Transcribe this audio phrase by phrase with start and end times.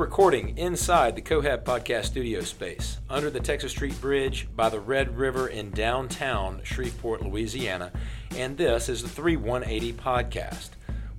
[0.00, 5.18] recording inside the Cohab Podcast studio space under the Texas Street Bridge by the Red
[5.18, 7.92] River in downtown Shreveport, Louisiana,
[8.34, 10.70] and this is the 3180 Podcast.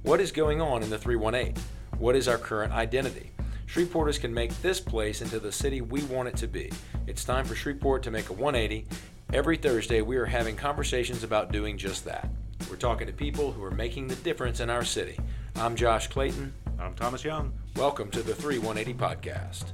[0.01, 1.61] What is going on in the 318?
[1.99, 3.29] What is our current identity?
[3.67, 6.71] Shreveporters can make this place into the city we want it to be.
[7.05, 8.87] It's time for Shreveport to make a 180.
[9.31, 12.31] Every Thursday, we are having conversations about doing just that.
[12.67, 15.19] We're talking to people who are making the difference in our city.
[15.55, 16.55] I'm Josh Clayton.
[16.81, 17.53] I'm Thomas Young.
[17.75, 19.65] Welcome to the 3180 Podcast.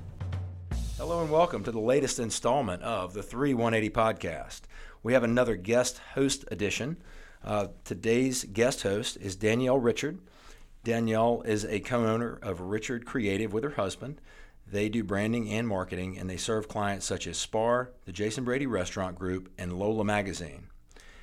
[0.98, 4.62] Hello and welcome to the latest installment of the 3180 Podcast.
[5.04, 6.98] We have another guest host edition.
[7.42, 10.20] Uh, today's guest host is Danielle Richard.
[10.84, 14.20] Danielle is a co owner of Richard Creative with her husband.
[14.70, 18.68] They do branding and marketing, and they serve clients such as Spar, the Jason Brady
[18.68, 20.68] Restaurant Group, and Lola Magazine.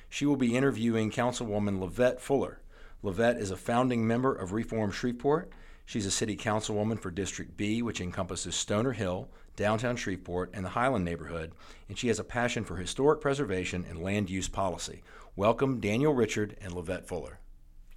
[0.09, 2.59] She will be interviewing Councilwoman LeVette Fuller.
[3.03, 5.51] LeVette is a founding member of Reform Shreveport
[5.85, 10.69] She's a city councilwoman for District B, which encompasses Stoner Hill, downtown Shreveport, and the
[10.69, 11.51] Highland neighborhood,
[11.87, 15.03] and she has a passion for historic preservation and land use policy.
[15.35, 17.39] Welcome, Danielle Richard and LeVette Fuller.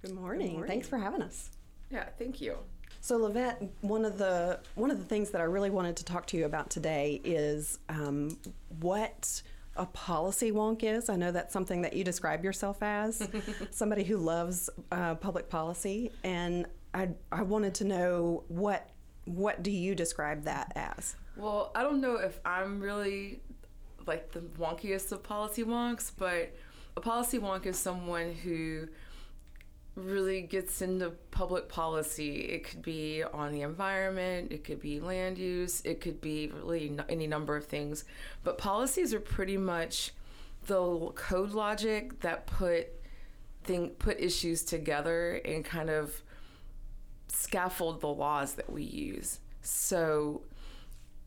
[0.01, 0.47] Good morning.
[0.47, 0.69] Good morning.
[0.69, 1.49] Thanks for having us.
[1.89, 2.57] Yeah, thank you.
[3.01, 6.27] So, LeVette, one of the one of the things that I really wanted to talk
[6.27, 8.37] to you about today is um,
[8.79, 9.41] what
[9.75, 11.09] a policy wonk is.
[11.09, 13.27] I know that's something that you describe yourself as
[13.71, 18.89] somebody who loves uh, public policy, and I I wanted to know what
[19.25, 21.15] what do you describe that as?
[21.35, 23.41] Well, I don't know if I'm really
[24.05, 26.55] like the wonkiest of policy wonks, but
[26.97, 28.87] a policy wonk is someone who
[29.95, 32.37] really gets into public policy.
[32.41, 36.97] It could be on the environment, it could be land use, it could be really
[37.07, 38.05] any number of things.
[38.43, 40.11] But policies are pretty much
[40.65, 42.87] the code logic that put
[43.63, 46.23] thing put issues together and kind of
[47.29, 49.39] scaffold the laws that we use.
[49.61, 50.41] So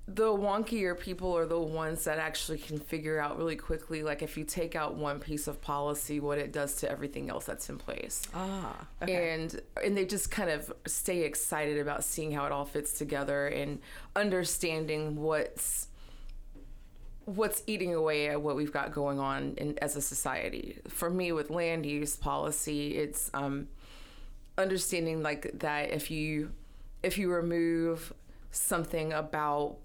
[0.08, 4.36] the wonkier people are the ones that actually can figure out really quickly like if
[4.36, 7.78] you take out one piece of policy what it does to everything else that's in
[7.78, 9.32] place ah okay.
[9.32, 13.46] and and they just kind of stay excited about seeing how it all fits together
[13.46, 13.78] and
[14.16, 15.86] understanding what's
[17.24, 21.30] what's eating away at what we've got going on in, as a society for me
[21.30, 23.68] with land use policy it's um,
[24.58, 26.52] understanding like that if you
[27.02, 28.12] if you remove
[28.50, 29.78] something about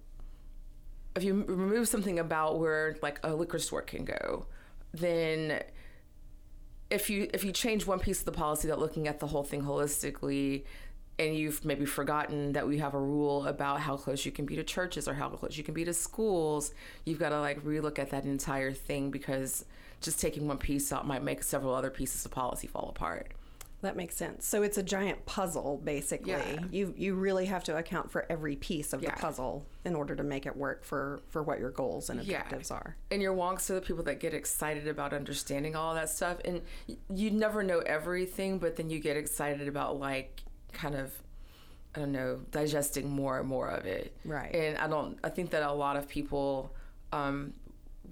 [1.16, 4.46] if you remove something about where like a liquor store can go
[4.94, 5.64] then
[6.90, 9.44] if you if you change one piece of the policy that looking at the whole
[9.44, 10.64] thing holistically
[11.20, 14.56] and you've maybe forgotten that we have a rule about how close you can be
[14.56, 16.74] to churches or how close you can be to schools
[17.06, 19.66] you've got to like relook at that entire thing because
[20.02, 23.32] just taking one piece out might make several other pieces of policy fall apart
[23.82, 24.46] that makes sense.
[24.46, 26.32] So it's a giant puzzle, basically.
[26.32, 26.64] Yeah.
[26.72, 29.14] You you really have to account for every piece of yeah.
[29.14, 32.72] the puzzle in order to make it work for for what your goals and objectives
[32.72, 32.78] yeah.
[32.78, 32.98] are.
[33.12, 36.38] And your wonks are the people that get excited about understanding all that stuff.
[36.44, 36.62] And
[37.14, 40.42] you never know everything, but then you get excited about like
[40.74, 41.14] kind of
[41.94, 44.16] I don't know digesting more and more of it.
[44.26, 44.54] Right.
[44.56, 45.20] And I don't.
[45.24, 46.74] I think that a lot of people
[47.12, 47.54] um,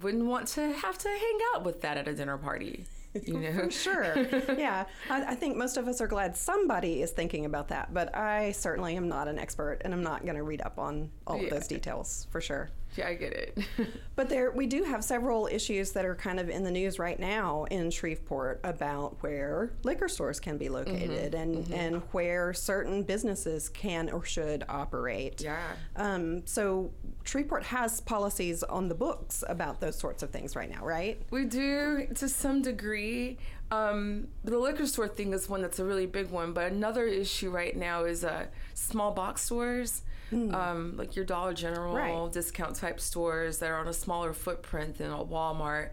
[0.00, 2.84] wouldn't want to have to hang out with that at a dinner party.
[3.24, 3.64] You know?
[3.64, 4.16] For sure.
[4.56, 4.84] yeah.
[5.10, 8.52] I, I, think most of us are glad somebody is thinking about that, but I
[8.52, 11.44] certainly am not an expert and I'm not going to read up on all yeah.
[11.44, 12.70] of those details for sure.
[12.98, 13.58] Yeah, I get it.
[14.16, 17.18] but there, we do have several issues that are kind of in the news right
[17.18, 21.42] now in Shreveport about where liquor stores can be located mm-hmm.
[21.42, 21.74] and mm-hmm.
[21.74, 25.42] and where certain businesses can or should operate.
[25.42, 25.58] Yeah.
[25.96, 26.90] Um, so
[27.24, 31.20] Shreveport has policies on the books about those sorts of things right now, right?
[31.30, 33.38] We do to some degree.
[33.70, 37.50] Um, the liquor store thing is one that's a really big one, but another issue
[37.50, 40.02] right now is uh, small box stores.
[40.32, 40.52] Mm.
[40.52, 42.32] Um, like your Dollar General right.
[42.32, 45.90] discount type stores that are on a smaller footprint than a Walmart.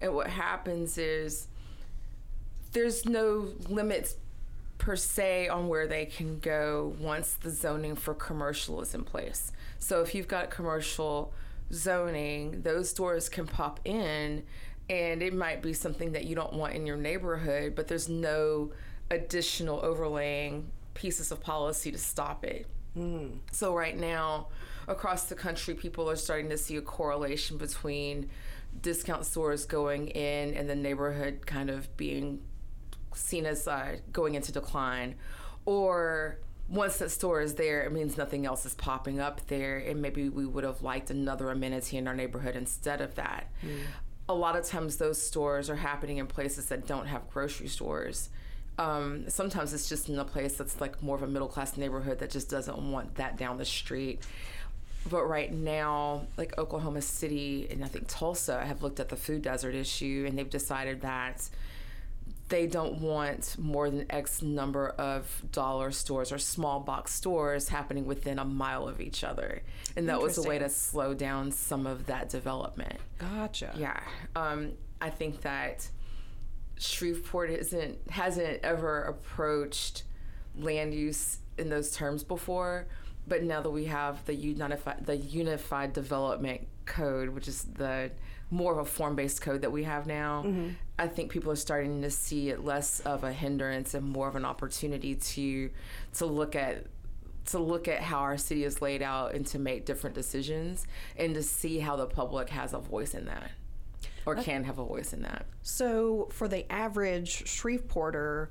[0.00, 1.46] And what happens is
[2.72, 4.16] there's no limits
[4.78, 9.52] per se on where they can go once the zoning for commercial is in place.
[9.78, 11.32] So if you've got commercial
[11.72, 14.42] zoning, those stores can pop in
[14.88, 18.70] and it might be something that you don't want in your neighborhood, but there's no
[19.10, 22.66] additional overlaying pieces of policy to stop it.
[22.96, 23.38] Mm.
[23.52, 24.48] So right now,
[24.88, 28.30] across the country, people are starting to see a correlation between
[28.80, 32.42] discount stores going in and the neighborhood kind of being
[33.14, 35.14] seen as uh, going into decline,
[35.64, 36.38] or
[36.68, 40.28] once that store is there, it means nothing else is popping up there, and maybe
[40.28, 43.50] we would have liked another amenity in our neighborhood instead of that.
[43.64, 43.78] Mm.
[44.28, 48.30] A lot of times, those stores are happening in places that don't have grocery stores
[48.78, 52.18] Um, sometimes it's just in a place that's like more of a middle class neighborhood
[52.18, 54.22] that just doesn't want that down the street.
[55.08, 59.42] But right now, like Oklahoma City and I think Tulsa have looked at the food
[59.42, 61.48] desert issue and they've decided that
[62.48, 68.06] they don't want more than X number of dollar stores or small box stores happening
[68.06, 69.62] within a mile of each other.
[69.96, 72.98] And that was a way to slow down some of that development.
[73.18, 73.74] Gotcha.
[73.76, 73.98] Yeah.
[74.36, 75.88] Um, I think that
[76.78, 80.04] Shreveport isn't hasn't ever approached
[80.58, 82.86] land use in those terms before,
[83.26, 88.10] but now that we have the unified the unified development code, which is the
[88.50, 90.70] more of a form-based code that we have now, mm-hmm.
[90.98, 94.36] I think people are starting to see it less of a hindrance and more of
[94.36, 95.70] an opportunity to
[96.14, 96.86] to look at
[97.46, 100.86] to look at how our city is laid out and to make different decisions
[101.16, 103.50] and to see how the public has a voice in that
[104.26, 105.46] or can have a voice in that.
[105.62, 108.48] So, for the average Shreveporter,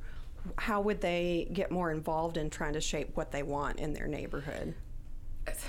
[0.57, 4.07] how would they get more involved in trying to shape what they want in their
[4.07, 4.74] neighborhood?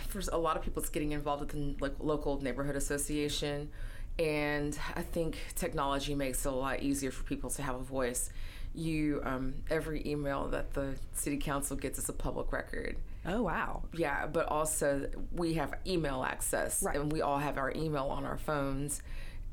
[0.08, 3.68] For a lot of people, it's getting involved with the like, local neighborhood association,
[4.18, 8.30] and I think technology makes it a lot easier for people to have a voice.
[8.74, 12.96] You um, every email that the city council gets is a public record.
[13.26, 13.82] Oh wow!
[13.92, 16.96] Yeah, but also we have email access, right.
[16.96, 19.02] and we all have our email on our phones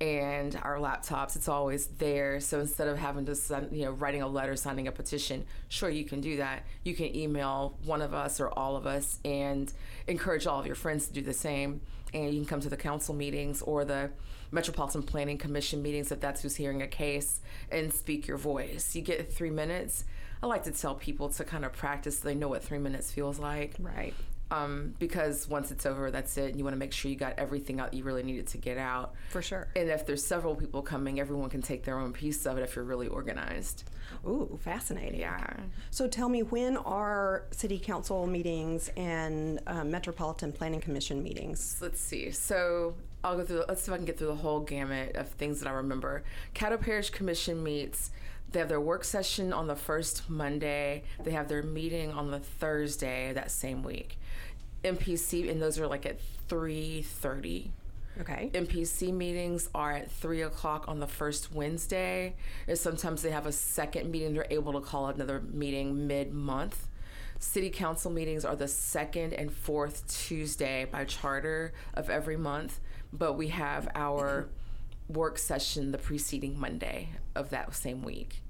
[0.04, 2.42] and our laptops it's always there.
[2.42, 5.90] So instead of having to send you know writing a letter signing a petition sure
[5.90, 6.66] you can do that.
[6.84, 9.72] You can email one of us or all of us and
[10.08, 11.80] encourage all of your friends to do the same.
[12.14, 14.10] And you can come to the council meetings or the
[14.52, 17.40] metropolitan planning commission meetings if that's who's hearing a case
[17.72, 18.94] and speak your voice.
[18.96, 20.04] You get three minutes.
[20.44, 22.20] I like to tell people to kind of practice.
[22.20, 23.76] So they know what three minutes feels like.
[23.80, 24.14] Right
[24.54, 26.50] um, because once it's over, that's it.
[26.50, 28.78] And you want to make sure you got everything out you really needed to get
[28.78, 29.14] out.
[29.30, 29.68] For sure.
[29.76, 32.76] And if there's several people coming, everyone can take their own piece of it if
[32.76, 33.84] you're really organized.
[34.26, 35.20] Ooh, fascinating.
[35.20, 35.54] Yeah.
[35.90, 41.80] So tell me, when are city council meetings and um, metropolitan planning commission meetings?
[41.82, 42.32] Let's see.
[42.32, 43.64] So I'll go through.
[43.68, 46.24] Let's see if I can get through the whole gamut of things that I remember.
[46.54, 48.12] Caddo Parish Commission meets.
[48.52, 51.04] They have their work session on the first Monday.
[51.24, 54.20] They have their meeting on the Thursday that same week.
[54.84, 57.72] MPC, and those are like at three thirty.
[58.22, 58.52] Okay.
[58.54, 62.36] MPC meetings are at three o'clock on the first Wednesday.
[62.68, 64.34] And sometimes they have a second meeting.
[64.34, 66.88] They're able to call another meeting mid month.
[67.40, 72.80] City council meetings are the second and fourth Tuesday by charter of every month,
[73.12, 74.48] but we have our
[75.10, 78.43] work session the preceding Monday of that same week.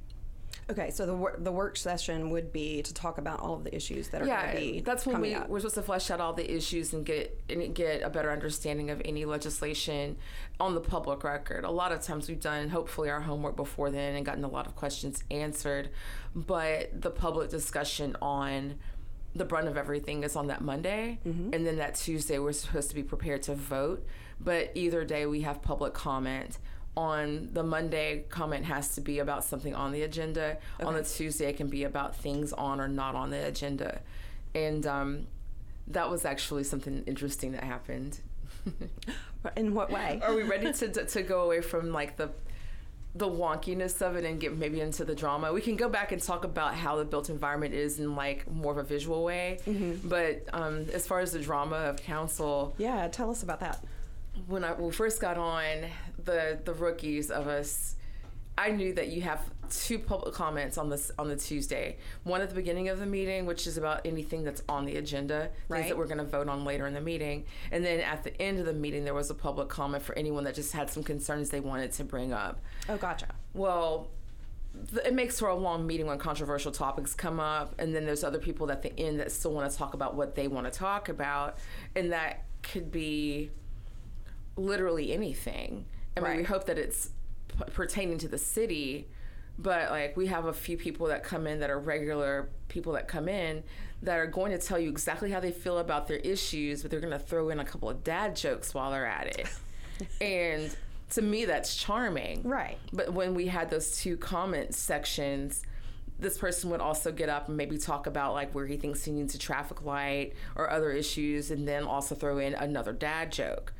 [0.70, 3.76] Okay, so the wor- the work session would be to talk about all of the
[3.76, 5.50] issues that are yeah, going to be that's when we up.
[5.50, 8.90] we're supposed to flesh out all the issues and get and get a better understanding
[8.90, 10.16] of any legislation
[10.60, 11.66] on the public record.
[11.66, 14.66] A lot of times we've done hopefully our homework before then and gotten a lot
[14.66, 15.90] of questions answered,
[16.34, 18.76] but the public discussion on
[19.36, 21.54] the brunt of everything is on that Monday, mm-hmm.
[21.54, 24.06] and then that Tuesday we're supposed to be prepared to vote.
[24.40, 26.58] But either day we have public comment
[26.96, 30.58] on the Monday, comment has to be about something on the agenda.
[30.80, 30.86] Okay.
[30.86, 34.02] On the Tuesday, it can be about things on or not on the agenda.
[34.54, 35.28] And um,
[35.88, 38.20] that was actually something interesting that happened.
[39.58, 40.22] In what way?
[40.24, 42.30] Are we ready to, to, to go away from like the
[43.16, 45.54] the wonkiness of it and get maybe into the drama.
[45.54, 48.72] We can go back and talk about how the built environment is in like more
[48.72, 49.60] of a visual way.
[49.68, 50.10] Mm-hmm.
[50.10, 53.86] But um, as far as the drama of council, yeah, tell us about that
[54.48, 55.86] when I when we first got on,
[56.26, 57.96] the the rookies of us,
[58.58, 61.98] I knew that you have two public comments on this on the Tuesday.
[62.24, 65.50] One at the beginning of the meeting, which is about anything that's on the agenda,
[65.68, 65.80] right.
[65.80, 68.40] things that we're going to vote on later in the meeting, and then at the
[68.42, 71.04] end of the meeting, there was a public comment for anyone that just had some
[71.04, 72.60] concerns they wanted to bring up.
[72.88, 73.28] Oh, gotcha.
[73.54, 74.10] Well,
[75.06, 78.40] it makes for a long meeting when controversial topics come up, and then there's other
[78.40, 81.10] people at the end that still want to talk about what they want to talk
[81.10, 81.58] about,
[81.96, 83.52] and that could be
[84.56, 85.86] literally anything.
[86.16, 86.38] I mean, right.
[86.38, 87.10] we hope that it's
[87.48, 89.08] p- pertaining to the city,
[89.58, 93.08] but like we have a few people that come in that are regular people that
[93.08, 93.64] come in
[94.04, 97.00] that are going to tell you exactly how they feel about their issues, but they're
[97.00, 99.48] going to throw in a couple of dad jokes while they're at it.
[100.22, 100.76] and
[101.12, 102.44] to me, that's charming.
[102.44, 102.78] Right.
[102.92, 105.64] But when we had those two comment sections,
[106.20, 109.12] this person would also get up and maybe talk about like where he thinks he
[109.12, 113.74] needs a traffic light or other issues, and then also throw in another dad joke.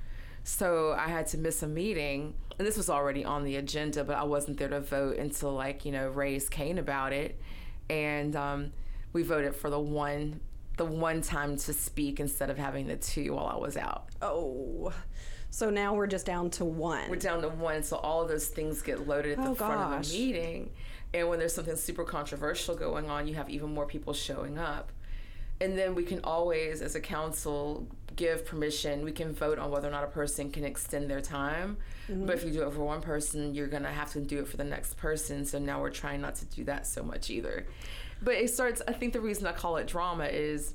[0.44, 4.18] So I had to miss a meeting, and this was already on the agenda, but
[4.18, 7.40] I wasn't there to vote until like you know raise Cain about it,
[7.90, 8.74] and um,
[9.14, 10.42] we voted for the one
[10.78, 14.08] the one time to speak instead of having the two while I was out.
[14.22, 14.92] Oh.
[15.52, 17.08] So now we're just down to one.
[17.12, 19.74] We're down to one, so all of those things get loaded at Oh, the front
[19.82, 20.10] of gosh.
[20.10, 20.72] the meeting.
[21.14, 24.92] And when there's something super controversial going on, you have even more people showing up.
[25.64, 29.06] And then we can always, as a council, give permission.
[29.06, 31.78] We can vote on whether or not a person can extend their time.
[32.10, 32.26] Mm-hmm.
[32.26, 34.48] But if you do it for one person, you're going to have to do it
[34.50, 35.46] for the next person.
[35.46, 37.66] So now we're trying not to do that so much either.
[38.22, 40.74] But it starts, I think the reason I call it drama is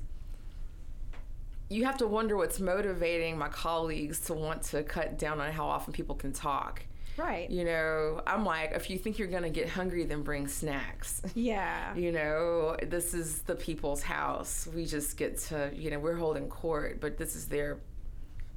[1.69, 5.67] you have to wonder what's motivating my colleagues to want to cut down on how
[5.67, 6.83] often people can talk.
[7.19, 7.49] Right.
[7.49, 11.21] You know, I'm like, if you think you're gonna get hungry, then bring snacks.
[11.35, 11.95] Yeah.
[11.95, 14.67] You know, this is the people's house.
[14.73, 17.77] We just get to, you know, we're holding court, but this is their,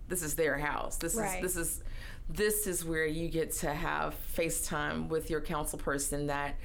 [0.08, 0.96] this is their house.
[0.96, 1.42] This Right.
[1.44, 1.82] is this is,
[2.28, 6.56] this is where you get to have FaceTime with your council person that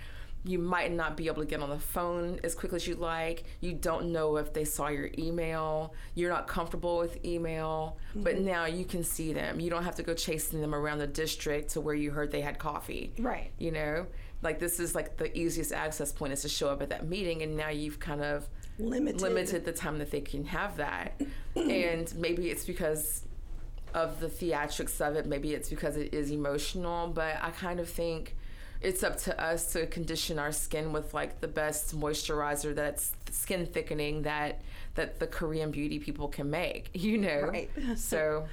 [0.48, 3.44] you might not be able to get on the phone as quickly as you'd like.
[3.60, 5.94] You don't know if they saw your email.
[6.16, 8.46] You're not comfortable with email, but mm-hmm.
[8.46, 9.60] now you can see them.
[9.60, 12.42] You don't have to go chasing them around the district to where you heard they
[12.42, 13.52] had coffee Right.
[13.58, 14.06] you know
[14.42, 17.42] like this is like the easiest access point is to show up at that meeting
[17.42, 18.48] and now you've kind of
[18.80, 19.22] Limited.
[19.22, 21.20] limited the time that they can have that
[21.56, 23.24] and maybe it's because
[23.94, 27.90] of the theatrics of it maybe it's because it is emotional but i kind of
[27.90, 28.36] think
[28.82, 33.66] it's up to us to condition our skin with like the best moisturizer that's skin
[33.66, 34.62] thickening that
[34.96, 37.70] that the korean beauty people can make you know Right.
[37.98, 38.48] so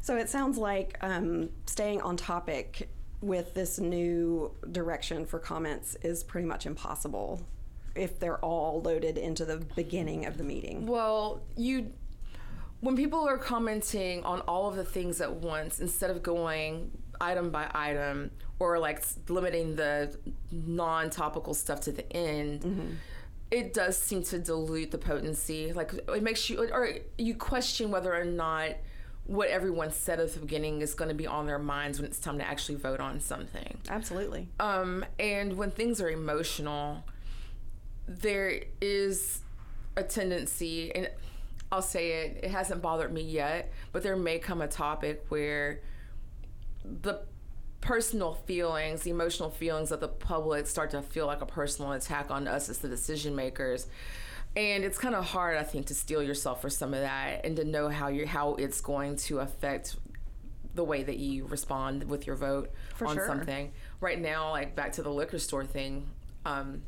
[0.00, 2.88] So it sounds like um, staying on topic
[3.20, 7.42] with this new direction for comments is pretty much impossible
[7.94, 10.86] if they're all loaded into the beginning of the meeting.
[10.86, 11.92] Well, you
[12.80, 17.50] when people are commenting on all of the things at once instead of going item
[17.50, 20.16] by item or like limiting the
[20.50, 22.98] non-topical stuff to the end
[23.50, 25.72] it does seem to dilute the potency.
[25.72, 28.72] Like it makes you or you question whether or not
[29.24, 32.18] what everyone said at the beginning is going to be on their minds when it's
[32.18, 33.78] time to actually vote on something.
[33.88, 34.48] Absolutely.
[34.58, 37.04] um, and when things are emotional,
[38.06, 39.42] there is
[39.96, 41.10] a tendency, and
[41.70, 45.80] I'll say it, it hasn't bothered me yet, but there may come a topic where
[47.02, 47.20] the
[47.80, 52.30] personal feelings, the emotional feelings of the public start to feel like a personal attack
[52.30, 53.86] on us as the decision makers.
[54.56, 57.56] And it's kind of hard, I think, to steel yourself for some of that and
[57.56, 59.96] to know how you how it's going to affect
[60.74, 63.26] the way that you respond with your vote For on sure.
[63.26, 63.72] something.
[64.00, 66.08] Right now, like back to the liquor store thing,
[66.44, 66.82] um,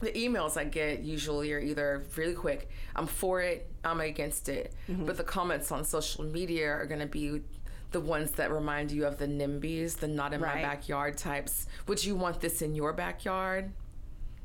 [0.00, 4.74] the emails I get usually are either really quick, I'm for it, I'm against it.
[4.88, 5.06] Mm-hmm.
[5.06, 7.42] But the comments on social media are going to be
[7.92, 11.66] the ones that remind you of the NIMBYs, the not in my backyard types.
[11.86, 13.72] Would you want this in your backyard?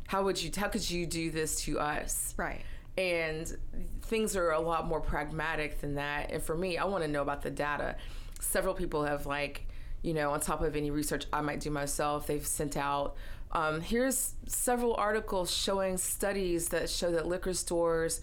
[0.07, 0.51] How would you?
[0.55, 2.33] How could you do this to us?
[2.37, 2.61] Right.
[2.97, 3.55] and
[4.03, 7.21] things are a lot more pragmatic than that and for me i want to know
[7.21, 7.95] about the data
[8.39, 9.67] several people have like
[10.01, 13.15] you know on top of any research i might do myself they've sent out
[13.51, 18.19] um, here's several articles showing studies that show that liquor stores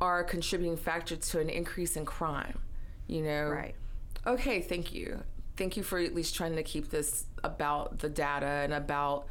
[0.00, 2.58] are a contributing factor to an increase in crime
[3.06, 3.74] you know Right.
[4.26, 5.22] Okay thank you
[5.56, 9.26] thank you for at least trying to keep this about the data and about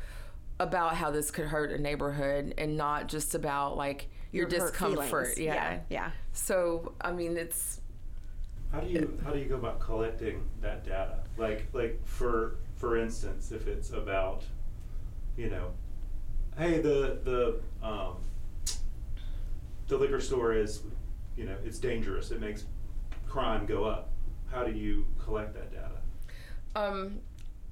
[0.59, 5.37] about how this could hurt a neighborhood and not just about like your, hurt discomfort
[5.37, 5.53] yeah.
[5.53, 5.79] Yeah.
[5.89, 6.11] Yeah.
[6.33, 7.81] so i mean it's
[8.71, 11.19] How do you how do you go about collecting that data?
[11.37, 14.43] Like like for for instance, if it's about,
[15.37, 15.71] you know,
[16.57, 18.17] hey the the um,
[19.87, 20.81] the liquor store is,
[21.37, 22.31] you know, it's dangerous.
[22.31, 22.65] It makes
[23.27, 24.09] crime go up.
[24.51, 25.91] How do you collect that data?
[26.75, 27.19] um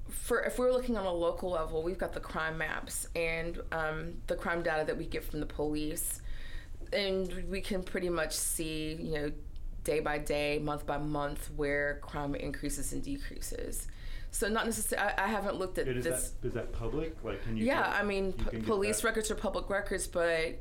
[0.08, 4.14] for if we're looking on a local level we've got the crime maps and um,
[4.28, 6.22] the crime data that we get from the police
[6.92, 9.32] and we can pretty much see you know
[9.82, 13.88] day by day month by month where crime increases and decreases
[14.30, 17.16] so not necessarily I, I haven't looked at Is this that is that public?
[17.22, 17.66] Like can you?
[17.66, 20.60] yeah, get- I mean, p- police records are public records, but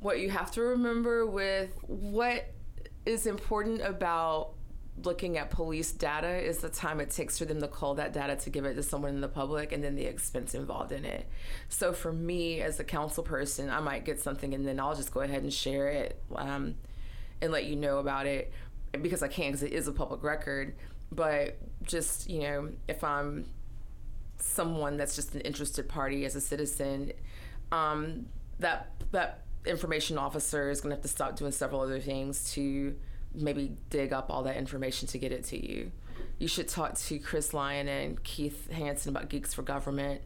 [0.00, 2.44] what you have to remember with what
[3.06, 4.53] is important about
[5.02, 8.36] looking at police data is the time it takes for them to cull that data
[8.36, 11.26] to give it to someone in the public and then the expense involved in it.
[11.68, 15.12] So for me as a council person, I might get something and then I'll just
[15.12, 16.76] go ahead and share it um,
[17.40, 18.52] and let you know about it
[19.02, 20.74] because I can because it is a public record.
[21.10, 23.46] But just, you know, if I'm
[24.38, 27.12] someone that's just an interested party as a citizen,
[27.72, 28.26] um,
[28.60, 32.94] that that information officer is going to have to stop doing several other things to
[33.34, 35.90] maybe dig up all that information to get it to you.
[36.38, 40.22] You should talk to Chris Lyon and Keith Hansen about Geeks for Government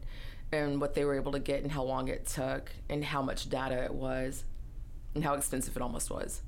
[0.51, 3.49] and what they were able to get and how long it took and how much
[3.49, 4.43] data it was
[5.13, 6.41] and how expensive it almost was.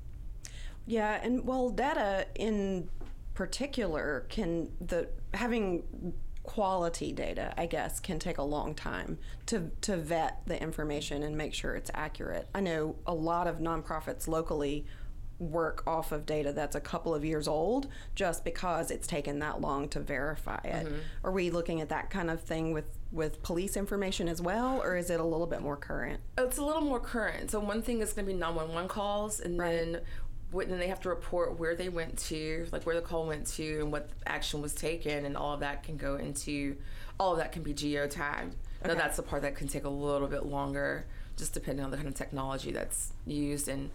[0.86, 2.88] Yeah, and well, data in
[3.34, 9.96] particular can the having quality data, I guess, can take a long time to, to
[9.96, 12.48] vet the information and make sure it's accurate.
[12.54, 14.84] I know a lot of nonprofits locally
[15.42, 19.60] work off of data that's a couple of years old just because it's taken that
[19.60, 20.86] long to verify it.
[20.86, 20.94] Mm-hmm.
[21.24, 24.96] Are we looking at that kind of thing with, with police information as well, or
[24.96, 26.20] is it a little bit more current?
[26.38, 27.50] It's a little more current.
[27.50, 29.72] So one thing is going to be 911 calls, and Right.
[29.72, 30.00] then
[30.54, 33.80] then they have to report where they went to, like where the call went to,
[33.80, 36.76] and what action was taken, and all of that can go into,
[37.18, 38.52] all of that can be geotagged.
[38.84, 38.94] Now Okay.
[38.96, 41.06] that's the part that can take a little bit longer,
[41.38, 43.66] just depending on the kind of technology that's used.
[43.68, 43.88] And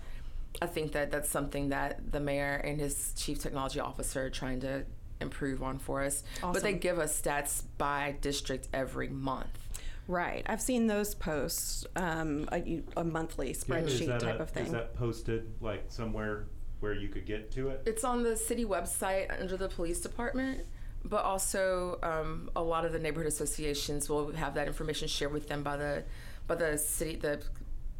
[0.61, 4.59] I think that that's something that the mayor and his chief technology officer are trying
[4.61, 4.85] to
[5.21, 6.23] improve on for us.
[6.41, 9.67] But they give us stats by district every month.
[10.07, 10.43] Right.
[10.45, 14.65] I've seen those posts, um, a, a monthly spreadsheet that type a- of thing.
[14.67, 16.45] Is that posted like somewhere
[16.79, 17.83] where you could get to it?
[17.85, 20.65] It's on the city website under the police department,
[21.03, 25.47] but also um, a lot of the neighborhood associations will have that information shared with
[25.49, 26.03] them by the
[26.47, 27.41] by the city the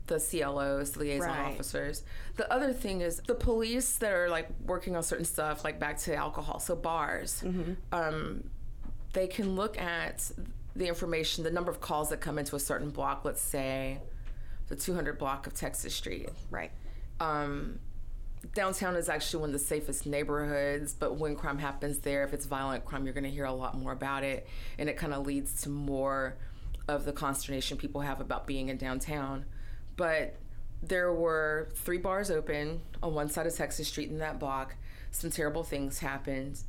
[0.08, 1.52] the CLOs, the liaison Right.
[1.54, 2.04] officers.
[2.36, 5.98] The other thing is the police that are like working on certain stuff, like back
[6.00, 7.44] to alcohol, so bars.
[7.92, 8.50] Um,
[9.14, 10.32] they can look at
[10.76, 13.26] the information, the number of calls that come into a certain block.
[13.26, 14.00] Let's say
[14.68, 16.72] the 200 block of Texas Street right.
[17.20, 17.80] um,
[18.54, 22.46] downtown is actually one of the safest neighborhoods, but when crime happens there, if it's
[22.46, 24.48] violent crime, you're going to hear a lot more about it,
[24.78, 26.36] and it kind of leads to more
[26.88, 29.46] of the consternation people have about being in downtown.
[29.98, 30.36] But
[30.82, 34.76] there were three bars open on one side of Texas Street in that block.
[35.12, 36.60] Some terrible things happened.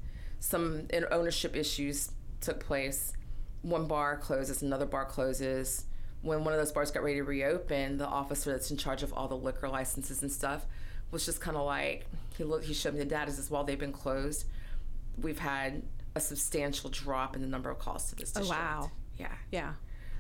[0.41, 3.13] Some ownership issues took place.
[3.63, 5.85] One bar closes, another bar closes.
[6.23, 9.13] When one of those bars got ready to reopen, the officer that's in charge of
[9.13, 10.65] all the liquor licenses and stuff
[11.11, 12.07] was just kind of like
[12.37, 12.65] he looked.
[12.65, 13.31] He showed me the data.
[13.31, 14.47] Says while they've been closed,
[15.21, 15.83] we've had
[16.15, 18.91] a substantial drop in the number of calls to this Oh, wow.
[19.19, 19.73] Yeah Yeah.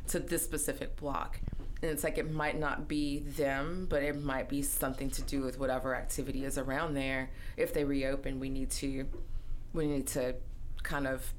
[0.09, 1.41] to this specific block.
[1.81, 5.43] And it's like it might not be them, but it might be something to do
[5.43, 7.31] with whatever activity is around there.
[7.57, 9.07] If they reopen, we need to
[9.73, 10.35] we need to
[10.83, 11.33] kind of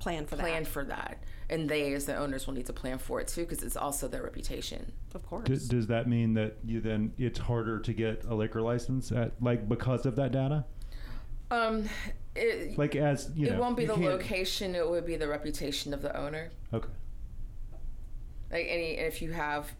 [0.00, 0.42] Plan for that.
[0.42, 0.68] plan that.
[0.70, 1.22] for that.
[1.50, 4.08] And they as the owners will need to plan for it too because it's also
[4.08, 4.92] their reputation.
[5.14, 5.46] Of course.
[5.46, 9.32] D- does that mean that you then it's harder to get a liquor license at
[9.42, 10.64] like because of that data?
[11.50, 11.88] Um
[12.36, 15.92] it, Like as you it won't be you the location, it would be the reputation
[15.92, 16.50] of the owner.
[16.72, 16.88] Okay.
[18.50, 19.70] Like any if you have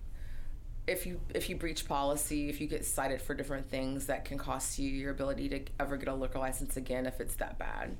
[0.87, 4.39] if you if you breach policy if you get cited for different things that can
[4.39, 7.97] cost you your ability to ever get a liquor license again if it's that bad.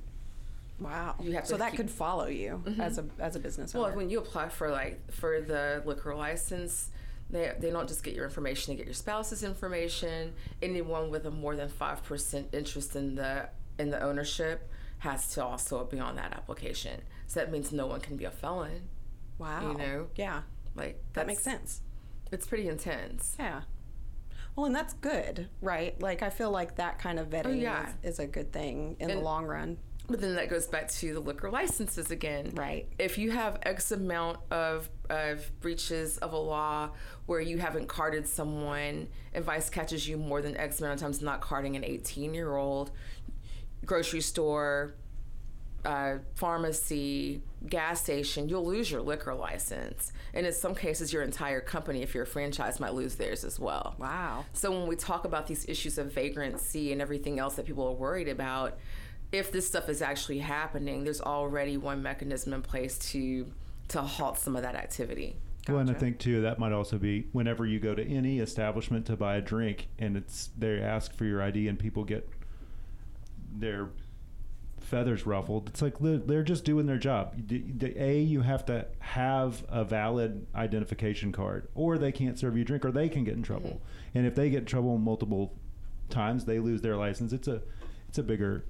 [0.79, 1.15] Wow.
[1.21, 2.81] you have so that keep- could follow you mm-hmm.
[2.81, 6.89] as a as a business well when you apply for like for the liquor license
[7.31, 10.33] they, they don't just get your information they get your spouse's information.
[10.61, 15.83] Anyone with a more than 5% interest in the in the ownership has to also
[15.85, 17.01] be on that application.
[17.25, 18.89] So that means no one can be a felon.
[19.39, 19.71] Wow.
[19.71, 20.41] you know, Yeah.
[20.75, 21.81] Like That makes sense.
[22.31, 23.61] it's pretty intense Yeah.
[24.55, 25.99] Well, and that's good, right?
[26.01, 27.89] Like I feel like that kind of vetting Oh, yeah.
[28.03, 29.77] is, is a good thing in the long run.
[30.09, 32.51] But then that goes back to the liquor licenses again.
[32.53, 32.89] Right.
[32.99, 36.89] If you have X amount of, of breaches of a law
[37.27, 41.21] where you haven't carded someone and Vice catches you more than X amount of times
[41.21, 42.91] not carding an 18 year old,
[43.85, 44.95] grocery store,
[45.85, 50.11] uh, pharmacy, gas station, you'll lose your liquor license.
[50.33, 53.59] And in some cases, your entire company, if you're a franchise, might lose theirs as
[53.59, 53.95] well.
[53.97, 54.45] Wow.
[54.53, 57.93] So when we talk about these issues of vagrancy and everything else that people are
[57.93, 58.77] worried about,
[59.31, 63.51] if this stuff is actually happening, there's already one mechanism in place to
[63.89, 65.35] to halt some of that activity.
[65.67, 69.05] Well, and I think too that might also be whenever you go to any establishment
[69.07, 72.27] to buy a drink and it's they ask for your ID and people get
[73.53, 73.89] their
[74.91, 75.69] feathers ruffled.
[75.69, 77.33] It's like they're, just doing their job.
[77.81, 82.65] A, you have to have a valid identification card, or they can't serve you a
[82.65, 83.69] drink, or they can get in trouble.
[83.69, 84.17] Mm-hmm.
[84.17, 85.53] And if they get in trouble multiple
[86.09, 87.31] times, they lose their license.
[87.31, 87.61] It's a
[88.09, 88.65] it's a bigger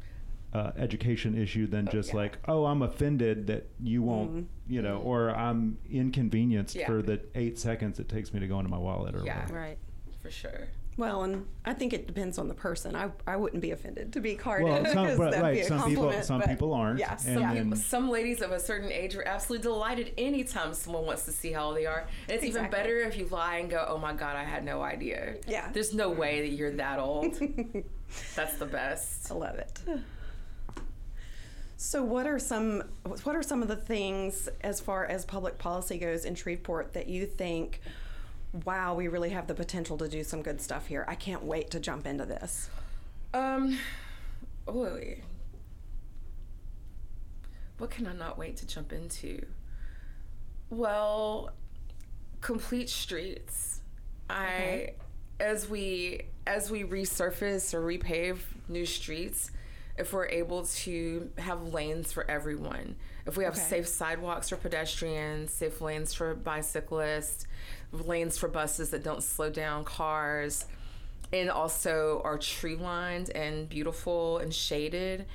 [0.53, 2.17] uh, education issue than oh, just yeah.
[2.17, 4.73] like, oh, I'm offended that you won't, mm-hmm.
[4.73, 5.07] you know, mm-hmm.
[5.07, 6.85] or I'm inconvenienced Yeah.
[6.85, 9.39] for the eight seconds it takes me to go into my wallet or Yeah.
[9.39, 9.59] whatever.
[9.59, 9.77] Right.
[10.21, 10.67] For sure.
[10.97, 12.95] Well, and I think it depends on the person.
[12.95, 14.67] I, I wouldn't be offended to be carded.
[14.67, 16.99] Well, some, 'cause but, that'd be right, a some people compliment, some but people aren't.
[16.99, 17.11] Yeah.
[17.11, 21.05] and some Some, then- some ladies of a certain age are absolutely delighted anytime someone
[21.05, 22.07] wants to see how old they are.
[22.27, 24.81] And it's even better if you lie and go, oh my God, I had no
[24.81, 25.35] idea.
[25.47, 25.69] Yeah.
[25.71, 27.35] There's no way that you're that old.
[28.35, 29.31] That's the best.
[29.31, 29.79] I love it.
[31.77, 32.83] So, what are some
[33.23, 37.07] what are some of the things as far as public policy goes in Shreveport that
[37.07, 37.81] you think,
[38.65, 41.05] wow, we really have the potential to do some good stuff here?
[41.07, 42.69] I can't wait to jump into this.
[43.33, 43.77] Um,
[44.67, 45.21] oy.
[47.77, 49.45] what can I not wait to jump into?
[50.69, 51.51] Well,
[52.41, 53.81] complete streets.
[54.29, 54.95] Okay.
[55.39, 59.51] I as we as we resurface or repave new streets,
[59.97, 63.61] if we're able to have lanes for everyone, if we have Okay.
[63.63, 67.45] safe sidewalks for pedestrians, safe lanes for bicyclists,
[67.91, 70.65] lanes for buses that don't slow down cars,
[71.33, 75.25] and also are tree lined and beautiful and shaded.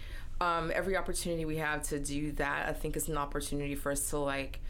[0.40, 4.11] Um, every opportunity we have to do that, I think, is an opportunity for us
[4.11, 4.61] to like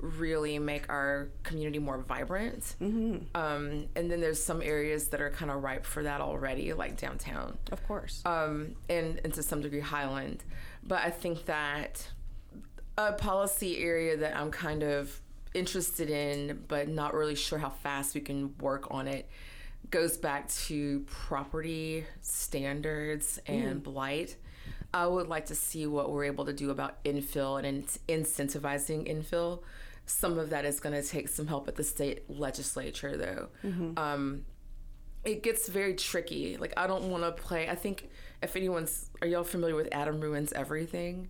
[0.00, 2.74] really make our community more vibrant.
[2.80, 6.96] Um, and then there's some areas that are kind of ripe for that already, like
[6.96, 8.20] downtown Of course.
[8.26, 10.42] um, and, and to some degree Highland.
[10.82, 12.08] But I think that
[12.98, 15.20] a policy area that I'm kind of
[15.54, 19.28] interested in, but not really sure how fast we can work on it,
[19.90, 24.36] goes back to property standards and blight.
[24.94, 27.66] I would like to see what we're able to do about infill and
[28.08, 29.62] in- incentivizing infill.
[30.04, 33.48] Some of that is going to take some help at the state legislature, though.
[33.98, 34.44] Um,
[35.24, 36.56] it gets very tricky.
[36.56, 37.68] Like I don't want to play.
[37.68, 38.10] I think
[38.42, 41.28] if anyone's, are y'all familiar with Adam ruins everything?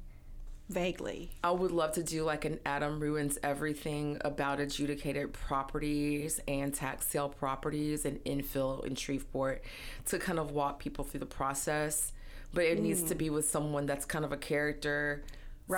[0.72, 1.30] Vaguely.
[1.44, 7.06] I would love to do like an Adam ruins everything about adjudicated properties and tax
[7.08, 9.62] sale properties and infill in Shreveport
[10.06, 12.12] to kind of walk people through the process.
[12.54, 15.22] But it needs to be with someone that's kind of a character.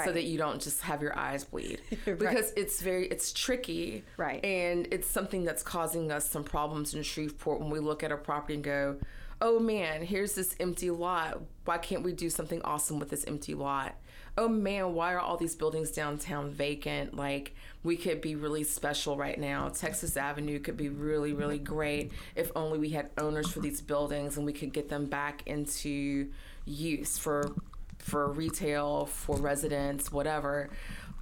[0.07, 2.19] So that you don't just have your eyes bleed, Right.
[2.19, 4.45] because it's very it's tricky, Right.
[4.45, 8.17] And it's something that's causing us some problems in Shreveport when we look at a
[8.17, 8.97] property and go,
[9.41, 11.43] "Oh man, here's this empty lot.
[11.65, 13.95] Why can't we do something awesome with this empty lot?"
[14.37, 17.14] Oh man, why are all these buildings downtown vacant?
[17.14, 19.68] Like we could be really special right now.
[19.68, 24.37] Texas Avenue could be really, really great if only we had owners for these buildings
[24.37, 26.31] and we could get them back into
[26.64, 27.53] use for
[27.99, 30.68] for retail, for residents, whatever.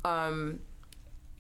[0.04, 0.60] Um,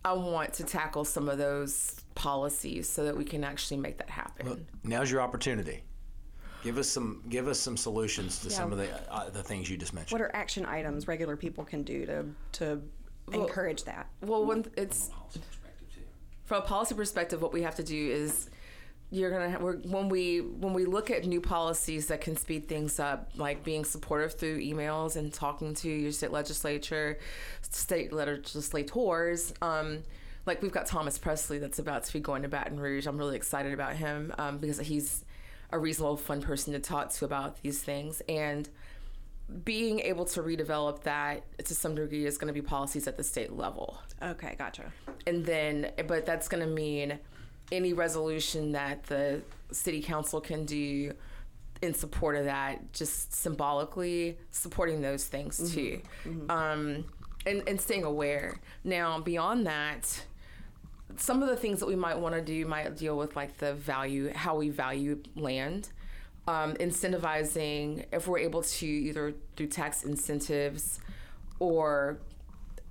[0.04, 4.10] I want to tackle some of those policies so that we can actually make that
[4.10, 4.66] happen.
[4.84, 5.82] Now's your opportunity.
[6.62, 9.76] Give us some give us some solutions to some of the uh, the things you
[9.76, 10.18] just mentioned.
[10.18, 12.82] What are action items regular people can do to to
[13.32, 14.08] encourage that?
[14.20, 15.10] well, when it's
[16.44, 18.48] from a policy perspective, what we have to do is
[19.10, 22.98] you're gonna we're, when we when we look at new policies that can speed things
[22.98, 27.18] up, like being supportive through emails and talking to your state legislature,
[27.62, 29.52] state legislators.
[29.60, 30.02] Um,
[30.46, 33.06] like we've got Thomas Pressly that's about to be going to Baton Rouge.
[33.06, 35.24] I'm really excited about him um, because he's
[35.72, 38.22] a reasonable, fun person to talk to about these things.
[38.28, 38.68] And
[39.64, 43.24] being able to redevelop that to some degree is going to be policies at the
[43.24, 43.98] state level.
[44.22, 44.92] Okay, gotcha.
[45.26, 47.18] and then but that's going to mean
[47.70, 51.12] any resolution that the city council can do
[51.80, 56.00] in support of that just symbolically supporting those things too.
[56.48, 57.04] Um,
[57.44, 58.60] and, and staying aware.
[58.84, 60.24] Now beyond that
[61.16, 63.74] some of the things that we might want to do might deal with like the
[63.74, 65.90] value how we value land
[66.48, 71.00] um, incentivizing if we're able to either through tax incentives
[71.58, 72.18] or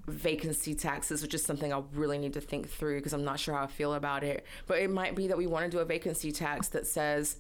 [0.07, 3.55] vacancy taxes, which is something I really need to think through because I'm not sure
[3.55, 4.45] how I feel about it.
[4.67, 7.37] But it might be that we want to do a vacancy tax that says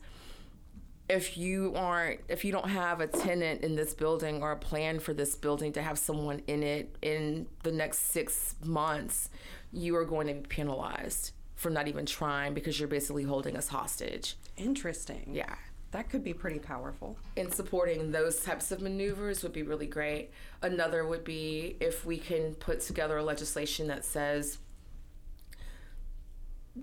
[1.09, 4.99] if you aren't if you don't have a tenant in this building or a plan
[4.99, 9.29] for this building to have someone in it in the next six months,
[9.71, 13.67] you are going to be penalized for not even trying because you're basically holding us
[13.67, 14.35] hostage.
[14.57, 15.29] Interesting.
[15.31, 15.55] Yeah.
[15.91, 17.17] That could be pretty powerful.
[17.35, 20.31] and supporting those types of maneuvers would be really great.
[20.61, 24.57] Another would be if we can put together a legislation that says,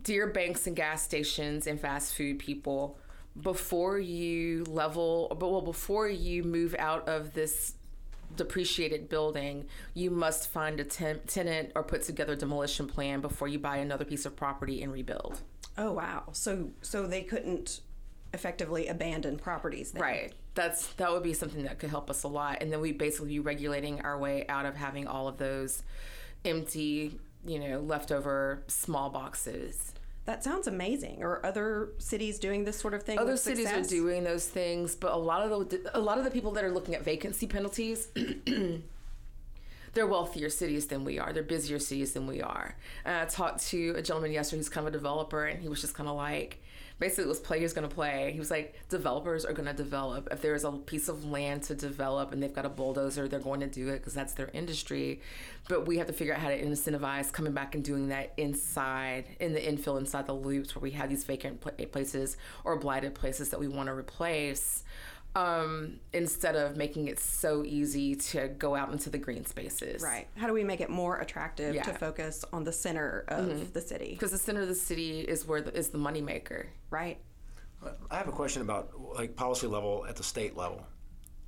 [0.02, 2.98] Dear banks and gas stations and fast food people,
[3.40, 7.74] before you level, but well, before you move out of this
[8.38, 13.48] depreciated building, you must find a ten- tenant or put together a demolition plan before
[13.48, 15.42] you buy another piece of property and rebuild.
[15.76, 16.24] Oh wow.
[16.32, 17.80] So so they couldn't
[18.32, 20.02] effectively abandon properties then.
[20.02, 20.32] Right.
[20.54, 23.28] That's that would be something that could help us a lot, and then we basically
[23.28, 25.82] be regulating our way out of having all of those
[26.44, 29.92] empty, you know, leftover small boxes.
[30.28, 31.22] That sounds amazing.
[31.22, 33.18] Are other cities doing this sort of thing?
[33.18, 33.86] Other cities success?
[33.86, 36.64] are doing those things, but a lot of the a lot of the people that
[36.64, 38.08] are looking at vacancy penalties.
[39.94, 41.32] They're wealthier cities than we are.
[41.32, 42.76] They're busier cities than we are.
[43.06, 45.80] And I talked to a gentleman yesterday who's kind of a developer, and he was
[45.80, 46.60] just kind of like,
[46.98, 48.32] basically, it was players going to play.
[48.32, 50.28] He was like, developers are going to develop.
[50.30, 53.60] If there's a piece of land to develop and they've got a bulldozer, they're going
[53.60, 55.20] to do it because that's their industry.
[55.68, 59.26] But we have to figure out how to incentivize coming back and doing that inside,
[59.38, 63.14] in the infill, inside the loops where we have these vacant pla- places or blighted
[63.14, 64.82] places that we want to replace.
[65.38, 70.02] Um, instead of making it so easy to go out into the green spaces.
[70.02, 70.26] Right.
[70.36, 71.82] How do we make it more attractive Yeah.
[71.84, 74.10] to focus on the center of the city?
[74.10, 76.66] Because the center of the city is where the, is the moneymaker.
[76.90, 77.18] Right.
[78.10, 80.84] I have a question about like policy level at the state level,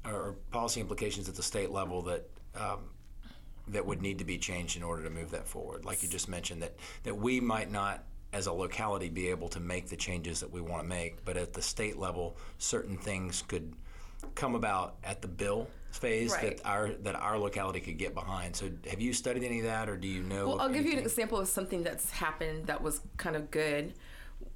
[0.04, 2.90] or policy implications at the state level that um,
[3.66, 5.84] that would need to be changed in order to move that forward.
[5.84, 9.60] Like you just mentioned, that that we might not, as a locality, be able to
[9.60, 13.42] make the changes that we want to make, but at the state level, certain things
[13.48, 13.74] could
[14.34, 16.58] come about at the bill phase Right.
[16.58, 18.54] that our that our locality could get behind.
[18.54, 20.48] So, have you studied any of that, or do you know?
[20.48, 23.94] Well, I'll give you an example of something that's happened that was kind of good.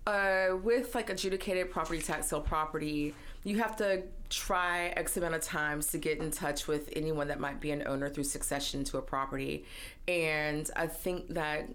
[0.06, 5.40] Uh, with like adjudicated property tax sale property, you have to try X amount of
[5.40, 8.98] times to get in touch with anyone that might be an owner through succession to
[8.98, 9.64] a property.
[10.06, 11.68] And I think that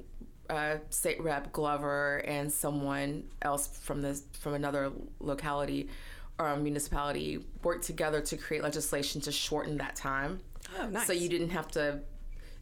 [0.49, 5.89] uh, State Rep Glover and someone else from the from another locality
[6.37, 10.39] or municipality worked together to create legislation to shorten that time.
[10.79, 11.07] Oh, nice.
[11.07, 12.01] So you didn't have to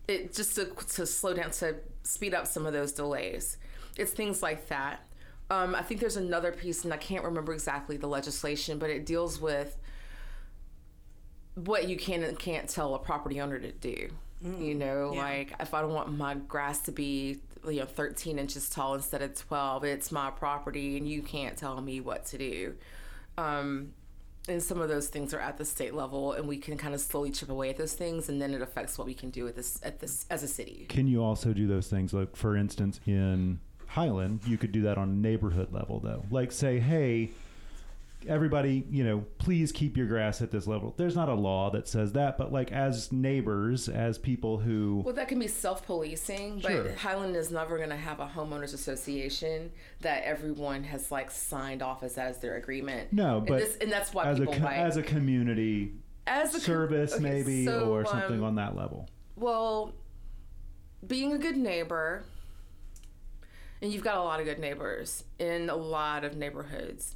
[0.07, 3.57] it just to, to slow down to speed up some of those delays
[3.97, 5.01] it's things like that
[5.49, 9.05] um, i think there's another piece and i can't remember exactly the legislation but it
[9.05, 9.77] deals with
[11.55, 14.09] what you can and can't tell a property owner to do
[14.59, 18.69] you know like if i don't want my grass to be you know 13 inches
[18.69, 22.75] tall instead of 12 it's my property and you can't tell me what to do
[23.37, 23.93] um,
[24.49, 27.01] and some of those things are at the state level and we can kind of
[27.01, 29.55] slowly chip away at those things and then it affects what we can do at
[29.55, 32.13] this at this as a city Can you also do those things?
[32.13, 36.23] Like, for instance, in Highland, you could do that on a neighborhood level, though.
[36.31, 37.31] Like, say, hey,
[38.27, 40.93] everybody, you know, please keep your grass at this level.
[40.97, 45.01] There's not a law that says that, but like, as neighbors, as people who.
[45.05, 46.93] well that can be self-policing but Sure.
[46.93, 52.03] highland is never going to have a homeowners association that everyone has like signed off
[52.03, 54.77] as as their agreement No, and, but this, and that's why as a, people like
[54.77, 55.93] as a community
[56.25, 59.07] as a com- service, okay, maybe, so, or something um, on that level.
[59.35, 59.93] Well,
[61.05, 62.23] being a good neighbor,
[63.81, 67.15] and you've got a lot of good neighbors in a lot of neighborhoods.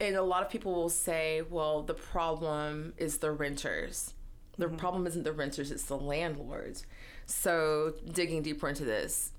[0.00, 4.14] And a lot of people will say, well, the problem is the renters.
[4.56, 4.76] The mm-hmm.
[4.76, 6.84] problem isn't the renters, it's the landlords.
[7.26, 9.32] So, digging deeper into this,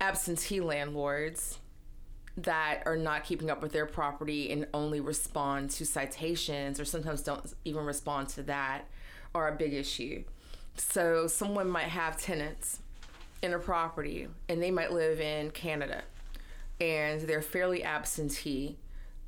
[0.00, 1.58] absentee landlords
[2.36, 7.22] that are not keeping up with their property and only respond to citations or sometimes
[7.22, 8.84] don't even respond to that
[9.34, 10.22] are a big issue.
[10.76, 12.80] So someone might have tenants
[13.42, 16.02] in a property and they might live in Canada
[16.80, 18.76] and they're fairly absentee.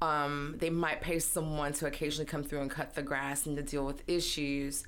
[0.01, 3.63] Um, they might pay someone to occasionally come through and cut the grass and to
[3.63, 4.85] deal with issues.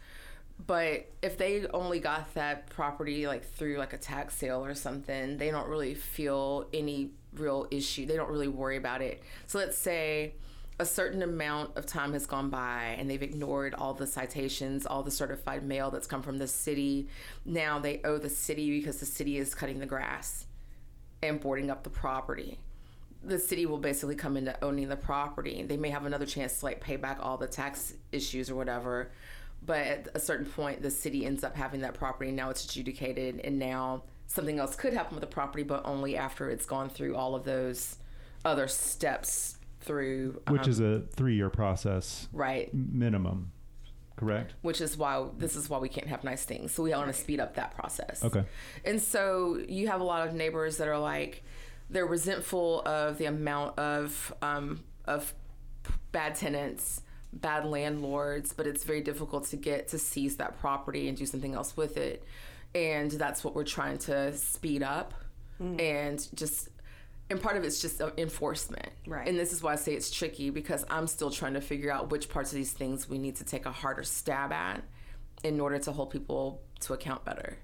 [0.66, 5.38] But if they only got that property like through like a tax sale or something,
[5.38, 8.06] they don't really feel any real issue.
[8.06, 9.22] They don't really worry about it.
[9.46, 10.34] So let's say
[10.78, 15.02] a certain amount of time has gone by and they've ignored all the citations, all
[15.02, 17.08] the certified mail that's come from the city.
[17.44, 20.46] Now they owe the city because the city is cutting the grass
[21.22, 22.58] and boarding up the property.
[23.22, 25.62] The city will basically come into owning the property.
[25.62, 29.10] They may have another chance to like pay back all the tax issues or whatever.
[29.64, 32.32] But at a certain point, the city ends up having that property.
[32.32, 36.48] Now it's adjudicated, and now something else could happen with the property, but only after
[36.48, 37.96] it's gone through all of those
[38.44, 40.40] other steps through.
[40.48, 42.72] Which um, is a three year process right.
[42.72, 43.52] minimum,
[44.16, 44.54] correct?
[44.62, 46.72] Which is why this is why we can't have nice things.
[46.72, 48.24] So we want to speed up that process.
[48.24, 48.44] Okay.
[48.84, 51.42] And so you have a lot of neighbors that are like,
[51.90, 55.34] they're resentful of the amount of um, of
[56.12, 61.18] bad tenants, bad landlords, but it's very difficult to get to seize that property and
[61.18, 62.24] do something else with it.
[62.74, 65.14] And that's what we're trying to speed up,
[65.78, 66.68] and just.
[67.28, 68.88] And part of it's just uh, enforcement.
[69.06, 69.28] Right.
[69.28, 72.10] And this is why I say it's tricky because I'm still trying to figure out
[72.10, 74.82] which parts of these things we need to take a harder stab at
[75.44, 77.56] in order to hold people to account better.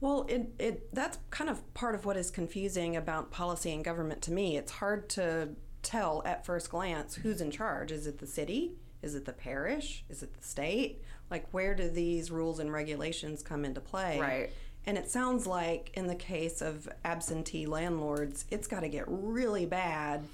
[0.00, 4.22] Well, it, it that's kind of part of what is confusing about policy and government
[4.22, 4.56] to me.
[4.56, 5.50] It's hard to
[5.82, 7.92] tell at first glance who's in charge.
[7.92, 8.72] Is it the city?
[9.02, 10.04] Is it the parish?
[10.08, 11.02] Is it the state?
[11.30, 14.18] Like, where do these rules and regulations come into play?
[14.20, 14.50] Right.
[14.84, 19.66] And it sounds like in the case of absentee landlords, it's got to get really
[19.66, 20.24] bad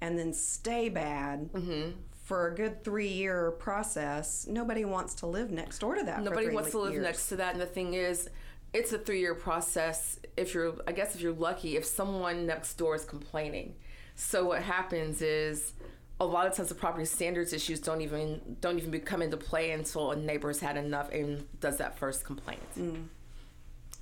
[0.00, 1.90] and then stay bad Mm-hmm.
[2.24, 4.46] for a good three year process.
[4.48, 6.22] Nobody wants to live next door to that.
[6.22, 7.02] Nobody wants to live years.
[7.02, 7.52] next to that.
[7.52, 8.28] And the thing is,
[8.72, 10.18] it's a three year process.
[10.36, 13.74] If you're, I guess, if you're lucky, if someone next door is complaining.
[14.14, 15.72] So what happens is,
[16.20, 19.70] a lot of times the property standards issues don't even don't even come into play
[19.70, 22.60] until a neighbor's had enough and does that first complaint.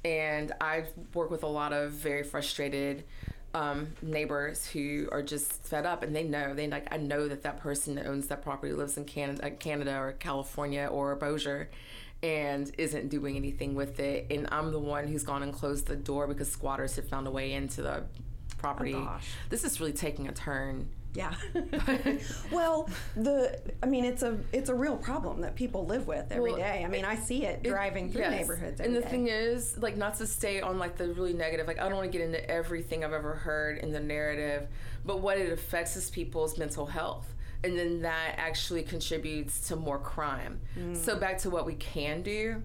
[0.04, 3.04] And I work with a lot of very frustrated
[3.54, 7.44] um, neighbors who are just fed up and they know they like I know that
[7.44, 11.70] that person that owns that property lives in Canada, Canada or California or Bossier
[12.22, 15.96] and isn't doing anything with it and I'm the one who's gone and closed the
[15.96, 18.04] door because squatters have found a way into the
[18.58, 18.94] property.
[18.94, 19.28] Oh, gosh.
[19.50, 20.88] This is really taking a turn.
[21.14, 21.32] Yeah.
[22.52, 26.50] well, the I mean it's a it's a real problem that people live with every
[26.52, 26.82] Well, day.
[26.84, 28.30] I mean, I see it driving through Yes.
[28.32, 29.08] neighborhoods every and the day.
[29.10, 31.66] thing is, like, not to stay on like the really negative.
[31.66, 34.68] Like, I don't want to get into everything I've ever heard in the narrative,
[35.04, 37.32] but what it affects is people's mental health,
[37.64, 40.60] and then that actually contributes to more crime.
[40.78, 40.96] Mm.
[40.96, 42.62] So back to what we can do.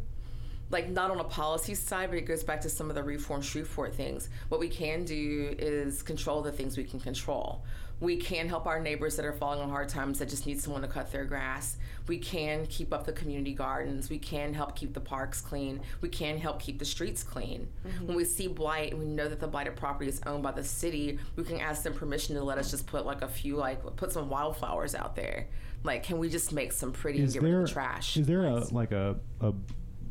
[0.69, 3.41] Like not on a policy side, but it goes back to some of the reform
[3.41, 4.29] Shreveport things.
[4.49, 7.63] What we can do is control the things we can control.
[7.99, 10.82] We can help our neighbors that are falling on hard times that just need someone
[10.82, 11.77] to cut their grass.
[12.08, 14.10] We can keep up the community gardens.
[14.10, 15.79] We can help keep the parks clean.
[16.01, 17.67] We can help keep the streets clean.
[17.88, 18.08] Mm-hmm.
[18.08, 20.63] When we see blight and we know that the blighted property is owned by the
[20.63, 23.95] city, we can ask them permission to let us just put like a few, like
[23.95, 25.47] put some wildflowers out there.
[25.84, 28.17] Like, can we just make some pretty and is get there rid of the trash?
[28.17, 29.53] is there a like a, a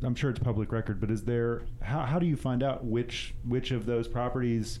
[0.03, 3.33] I'm sure it's public record, but is there how, how do you find out which
[3.45, 4.79] which of those properties,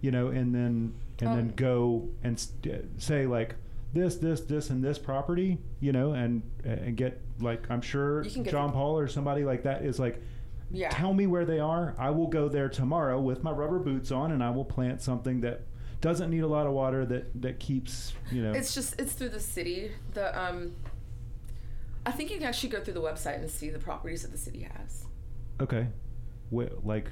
[0.00, 3.54] you know, and then and then Um, go and st- say like
[3.92, 8.30] this this this and this property, you know, and and get like I'm sure You
[8.30, 10.20] can get John the- Paul or somebody like that is like.
[10.70, 10.88] Yeah.
[10.88, 11.94] Tell me where they are.
[11.98, 15.42] I will go there tomorrow with my rubber boots on, and I will plant something
[15.42, 15.60] that
[16.00, 18.50] doesn't need a lot of water that that keeps you know.
[18.52, 19.92] It's just it's through the city.
[20.14, 20.72] The um,
[22.04, 24.38] I think you can actually go through the website and see the properties that the
[24.38, 25.04] city has,
[25.60, 25.86] okay,
[26.50, 27.08] Wh- like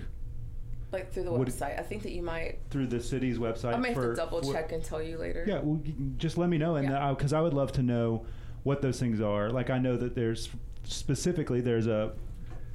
[0.92, 1.78] like through the Would- website.
[1.78, 2.58] I think that you might.
[2.70, 3.74] through the city's website.
[3.74, 5.44] I may have for- to double for- check and tell you later.
[5.46, 7.10] Yeah, well, you can just let me know, and Yeah.
[7.12, 8.24] because I would love to know
[8.62, 9.50] what those things are.
[9.50, 10.50] Like I know that there's
[10.84, 12.12] specifically there's a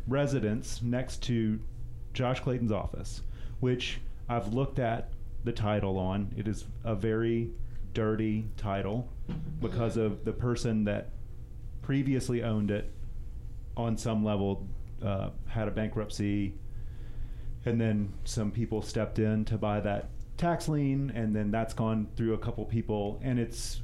[0.08, 1.60] residence next to
[2.14, 3.22] Josh Clayton's office,
[3.60, 4.00] which
[4.30, 5.10] I've looked at
[5.44, 6.34] the title on.
[6.36, 7.52] It is a very
[7.94, 9.08] dirty title
[9.62, 11.10] because of the person that
[11.82, 12.92] previously owned it
[13.76, 14.68] on some level
[15.02, 16.54] uh, had a bankruptcy
[17.68, 22.08] and then some people stepped in to buy that tax lien and then that's gone
[22.16, 23.82] through a couple people and it's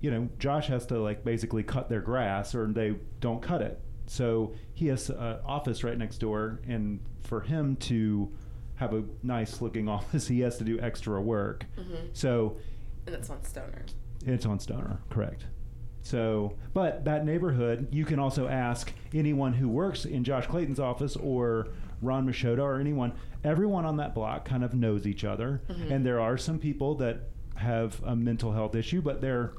[0.00, 3.80] you know josh has to like basically cut their grass or they don't cut it
[4.06, 8.30] so he has an office right next door and for him to
[8.76, 12.06] have a nice looking office he has to do extra work mm-hmm.
[12.12, 12.56] so
[13.06, 13.84] and it's on Stoner.
[14.24, 15.46] it's on Stoner, correct.
[16.02, 21.16] So, but that neighborhood, you can also ask anyone who works in Josh Clayton's office
[21.16, 21.68] or
[22.02, 23.12] Ron Machoda or anyone.
[23.44, 25.92] Everyone on that block kind of knows each other, mm-hmm.
[25.92, 27.20] and there are some people that
[27.56, 29.52] have a mental health issue, but they're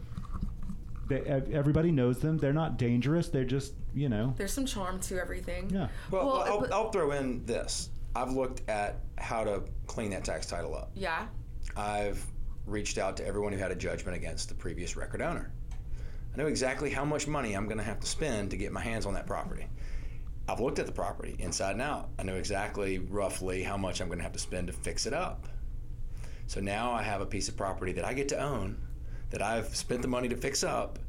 [1.08, 1.22] they,
[1.54, 2.38] everybody knows them.
[2.38, 3.30] They're not dangerous.
[3.30, 5.70] They're just you know There's some charm to everything.
[5.70, 5.88] yeah.
[6.10, 7.90] Well, Well, I'll, but- I'll throw in this.
[8.16, 10.92] I've looked at how to clean that tax title up.
[10.96, 11.28] Yeah.
[11.78, 12.26] I've
[12.66, 15.52] reached out to everyone who had a judgment against the previous record owner.
[16.34, 18.82] I know exactly how much money I'm going to have to spend to get my
[18.82, 19.66] hands on that property.
[20.52, 22.10] I've looked at the property inside and out.
[22.20, 25.14] I know exactly roughly how much I'm going to have to spend to fix it
[25.14, 25.48] up.
[26.48, 28.78] So now I have a piece of property that I get to own,
[29.30, 31.00] that I've spent the money to fix up.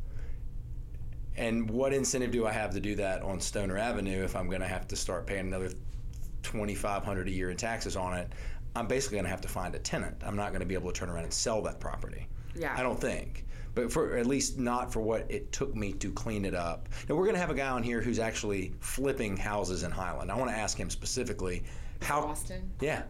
[1.36, 4.60] And what incentive do I have to do that on Stoner Avenue if I'm going
[4.60, 5.70] to have to start paying another
[6.42, 8.32] 2500 a year in taxes on it?
[8.76, 10.22] I'm basically going to have to find a tenant.
[10.24, 12.28] I'm not going to be able to turn around and sell that property.
[12.54, 12.74] Yeah.
[12.76, 13.46] I don't think.
[13.74, 16.88] But for at least not for what it took me to clean it up.
[17.08, 20.30] Now we're going to have a guy on here who's actually flipping houses in Highland.
[20.30, 21.62] I want to ask him specifically
[22.02, 22.70] how Austin?
[22.80, 23.02] Yeah.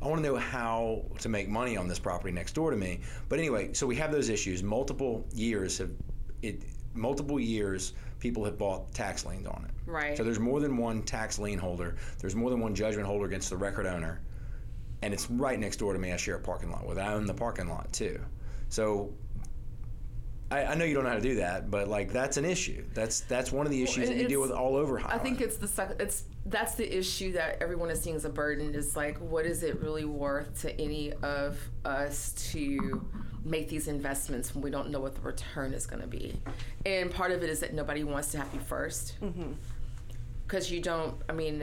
[0.00, 3.00] I want to know how to make money on this property next door to me.
[3.28, 4.62] But anyway, so we have those issues.
[4.62, 5.90] Multiple years have
[6.42, 6.62] it
[6.94, 9.90] multiple years people have bought tax liens on it.
[9.90, 10.16] Right.
[10.16, 11.96] So there's more than one tax lien holder.
[12.18, 14.20] There's more than one judgment holder against the record owner.
[15.02, 16.12] And it's right next door to me.
[16.12, 16.98] I share a parking lot with.
[16.98, 18.18] I own the parking lot too.
[18.68, 19.12] So
[20.50, 22.84] I, I know you don't know how to do that, but like that's an issue.
[22.94, 25.40] That's that's one of the issues and that you deal with all over I think
[25.40, 29.18] it's the it's that's the issue that everyone is seeing as a burden is like
[29.18, 33.04] what is it really worth to any of us to
[33.44, 36.40] make these investments when we don't know what the return is going to be?
[36.84, 39.12] And part of it is that nobody wants to have you 1st
[40.46, 40.74] because mm-hmm.
[40.74, 41.62] you don't i mean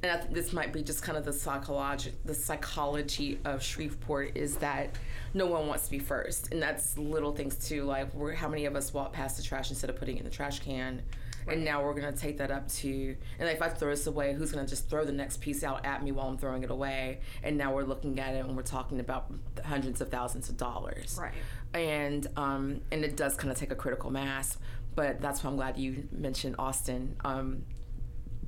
[0.00, 4.36] and I th- this might be just kind of the psychology the psychology of shreveport
[4.36, 4.96] is that
[5.34, 8.64] no one wants to be first and that's little things too like we're, how many
[8.66, 11.02] of us walk past the trash instead of putting it in the trash can
[11.46, 14.34] and now we're going to take that up to and if i throw this away
[14.34, 16.70] who's going to just throw the next piece out at me while i'm throwing it
[16.70, 19.32] away and now we're looking at it and we're talking about
[19.64, 21.32] hundreds of thousands of dollars Right.
[21.74, 24.58] and um, and it does kind of take a critical mass
[24.94, 27.62] but that's why i'm glad you mentioned austin um,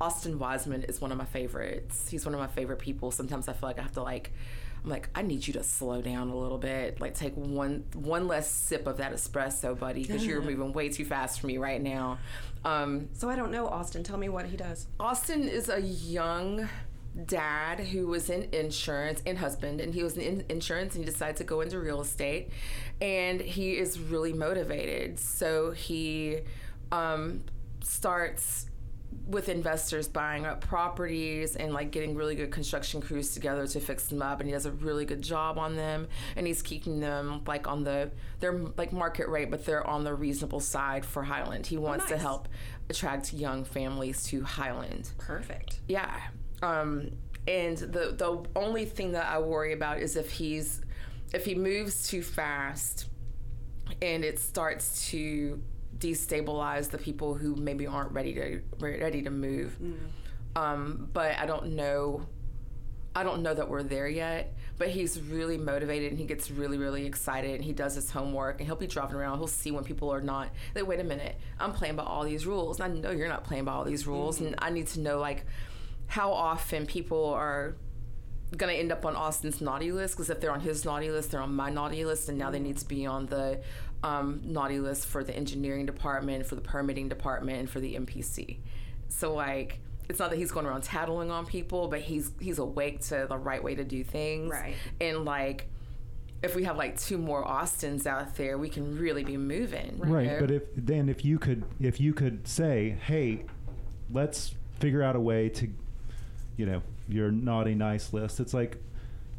[0.03, 2.09] Austin Wiseman is one of my favorites.
[2.09, 3.11] He's one of my favorite people.
[3.11, 4.33] Sometimes I feel like I have to like
[4.83, 7.01] I'm like, I need you to slow down a little bit.
[7.01, 11.05] Like take one one less sip of that espresso, buddy, because you're moving way too
[11.05, 12.18] fast for me right now.
[12.64, 14.03] Um, So I don't know Austin.
[14.03, 14.87] Tell me what he does.
[14.99, 16.68] Austin is a young
[17.26, 21.37] dad who was in insurance and husband and he was in insurance and he decided
[21.37, 22.51] to go into real estate
[23.01, 26.39] and he is really motivated so he
[26.93, 27.43] um,
[27.83, 28.69] starts
[29.26, 34.06] with investors buying up properties and like getting really good construction crews together to fix
[34.06, 37.42] them up and he does a really good job on them and he's keeping them
[37.46, 41.66] like on the they're like market rate but they're on the reasonable side for highland
[41.66, 42.20] he wants to nice.
[42.20, 42.48] help
[42.88, 45.80] attract young families to highland Perfect.
[45.86, 46.20] yeah.
[46.62, 47.12] Um,
[47.48, 50.82] and the the only thing that I worry about is if he's
[51.32, 53.06] if he moves too fast
[54.02, 55.62] and it starts to
[56.01, 59.78] destabilize the people who maybe aren't ready to ready to move.
[59.80, 59.96] Mm.
[60.57, 62.26] Um, but I don't know
[63.14, 66.78] I don't know that we're there yet, but he's really motivated and he gets really,
[66.78, 69.38] really excited and he does his homework and he'll be driving around.
[69.38, 72.46] He'll see when people are not like, wait a minute, I'm playing by all these
[72.46, 72.78] rules.
[72.78, 74.36] And I know you're not playing by all these rules.
[74.36, 74.46] Mm-hmm.
[74.46, 75.44] And I need to know like
[76.07, 77.74] how often people are
[78.57, 81.42] gonna end up on Austin's naughty list because if they're on his naughty list, they're
[81.42, 82.64] on my naughty list, and now they mm.
[82.64, 83.61] need to be on the
[84.03, 88.59] um, naughty list for the engineering department, for the permitting department, and for the MPC.
[89.09, 93.01] So like, it's not that he's going around tattling on people, but he's he's awake
[93.03, 94.74] to the right way to do things, Right.
[95.01, 95.68] And like,
[96.42, 100.24] if we have like two more Austins out there, we can really be moving, right
[100.24, 100.40] you know?
[100.40, 103.44] but if then if you could if you could say hey
[104.12, 105.68] let's figure out a way to
[106.57, 108.78] you know your naughty nice list it's like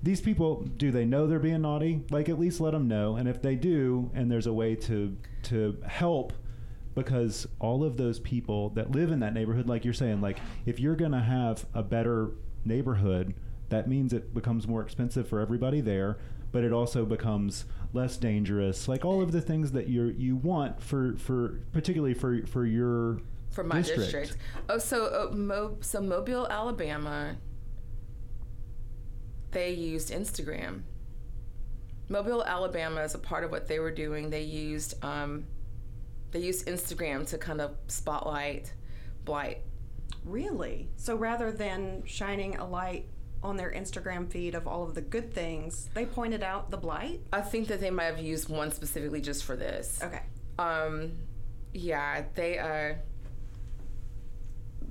[0.03, 3.27] these people do they know they're being naughty like at least let them know and
[3.27, 6.33] if they do and there's a way to to help
[6.95, 10.79] because all of those people that live in that neighborhood like you're saying like if
[10.79, 12.31] you're going to have a better
[12.65, 13.33] neighborhood
[13.69, 16.17] that means it becomes more expensive for everybody there
[16.51, 20.81] but it also becomes less dangerous like all of the things that you you want
[20.81, 23.19] for for particularly for for your
[23.51, 24.11] for my district.
[24.11, 24.37] district.
[24.69, 27.35] Oh, so uh, Mo- so Mobile, Alabama.
[29.51, 30.81] They used Instagram.
[32.09, 35.45] Mobile, Alabama, as a part of what they were doing, they used um,
[36.31, 38.73] they used Instagram to kind of spotlight
[39.23, 39.59] blight.
[40.25, 40.89] Really?
[40.97, 43.07] So rather than shining a light
[43.43, 47.21] on their Instagram feed of all of the good things, they pointed out the blight?
[47.33, 49.99] I think that they might have used one specifically just for this.
[50.03, 50.21] Okay.
[50.59, 51.13] Um,
[51.73, 52.95] yeah, they uh,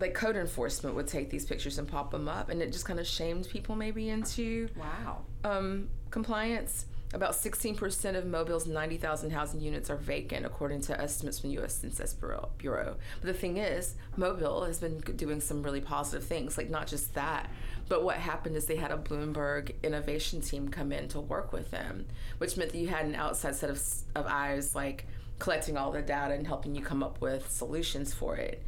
[0.00, 2.98] like code enforcement would take these pictures and pop them up, and it just kind
[2.98, 5.24] of shamed people maybe into Wow.
[5.44, 6.86] um, compliance.
[7.12, 11.74] About 16% of Mobile's 90,000 housing units are vacant, according to estimates from the U.S.
[11.74, 12.50] Census Bureau.
[12.58, 12.96] Bureau.
[13.20, 17.14] But the thing is, Mobile has been doing some really positive things, like not just
[17.14, 17.50] that,
[17.88, 21.72] but what happened is they had a Bloomberg innovation team come in to work with
[21.72, 22.06] them,
[22.38, 23.82] which meant that you had an outside set of,
[24.14, 25.04] of eyes, like
[25.40, 28.62] collecting all the data and helping you come up with solutions for it.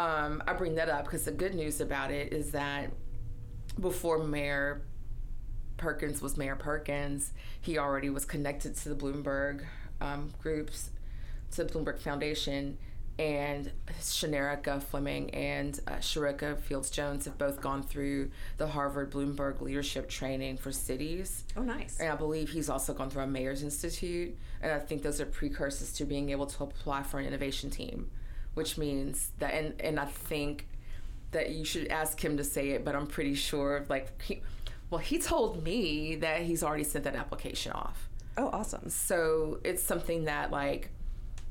[0.00, 2.90] Um, I bring that up because the good news about it is that
[3.78, 4.82] before Mayor
[5.76, 9.66] Perkins was Mayor Perkins, he already was connected to the Bloomberg
[10.00, 10.90] um, groups,
[11.52, 12.78] to the Bloomberg Foundation,
[13.18, 19.60] and Shanerica Fleming and uh, Sharika Fields Jones have both gone through the Harvard Bloomberg
[19.60, 21.44] Leadership Training for Cities.
[21.56, 21.98] Oh, nice.
[21.98, 24.36] And I believe he's also gone through a Mayor's Institute.
[24.60, 28.10] And I think those are precursors to being able to apply for an innovation team,
[28.54, 30.68] which means that, and, and I think
[31.30, 34.42] that you should ask him to say it, but I'm pretty sure, like, he,
[34.90, 38.08] well, he told me that he's already sent that application off.
[38.36, 38.90] Oh, awesome.
[38.90, 40.90] So it's something that, like,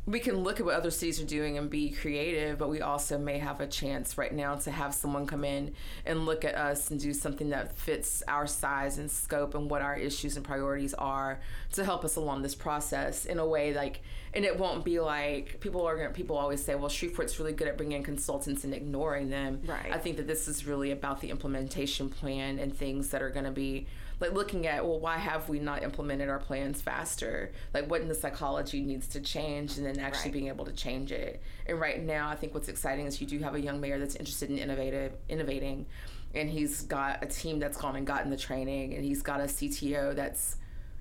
[0.07, 3.17] we can look at what other cities are doing and be creative, but we also
[3.17, 5.73] may have a chance right now to have someone come in
[6.05, 9.81] and look at us and do something that fits our size and scope and what
[9.81, 11.39] our issues and priorities are
[11.71, 14.01] to help us along this process in a way like,
[14.35, 17.67] and it won't be like people are gonna, people always say, well, Shreveport's really good
[17.67, 19.61] at bringing in consultants and ignoring them.
[19.65, 19.91] Right.
[19.91, 23.45] I think that this is really about the implementation plan and things that are going
[23.45, 23.87] to be
[24.19, 27.51] like looking at well why have we not implemented our plans faster?
[27.73, 30.33] Like what in the psychology needs to change and then actually Right.
[30.33, 31.41] being able to change it?
[31.67, 34.15] And right now i think what's exciting is you do have a young mayor that's
[34.15, 35.85] interested in innovative innovating.
[36.33, 38.93] And he's got a team that's gone and gotten the training.
[38.95, 40.57] And he's got a cto that's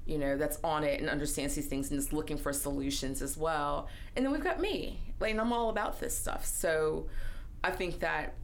[0.06, 3.36] you know that's on it and understands these things and is looking for solutions as
[3.36, 3.88] well.
[4.14, 5.00] And then we've got me.
[5.20, 6.44] Like and i'm all about this stuff.
[6.44, 7.06] So
[7.62, 8.34] i think that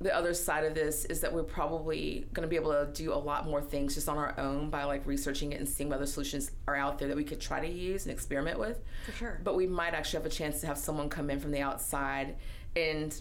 [0.00, 3.12] the other side of this is that we're probably going to be able to do
[3.12, 5.96] a lot more things just on our own by like researching it and seeing what
[5.96, 8.80] other solutions are out there that we could try to use and experiment with.
[9.06, 9.40] For sure.
[9.42, 12.36] But we might actually have a chance to have someone come in from the outside
[12.76, 13.20] and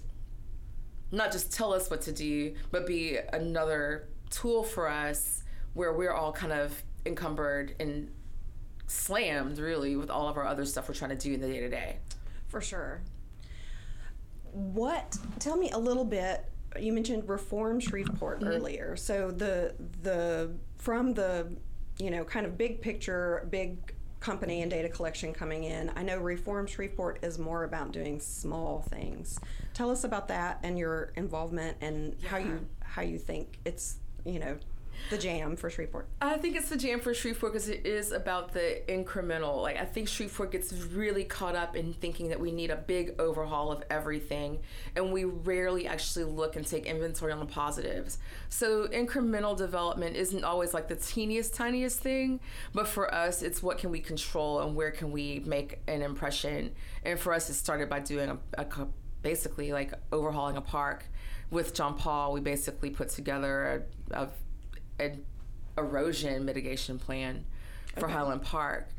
[1.11, 6.13] not just tell us what to do, but be another tool for us where we're
[6.13, 8.11] all kind of encumbered and
[8.85, 11.59] slammed really with all of our other stuff we're trying to do in the day
[11.59, 11.97] to day.
[12.49, 13.01] For sure.
[14.51, 15.17] What?
[15.39, 16.45] Tell me a little bit.
[16.79, 18.49] You mentioned Reform Shreveport mm-hmm.
[18.49, 18.95] earlier.
[18.95, 21.51] So the the from the
[21.99, 25.91] you know kind of big picture, big company and data collection coming in.
[25.95, 29.39] I know Reform Shreveport is more about doing small things.
[29.73, 34.39] Tell us about that and your involvement and how you how you think it's you
[34.39, 34.57] know
[35.09, 36.07] the jam for Shreveport.
[36.21, 39.61] I think it's the jam for Shreveport because it is about the incremental.
[39.61, 43.19] Like I think Shreveport gets really caught up in thinking that we need a big
[43.19, 44.59] overhaul of everything,
[44.95, 48.17] and we rarely actually look and take inventory on the positives.
[48.49, 52.39] So incremental development isn't always like the teeniest, tiniest thing,
[52.73, 56.73] but for us, it's what can we control and where can we make an impression.
[57.03, 58.87] And for us, it started by doing a, a
[59.21, 61.05] basically like overhauling a park.
[61.49, 64.29] With John Paul, we basically put together a, a
[64.99, 65.23] an
[65.77, 67.45] erosion mitigation plan
[67.97, 68.13] for Okay.
[68.13, 68.89] Highland Park.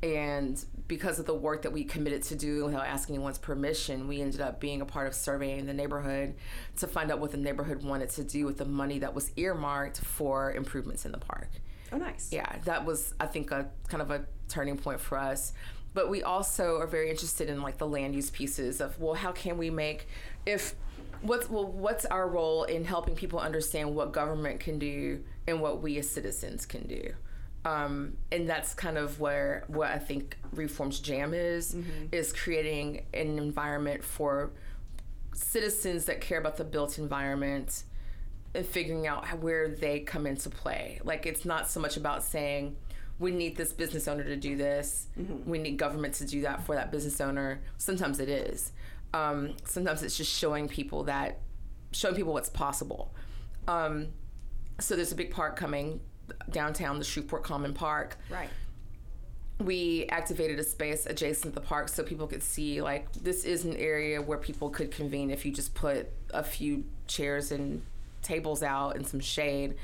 [0.00, 4.20] And because of the work that we committed to do without asking anyone's permission, we
[4.20, 6.34] ended up being a part of surveying the neighborhood
[6.76, 9.98] to find out what the neighborhood wanted to do with the money that was earmarked
[9.98, 11.48] for improvements in the park.
[11.90, 12.28] Oh, nice.
[12.30, 15.52] Yeah, that was I think a kind of a turning point for us.
[15.94, 19.32] But we also are very interested in like the land use pieces of well, how
[19.32, 20.06] can we make
[20.46, 20.76] if
[21.22, 25.82] what's well what's our role in helping people understand what government can do and what
[25.82, 27.12] we as citizens can do.
[27.64, 31.76] Um, and that's kind of where what I think Reform's Jam is
[32.12, 34.52] is creating an environment for
[35.34, 37.84] citizens that care about the built environment
[38.54, 41.00] and figuring out how, where they come into play.
[41.04, 42.76] Like it's not so much about saying
[43.18, 45.08] we need this business owner to do this,
[45.44, 47.60] we need government to do that for that business owner.
[47.76, 48.72] Sometimes it is.
[49.14, 51.40] Um, sometimes it's just showing people that
[51.92, 53.14] showing people what's possible.
[53.66, 54.08] Um,
[54.80, 56.00] so there's a big park coming
[56.50, 58.50] downtown, the Shreveport Common Park Right.
[59.60, 63.64] we activated a space adjacent to the park so people could see like this is
[63.64, 67.82] an area where people could convene if you just put a few chairs and
[68.22, 69.74] tables out and some shade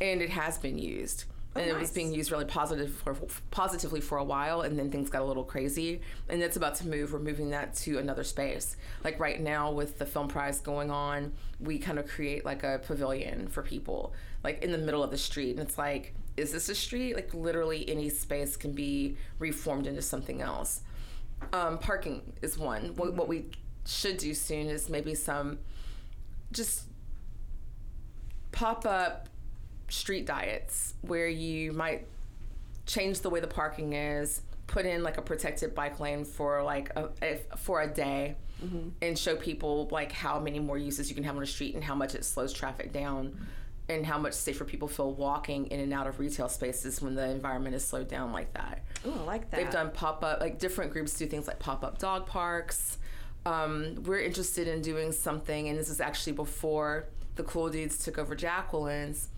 [0.00, 1.24] and it has been used
[1.58, 3.14] and it was being used really positive for,
[3.50, 6.00] positively for a while and then things got a little crazy.
[6.28, 8.76] And it's about to move we're moving that to another space.
[9.04, 12.80] Like right now with the film prize going on we kind of create like a
[12.84, 14.12] pavilion for people
[14.44, 15.50] like in the middle of the street.
[15.50, 17.14] And it's like is this a street?
[17.14, 20.82] Like literally any space can be reformed into something else.
[21.52, 22.94] Um, parking is one.
[22.96, 23.46] What, what we
[23.86, 25.58] should do soon is maybe some
[26.52, 26.84] just
[28.52, 29.28] pop up
[29.88, 32.06] street diets where you might
[32.86, 36.90] change the way the parking is, put in like a protected bike lane for like
[36.96, 38.36] a, if, for a day,
[39.02, 41.84] and show people like how many more uses you can have on a street and
[41.84, 43.46] how much it slows traffic down.
[43.88, 47.30] And how much safer people feel walking in and out of retail spaces when the
[47.30, 48.82] environment is slowed down like that.
[49.04, 49.58] Oh, I like that.
[49.58, 52.98] They've done pop up, like different groups do things like pop up dog parks.
[53.44, 57.06] Um, we're interested in doing something, and this is actually before
[57.36, 59.28] the cool dudes took over Jacqueline's.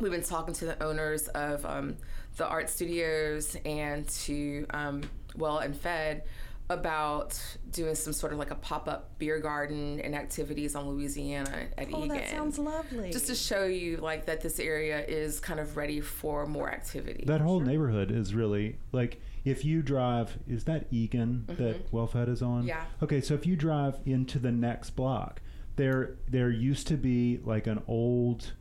[0.00, 1.96] We've been talking to the owners of um,
[2.36, 5.02] the art studios and to um,
[5.36, 6.24] Well and Fed
[6.70, 7.38] about
[7.72, 11.88] doing some sort of like a pop up beer garden and activities on Louisiana at
[11.92, 12.08] Oh, Egan.
[12.16, 13.12] that sounds lovely.
[13.12, 17.24] Just to show you like that this area is kind of ready for more activity.
[17.26, 22.40] That whole neighborhood is really like if you drive, is that Egan that Wellfed is
[22.40, 22.60] on?
[22.60, 22.68] Mm-hmm.
[22.68, 22.84] Yeah.
[23.02, 25.42] Okay, so if you drive into the next block,
[25.76, 28.52] there there used to be like an old.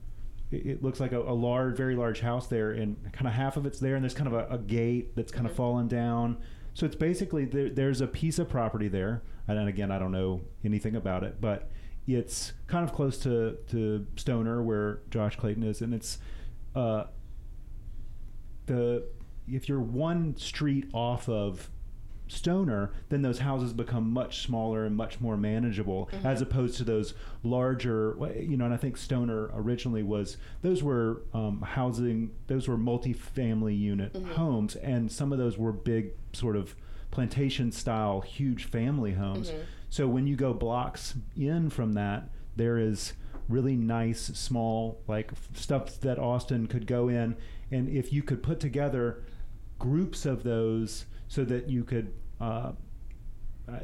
[0.54, 3.66] It looks like a, a large, very large house there, and kind of half of
[3.66, 6.38] it's there, and there's kind of a, a gate that's kind of fallen down.
[6.74, 10.42] So it's basically there, there's a piece of property there, and again, I don't know
[10.64, 11.70] anything about it, but
[12.08, 16.18] it's kind of close to to Stoner, where Josh Clayton is, and it's
[16.76, 17.06] uh,
[18.66, 19.06] the
[19.48, 21.70] if you're one street off of
[22.34, 26.26] Stoner, then those houses become much smaller and much more manageable, mm-hmm.
[26.26, 27.14] as opposed to those
[27.44, 28.16] larger.
[28.36, 33.76] You know, and I think Stoner originally was those were um, housing, those were multi-family
[33.76, 34.32] unit mm-hmm.
[34.34, 36.76] homes, and some of those were big sort of
[37.12, 39.52] plantation style, huge family homes.
[39.52, 39.62] Mm-hmm.
[39.90, 43.14] So when you go blocks in from that, there is
[43.50, 47.36] really nice small like stuff that Austin could go in
[47.72, 49.22] and if you could put together
[49.80, 52.72] groups of those so that you could uh,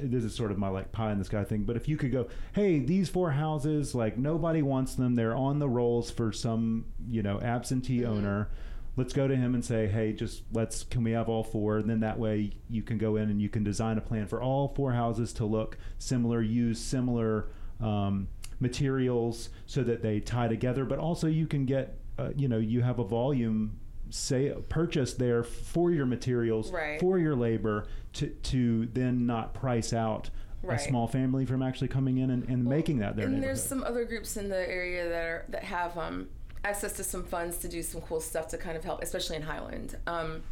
[0.01, 2.11] this is sort of my like pie in the sky thing but if you could
[2.11, 5.15] go hey these four houses like nobody wants them.
[5.15, 8.49] They're on the rolls for some you know absentee owner.
[8.97, 11.77] Let's go to him and say hey just let's can we have all four?
[11.77, 14.41] And then that way you can go in and you can design a plan for
[14.41, 17.47] all four houses to look similar use similar
[17.79, 18.27] um,
[18.59, 22.81] materials so that they tie together, but also you can get, uh, you know, you
[22.81, 23.79] have a volume
[24.09, 26.99] say purchase there for your materials Right.
[26.99, 30.29] for your labor to to then not price out
[30.61, 30.77] Right.
[30.77, 33.81] a small family from actually coming in and, and making that their and there's some
[33.83, 36.27] other groups in the area that are that have um,
[36.65, 39.41] access to some funds to do some cool stuff to kind of help, especially in
[39.41, 39.95] Highland.
[40.05, 40.43] Um,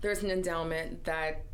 [0.00, 1.44] there's an endowment that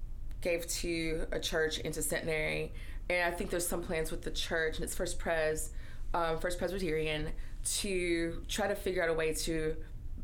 [0.41, 2.73] gave to a church into Centenary,
[3.11, 5.71] and I think there's some plans with the church and it's First Pres,
[6.15, 7.29] um, First Presbyterian,
[7.81, 9.77] to try to figure out a way to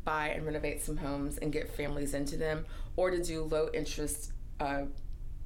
[0.07, 4.31] buy and renovate some homes and get families into them, or to do low interest.
[4.59, 4.83] Uh,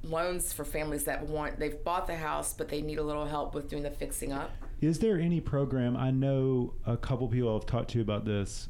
[0.04, 3.54] loans for families that want they've bought the house but they need a little help
[3.54, 4.50] with doing the fixing up
[4.80, 5.96] Is there any program?
[5.96, 8.68] I know a couple people I've talked to about this,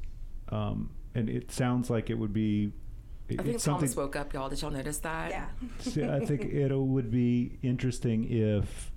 [0.50, 2.72] um, and it sounds like it would be.
[3.30, 4.50] it- I think it's Thomas woke up, y'all.
[4.50, 5.30] Did y'all notice that?
[5.30, 5.46] Yeah.
[5.78, 8.90] See, I think it would be interesting if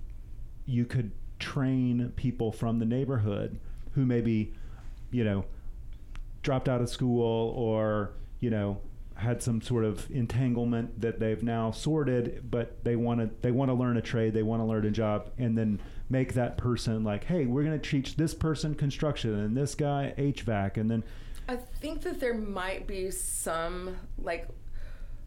[0.66, 3.58] you could train people from the neighborhood
[3.92, 4.52] who maybe,
[5.10, 5.46] you know,
[6.46, 8.78] dropped out of school or you know
[9.16, 13.68] had some sort of entanglement that they've now sorted, but they want to they want
[13.68, 17.02] to learn a trade, they want to learn a job, and then make that person
[17.02, 21.02] like, hey, we're going to teach this person construction and this guy HVAC, and then
[21.48, 24.48] I think that there might be some like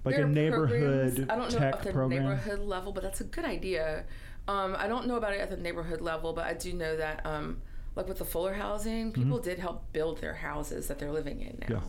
[0.05, 2.23] like a neighborhood programs- I don't know at the program.
[2.23, 4.05] neighborhood level, but that's a good idea.
[4.47, 7.25] Um, I don't know about it at the neighborhood level, but I do know that
[7.25, 7.61] um,
[7.99, 11.57] like with the Fuller housing, people did help build their houses that they're living in
[11.61, 11.67] now.
[11.67, 11.73] Mm-hmm.
[11.73, 11.81] Yeah.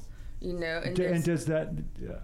[0.43, 1.69] You know, and, D- and does that?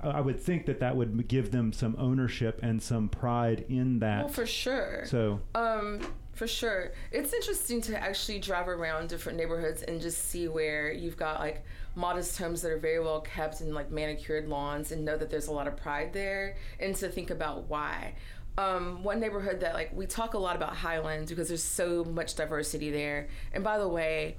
[0.03, 4.25] I would think that that would give them some ownership and some pride in that.
[4.25, 5.05] well, for sure.
[5.07, 6.01] so Um,
[6.33, 6.93] for sure.
[7.13, 11.63] It's interesting to actually drive around different neighborhoods and just see where you've got like
[11.95, 15.49] modest homes that are very well kept and like manicured lawns and know that there's
[15.49, 18.15] a lot of pride there and to think about why.
[18.59, 22.35] Um, one neighborhood that like we talk a lot about Highlands because there's so much
[22.35, 23.29] diversity there.
[23.53, 24.37] And by the way,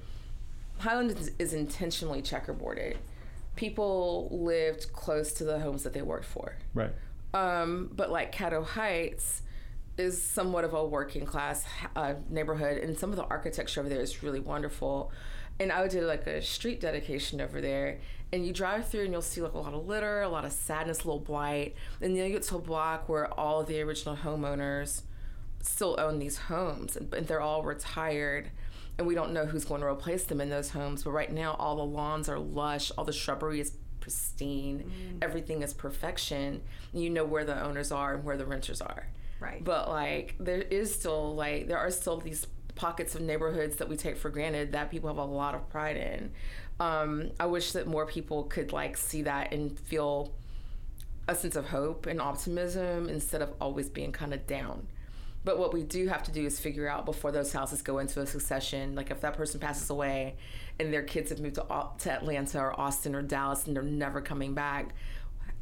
[0.80, 2.98] Highland is, is intentionally checkerboarded.
[3.56, 6.56] People lived close to the homes that they worked for.
[6.74, 6.92] right.
[7.34, 9.42] Um, but like Caddo Heights
[9.98, 11.66] is somewhat of a working class
[11.96, 15.12] uh, neighborhood, and some of the architecture over there is really wonderful.
[15.60, 18.00] And I did like a street dedication over there,
[18.34, 20.52] and you drive through and you'll see like a lot of litter, a lot of
[20.52, 24.16] sadness, a little blight, and then you get to a block where all the original
[24.16, 25.04] homeowners
[25.62, 28.52] still own these homes, and, they're all retired.
[28.98, 31.04] And we don't know who's going to replace them in those homes.
[31.04, 35.18] But right now, all the lawns are lush, all the shrubbery is pristine, mm.
[35.22, 36.62] everything is perfection.
[36.94, 39.08] You know where the owners are and where the renters are.
[39.40, 39.64] Right.
[39.64, 43.98] But like, there is still like, there are still these pockets of neighborhoods that we
[43.98, 46.32] take for granted that people have a lot of pride in.
[46.80, 50.34] Um, I wish that more people could like see that and feel
[51.28, 54.88] a sense of hope and optimism instead of always being kind of down.
[55.44, 58.20] But what we do have to do is figure out before those houses go into
[58.20, 60.36] a succession, like if that person passes away
[60.80, 64.20] and their kids have moved to, to Atlanta or Austin or Dallas and they're never
[64.20, 64.94] coming back,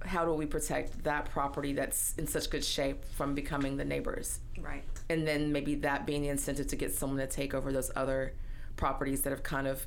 [0.04, 4.40] how do we protect that property that's in such good shape from becoming the neighbors?
[4.60, 4.84] Right.
[5.10, 8.34] And then maybe that being the incentive to get someone to take over those other
[8.78, 9.86] properties that have kind of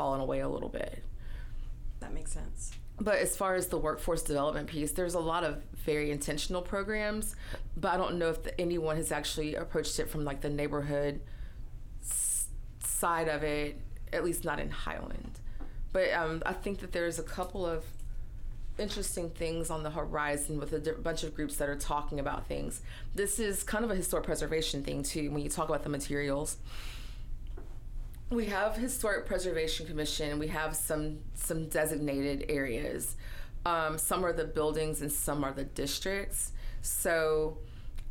[0.00, 1.04] fallen away a little bit.
[2.00, 2.72] That makes sense.
[2.98, 7.36] But as far as the workforce development piece, there's a lot of very intentional programs,
[7.76, 11.20] but I don't know if anyone has actually approached it from like the neighborhood
[12.02, 12.46] s-
[12.82, 13.78] side of it,
[14.10, 15.38] at least not in Highland.
[15.92, 17.84] But um, I think that there's a couple of
[18.78, 22.80] interesting things on the horizon with a bunch of groups that are talking about things.
[23.14, 25.30] This is kind of a historic preservation thing too.
[25.30, 26.56] When you talk about the materials,
[28.30, 30.38] we have historic preservation commission.
[30.38, 33.16] We have some some designated areas.
[33.66, 36.52] Um, some are the buildings and some are the districts.
[36.80, 37.58] So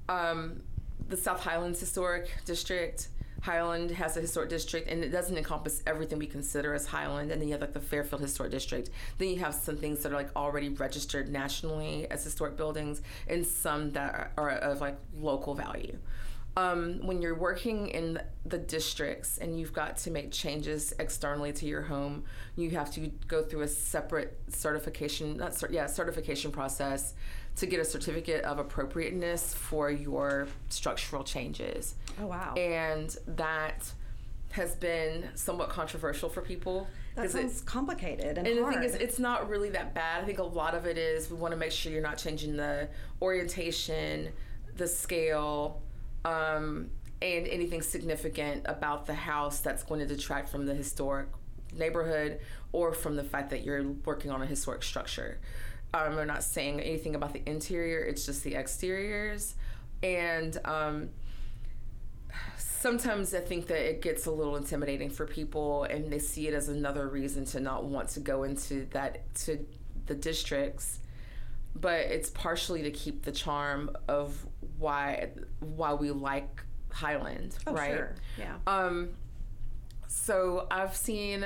[0.10, 0.62] um,
[1.08, 3.10] the south highlands historic district
[3.42, 7.32] highland has a historic district and it doesn't encompass everything we consider as highland.
[7.32, 8.90] And then you have like the fairfield historic district.
[9.18, 13.46] Then you have some things that are like already registered nationally as historic buildings and
[13.46, 15.98] some that are, are of like local value
[16.58, 21.66] um, when you're working in the districts and you've got to make changes externally to
[21.66, 22.24] your home,
[22.56, 27.14] you have to go through a separate certification, not cer- yeah, certification process
[27.58, 31.96] to get a certificate of appropriateness for your structural changes.
[32.22, 32.54] Oh wow.
[32.56, 33.92] And that
[34.52, 36.88] has been somewhat controversial for people.
[37.16, 40.24] that it- sounds complicated and, and the thing is, it's not really that bad.
[40.24, 42.58] I think a lot of it is we want to make sure you're not changing
[42.58, 42.88] the
[43.22, 44.30] orientation,
[44.76, 45.82] the scale,
[46.26, 46.90] um,
[47.22, 51.28] and anything significant about the house that's going to detract from the historic
[51.78, 52.40] neighborhood
[52.72, 55.40] or from the fact that you're working on a historic structure.
[55.94, 59.56] Um, we're not saying anything about the interior, it's just the exteriors.
[60.04, 61.10] And um,
[62.58, 66.54] sometimes I think that it gets a little intimidating for people, and they see it
[66.54, 69.66] as another reason to not want to go into that to
[70.06, 71.00] the districts.
[71.76, 74.46] But it's partially to keep the charm of
[74.78, 75.30] why
[75.60, 77.92] why we like Highland, Oh, right?
[77.92, 78.16] sure.
[78.38, 78.56] Yeah.
[78.68, 79.10] Um,
[80.08, 81.46] so I've seen,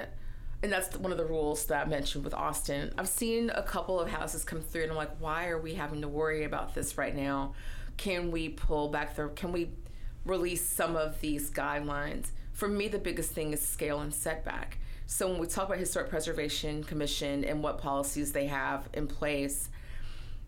[0.61, 2.93] and that's one of the rules that I mentioned with Austin.
[2.97, 6.01] I've seen a couple of houses come through, and I'm like, why are we having
[6.01, 7.53] to worry about this right now?
[7.97, 9.28] Can we pull back the?
[9.30, 9.72] Can we
[10.26, 12.32] release some of these guidelines?
[12.53, 14.78] For me, the biggest thing is scale and setback.
[15.05, 19.70] So when we talk about Historic Preservation Commission and what policies they have in place,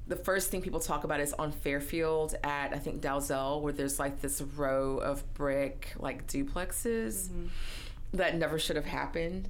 [0.08, 4.00] the first thing people talk about is on Fairfield at I think Dalzell, where there's
[4.00, 7.48] like this row of brick like duplexes mm-hmm.
[8.14, 9.50] that never should have happened.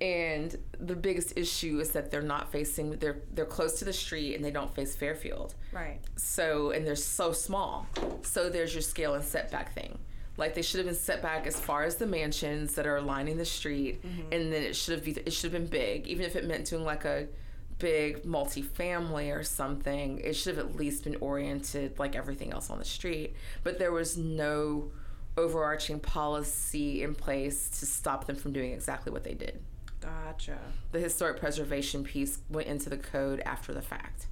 [0.00, 4.34] And the biggest issue is that they're not facing they're they're close to the street
[4.34, 5.54] and they don't face Fairfield.
[5.72, 6.00] right.
[6.16, 7.86] So and they're so small.
[8.22, 9.98] So there's your scale and setback thing.
[10.36, 13.36] Like they should have been set back as far as the mansions that are lining
[13.36, 14.32] the street, mm-hmm.
[14.32, 16.66] and then it should have be, it should have been big, even if it meant
[16.66, 17.28] doing like a
[17.84, 20.18] big multi-family or something.
[20.20, 23.36] It should have at least been oriented like everything else on the street.
[23.62, 24.90] But there was no
[25.36, 29.60] overarching policy in place to stop them from doing exactly what they did.
[30.00, 30.58] Gotcha.
[30.92, 34.28] The historic preservation piece went into the code after the fact.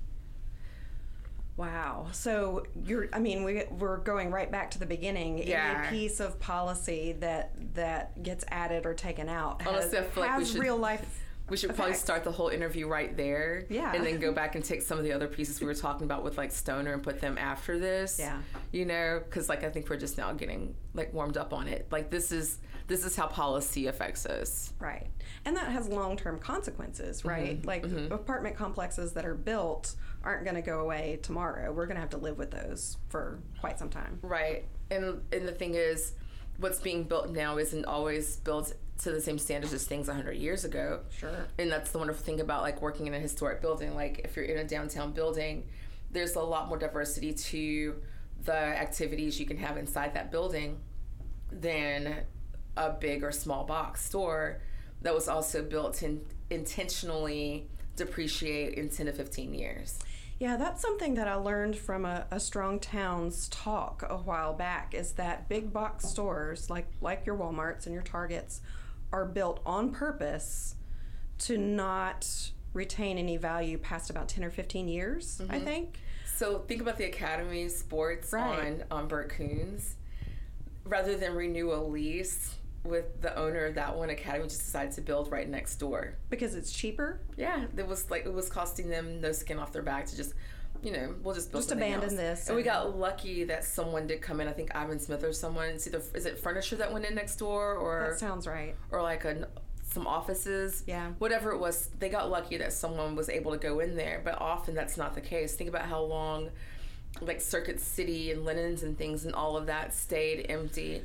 [1.59, 2.07] Wow.
[2.12, 5.46] So you're I mean we we're going right back to the beginning.
[5.46, 5.84] Yeah.
[5.90, 10.22] Any piece of policy that that gets added or taken out has, Honestly, I feel
[10.22, 11.18] like we has should- real life
[11.53, 13.66] We should probably start the whole interview right there.
[13.68, 13.92] Yeah.
[13.92, 16.24] And then go back and take some of the other pieces we were talking about
[16.24, 18.18] with like Stoner and put them after this.
[18.18, 18.38] Yeah.
[18.70, 21.88] You know, because like I think we're just now getting like warmed up on it.
[21.90, 24.72] Like this is this is how policy affects us.
[24.78, 25.09] Right.
[25.44, 27.28] And that has long term consequences, mm-hmm.
[27.28, 27.66] right?
[27.66, 28.11] Like mm-hmm.
[28.14, 29.94] apartment complexes that are built
[30.24, 31.70] aren't going to go away tomorrow.
[31.70, 34.20] We're going to have to live with those for quite some time.
[34.22, 34.64] Right.
[34.90, 36.14] And and the thing is,
[36.57, 40.64] what's being built now isn't always built to the same standards as things 100 years
[40.64, 41.01] ago.
[41.11, 41.47] Sure.
[41.59, 43.95] And that's the wonderful thing about like working in a historic building.
[43.95, 45.66] Like if you're in a downtown building,
[46.11, 47.97] there's a lot more diversity to
[48.45, 50.78] the activities you can have inside that building
[51.51, 52.18] than
[52.76, 54.61] a big or small box store
[55.03, 56.20] that was also built to
[56.51, 59.99] intentionally depreciate in 10 to 15 years.
[60.38, 64.95] Yeah, that's something that I learned from a, a Strong Towns talk a while back
[64.95, 68.61] is that big box stores like like your Walmarts and your Targets
[69.12, 70.76] are built on purpose
[71.38, 75.64] to not retain any value past about 10 or 15 years, I mm-hmm.
[75.64, 75.98] think.
[76.36, 78.58] So think about the Academy Sports Right.
[78.66, 79.94] on on Bert Kouns.
[80.84, 85.00] Rather than renew a lease with the owner of that one Academy, just decided to
[85.00, 86.14] build right next door.
[86.30, 87.20] Because it's cheaper.
[87.36, 90.34] Yeah, it was like it was costing them no skin off their back to just,
[90.83, 92.14] you know, we'll just build Just abandon else.
[92.14, 94.49] this And we got lucky that someone did come in.
[94.49, 95.68] I think Ivan Smith or someone.
[95.68, 98.74] It's either is it furniture that went in next door or That sounds right.
[98.91, 99.49] or like a
[99.93, 100.83] some offices.
[100.87, 101.11] Yeah.
[101.18, 104.20] Whatever it was, they got lucky that someone was able to go in there.
[104.24, 105.55] But often that's not the case.
[105.55, 106.51] Think about how long,
[107.20, 111.03] like Circuit City and Linens and things and all of that stayed empty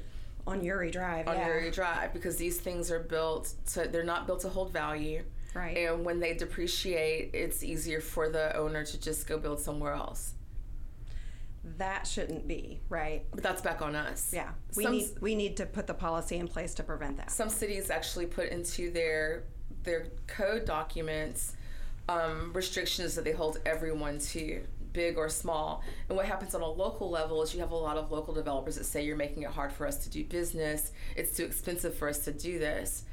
[0.48, 1.50] On Youree Drive, on yeah.
[1.50, 3.88] Youree Drive because these things are built to.
[3.88, 5.24] They're not built to hold value.
[5.58, 5.78] Right.
[5.78, 10.34] And when they depreciate, it's easier for the owner to just go build somewhere else.
[11.78, 13.26] that shouldn't be, right?
[13.32, 14.32] But that's back on us.
[14.34, 14.52] Yeah.
[14.76, 17.30] We Some- need we need to put the policy in place to prevent that.
[17.32, 19.44] some cities actually put into their
[19.84, 21.54] their code documents
[22.10, 26.68] um, restrictions that they hold everyone to big or small and what happens on a
[26.68, 29.50] local level is you have a lot of local developers that say you're making it
[29.50, 33.04] hard for us to do business it's too expensive for us to do this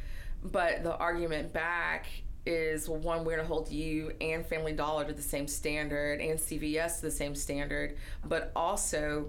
[0.45, 2.07] but the argument back
[2.47, 6.21] is well one we're going to hold you and family dollar to the same standard
[6.21, 9.27] and cvs to the same standard but also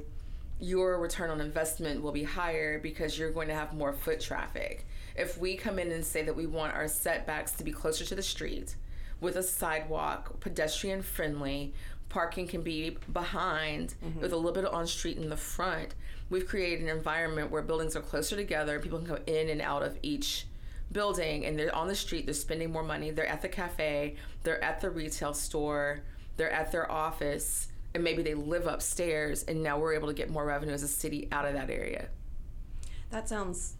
[0.59, 4.86] your return on investment will be higher because you're going to have more foot traffic.
[5.16, 8.16] If we come in and say that we want our setbacks to be closer to
[8.16, 8.76] the street
[9.20, 11.74] with a sidewalk, pedestrian friendly,
[12.09, 14.22] parking can be behind mm-hmm.
[14.22, 15.95] with a little bit of on street in the front,
[16.30, 19.84] we've created an environment where buildings are closer together, people can go in and out
[19.84, 20.45] of each
[20.96, 24.64] building and they're on the street, they're spending more money, they're at the cafe, they're
[24.64, 26.00] at the retail store,
[26.38, 30.30] they're at their office, and maybe they live upstairs and now we're able to get
[30.30, 32.08] more revenue as a city out of that area.
[33.12, 33.76] That sounds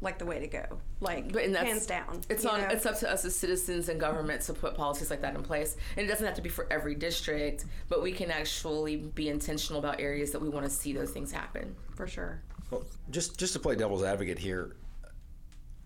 [0.00, 0.64] like the way to go.
[1.00, 2.20] Like But hands down.
[2.28, 2.68] It's on know?
[2.68, 5.76] it's up to us as citizens and government to put policies like that in place.
[5.96, 9.78] And it doesn't have to be for every district, but we can actually be intentional
[9.78, 11.76] about areas that we want to see those things happen.
[11.94, 12.42] for sure.
[12.70, 14.74] Well, just just to play devil's advocate here,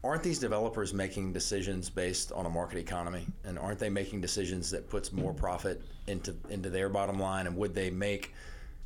[0.02, 4.70] aren't these developers making decisions based on a market economy, and aren't they making decisions
[4.70, 7.46] that puts more profit into into their bottom line?
[7.46, 8.32] And would they make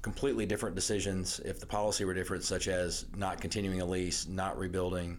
[0.02, 4.58] completely different decisions if the policy were different, such as not continuing a lease, not
[4.58, 5.16] rebuilding,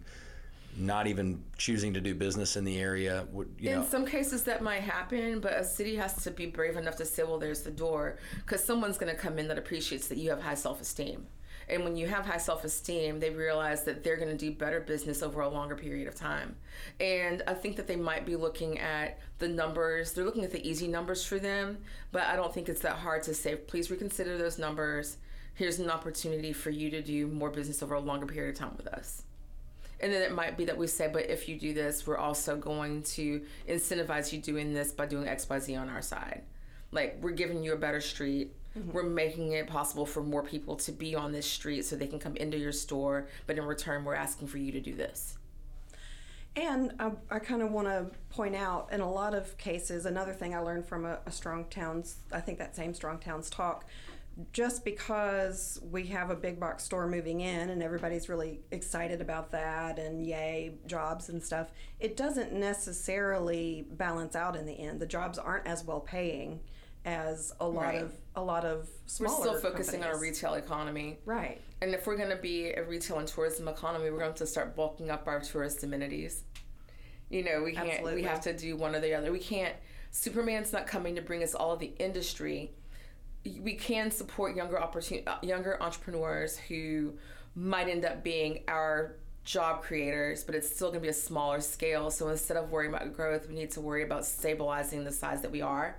[0.78, 3.26] not even choosing to do business in the area.
[3.32, 3.86] Would you In know?
[3.86, 7.24] some cases, that might happen, but a city has to be brave enough to say,
[7.24, 10.42] "Well, there's the door," because someone's going to come in that appreciates that you have
[10.42, 11.26] high self-esteem.
[11.68, 15.24] And when you have high self-esteem, they realize that they're going to do better business
[15.24, 16.56] over a longer period of time.
[17.00, 20.14] And I think that they might be looking at the numbers.
[20.14, 21.80] They're looking at the easy numbers for them,
[22.12, 25.18] but I don't think it's that hard to say, "Please reconsider those numbers."
[25.56, 28.76] Here's an opportunity for you to do more business over a longer period of time
[28.76, 29.24] with us.
[30.02, 32.58] And then it might be that we say, but if you do this, we're also
[32.58, 36.44] going to incentivize you doing this by doing XYZ on our side.
[36.92, 38.54] Like, we're giving you a better street.
[38.78, 38.92] Mm-hmm.
[38.92, 42.20] We're making it possible for more people to be on this street so they can
[42.20, 43.28] come into your store.
[43.48, 45.38] But in return, we're asking for you to do this.
[46.58, 50.32] And I, I kind of want to point out, in a lot of cases, another
[50.34, 53.86] thing I learned from a, a Strong Towns, I think that same Strong Towns talk,
[54.52, 59.52] just because we have a big box store moving in and everybody's really excited about
[59.52, 65.00] that and yay, jobs and stuff, it doesn't necessarily balance out in the end.
[65.00, 66.62] The jobs aren't as well paying
[67.06, 68.02] as a lot Right.
[68.02, 69.34] of a lot of smaller.
[69.38, 71.20] We're still focusing on a retail economy.
[71.24, 71.62] Right.
[71.82, 74.36] And if we're going to be a retail and tourism economy, we're going to have
[74.36, 76.44] to start bulking up our tourist amenities.
[77.30, 77.90] You know, we can't.
[77.90, 78.16] Absolutely.
[78.22, 79.32] We have to do one or the other.
[79.32, 79.76] We can't.
[80.12, 82.74] Superman's not coming to bring us all of the industry.
[83.62, 87.14] We can support younger opportun- uh, younger entrepreneurs who
[87.56, 91.62] might end up being our job creators, but it's still going to be a smaller
[91.62, 92.10] scale.
[92.10, 95.52] So instead of worrying about growth, we need to worry about stabilizing the size that
[95.52, 95.96] we are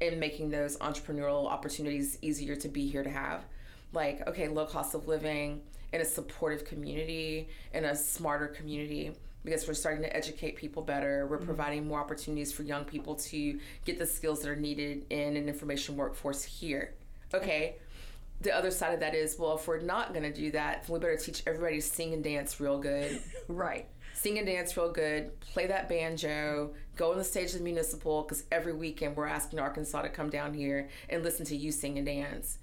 [0.00, 3.44] and making those entrepreneurial opportunities easier to be here to have.
[3.92, 9.12] Like, okay, low cost of living in a supportive community, in a smarter community,
[9.44, 11.26] because we're starting to educate people better.
[11.26, 11.46] We're mm-hmm.
[11.46, 15.48] providing more opportunities for young people to get the skills that are needed in an
[15.48, 16.94] information workforce here.
[17.32, 17.76] Okay.
[18.40, 20.94] The other side of that is, well, if we're not going to do that, then
[20.94, 23.88] we better teach everybody to sing and dance real good Right.
[24.18, 28.22] Sing and dance real good, play that banjo, go on the stage of the municipal
[28.22, 31.98] because every weekend we're asking Arkansas to come down here and listen to you sing
[31.98, 32.58] and dance.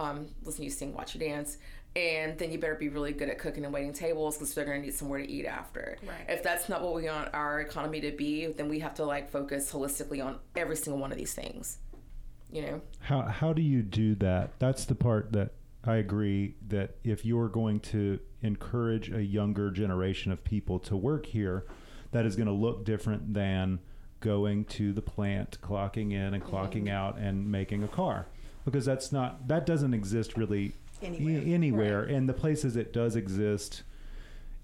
[0.00, 1.58] Um, listen to you sing, watch you dance.
[1.94, 4.80] And then you better be really good at cooking and waiting tables because they're going
[4.80, 5.96] to need somewhere to eat after.
[6.06, 6.26] Right.
[6.28, 9.30] If that's not what we want our economy to be, then we have to like
[9.30, 11.78] focus holistically on every single one of these things.
[12.50, 12.80] You know?
[13.00, 14.58] How how do you do that?
[14.58, 15.52] That's the part that
[15.84, 21.26] I agree that if you're going to encourage a younger generation of people to work
[21.26, 21.64] here,
[22.12, 23.80] that is going to look different than
[24.20, 26.88] going to the plant, clocking in and clocking mm-hmm.
[26.88, 28.26] out and making a car.
[28.64, 30.72] Because that's not that doesn't exist really
[31.02, 31.42] Anywhere.
[31.54, 32.02] anywhere.
[32.04, 33.82] And the places it does exist,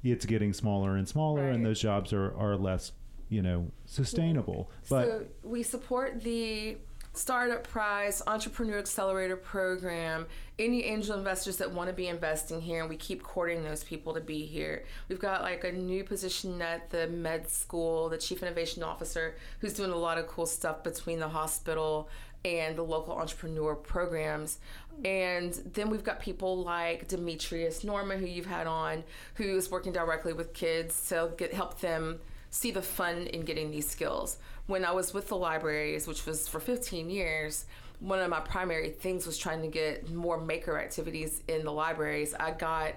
[0.02, 2.92] it's getting smaller and smaller and those jobs are, are less,
[3.28, 4.70] you know, sustainable.
[4.84, 4.94] Mm-hmm.
[4.94, 6.76] But so we support the
[7.14, 10.26] Startup Prize Entrepreneur Accelerator Program.
[10.58, 14.14] Any angel investors that want to be investing here, and we keep courting those people
[14.14, 14.84] to be here.
[15.08, 19.74] We've got like a new position at the med school, the chief innovation officer, who's
[19.74, 22.08] doing a lot of cool stuff between the hospital
[22.44, 24.58] and the local entrepreneur programs.
[25.04, 29.04] And then we've got people like Demetrius Norman, who you've had on,
[29.36, 32.18] who is working directly with kids to get help them
[32.54, 34.38] see the fun in getting these skills.
[34.66, 37.64] When I was with the libraries, which was for 15 years,
[37.98, 42.32] one of my primary things was trying to get more maker activities in the libraries.
[42.32, 42.94] I got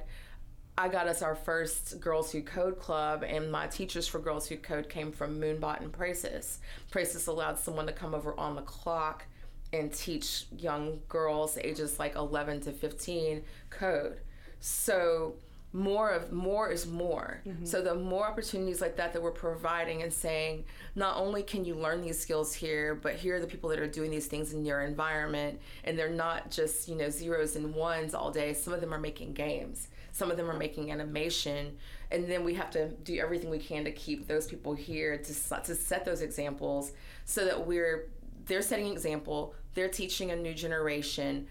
[0.80, 4.58] I got us our first Girls Who Code club, and my teachers for Girls Who
[4.58, 6.60] Code came from Moonbot and Praeses.
[6.92, 9.26] Praeses allowed someone to come over on the clock
[9.74, 14.20] and teach young girls ages like 11 to 15 code.
[14.60, 15.34] So
[15.74, 17.42] more of more is more.
[17.46, 17.66] Mm-hmm.
[17.66, 20.66] So the more opportunities like that that we're providing and saying,
[20.96, 23.88] not only can you learn these skills here, but here are the people that are
[23.88, 28.14] doing these things in your environment, and they're not just you know zeros and ones
[28.14, 28.54] all day.
[28.54, 29.90] Some of them are making games.
[30.14, 31.78] Some of them are making animation,
[32.12, 35.34] and then we have to do everything we can to keep those people here to
[35.64, 36.94] to set those examples
[37.26, 38.10] so that we're
[38.46, 39.54] they're setting an example.
[39.74, 41.48] They're teaching a new generation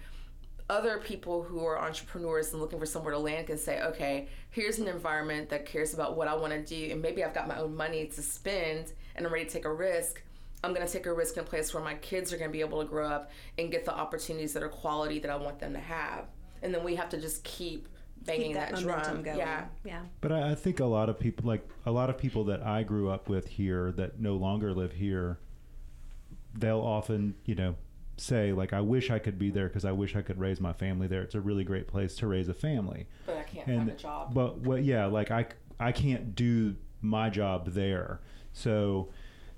[0.69, 4.79] other people who are entrepreneurs and looking for somewhere to land can say, okay, here's
[4.79, 7.59] an environment that cares about what I want to do, and maybe I've got my
[7.59, 10.23] own money to spend and I'm ready to take a risk.
[10.65, 12.53] I'm going to take a risk in a place where my kids are going to
[12.53, 15.59] be able to grow up and get the opportunities that are quality that I want
[15.61, 16.25] them to have.
[16.63, 17.89] And then we have to just keep
[18.25, 19.23] banging Keep that, that, momentum drum.
[19.23, 19.39] going.
[19.39, 19.65] Yeah.
[19.85, 20.01] Yeah.
[20.21, 22.83] But I, I think a lot of people, like a lot of people that I
[22.83, 25.39] grew up with here that no longer live here,
[26.55, 27.77] they'll often, you know,
[28.17, 30.73] say like, "I wish I could be there because I wish I could raise my
[30.73, 31.23] family there.
[31.23, 33.95] It's a really great place to raise a family." But I can't And find a
[33.95, 34.35] job.
[34.35, 34.85] but what?
[34.85, 35.47] Yeah, like I,
[35.79, 38.21] I can't do my job there.
[38.53, 39.11] So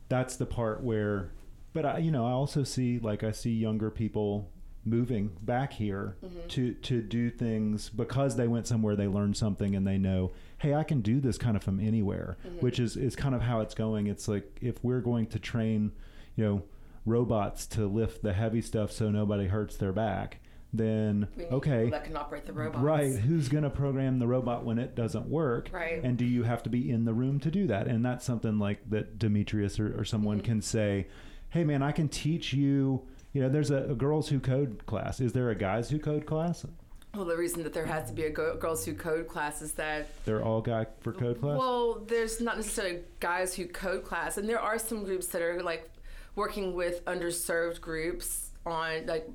[0.09, 1.31] that's the part where.
[1.73, 4.51] But I, you know, I also see like I see younger people
[4.85, 6.47] moving back here mm-hmm.
[6.49, 10.75] to to do things because they went somewhere they learned something and they know hey
[10.75, 12.57] i can do this kind of from anywhere mm-hmm.
[12.61, 15.93] which is is kind of how it's going it's like if we're going to train
[16.37, 16.63] you know
[17.07, 20.39] robots to lift the heavy stuff so nobody hurts their back
[20.71, 22.83] then okay that can operate the robots.
[22.83, 23.15] Right.
[23.15, 25.71] Who's going to program the robot when it doesn't work?
[25.73, 26.03] Right.
[26.05, 27.87] And do you have to be in the room to do that?
[27.87, 30.45] And that's something like that Demetrius or, or someone Mm-hmm.
[30.45, 31.07] can say,
[31.49, 33.03] hey, man, I can teach you.
[33.33, 35.21] You know, there's a, a girls who code class.
[35.21, 36.67] Is there a guys who code class?
[37.15, 39.73] Well, the reason that there has to be a go- girls who code class is
[39.73, 41.57] that They're all guy for code class?
[41.59, 45.63] Well, there's not necessarily guys who code class, and there are some groups that are
[45.63, 45.91] like
[46.39, 49.29] working with underserved groups on like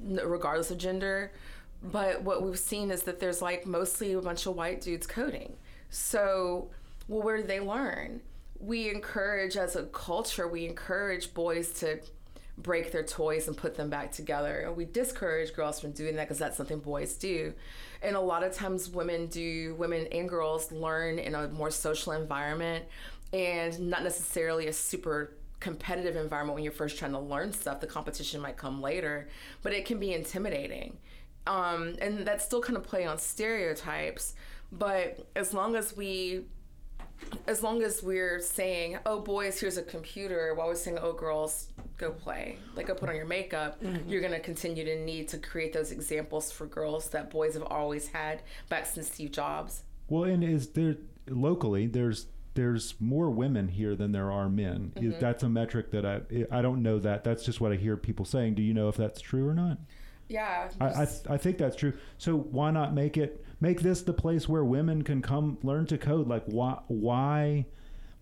[0.00, 1.32] regardless of gender.
[1.82, 5.56] But what we've seen is that there's like mostly a bunch of white dudes coding.
[5.88, 6.70] So,
[7.08, 8.20] well, where do they learn?
[8.60, 12.00] We encourage, as a culture, we encourage boys to
[12.56, 14.60] break their toys and put them back together.
[14.60, 17.52] And we discourage girls from doing that because that's something boys do.
[18.02, 22.12] And a lot of times women do, women and girls learn in a more social
[22.12, 22.84] environment
[23.32, 25.32] and not necessarily a super
[25.64, 27.80] competitive environment when you're first trying to learn stuff.
[27.80, 29.28] The competition might come later,
[29.62, 30.98] but it can be intimidating.
[31.46, 34.34] Um, and that's still kind of play on stereotypes.
[34.70, 36.44] But as long as we
[37.46, 41.68] as long as we're saying, "Oh, boys, here's a computer," while we're saying, "Oh, girls,
[41.96, 45.72] go play," like go put on your makeup, you're gonna continue to need to create
[45.72, 49.84] those examples for girls that boys have always had back since Steve Jobs.
[50.10, 50.96] Well, and is there
[51.26, 54.92] locally there's there's more women here than there are men.
[54.96, 55.20] Mm-hmm.
[55.20, 57.24] That's a metric that I I don't know that.
[57.24, 58.54] That's just what I hear people saying.
[58.54, 59.78] Do you know if that's true or not?
[60.28, 61.92] Yeah, I, I, I think that's true.
[62.16, 65.98] So why not make it make this the place where women can come learn to
[65.98, 66.28] code?
[66.28, 67.66] Like why why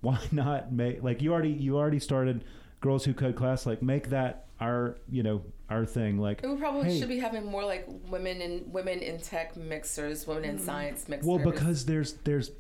[0.01, 2.45] why not make like you already you already started
[2.81, 6.91] girls who code class like make that our you know our thing like we probably
[6.91, 11.09] hey, should be having more like women in women in tech mixers, women in science
[11.09, 11.27] mixers.
[11.27, 12.51] well because there's there's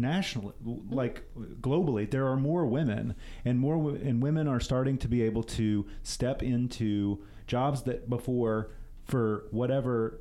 [0.00, 0.54] national
[0.90, 1.24] like
[1.60, 5.86] globally there are more women and more and women are starting to be able to
[6.02, 8.70] step into jobs that before
[9.04, 10.20] for whatever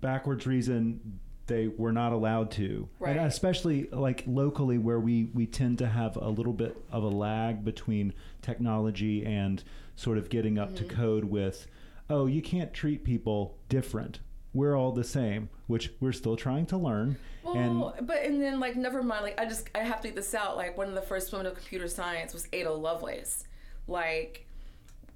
[0.00, 1.20] backwards reason
[1.50, 2.88] they were not allowed to.
[3.00, 3.16] Right.
[3.16, 7.08] and especially like locally where we we tend to have a little bit of a
[7.08, 9.62] lag between technology and
[9.96, 10.96] sort of getting up to mm-hmm.
[10.96, 11.66] code with
[12.08, 14.20] oh you can't treat people different
[14.52, 18.76] we're all the same which we're still trying to learn Well, but and then like
[18.76, 19.22] never mind.
[19.24, 20.56] Like I just I have to get this out.
[20.56, 23.44] Like one of the first women of computer science was Ada Lovelace.
[23.86, 24.46] Like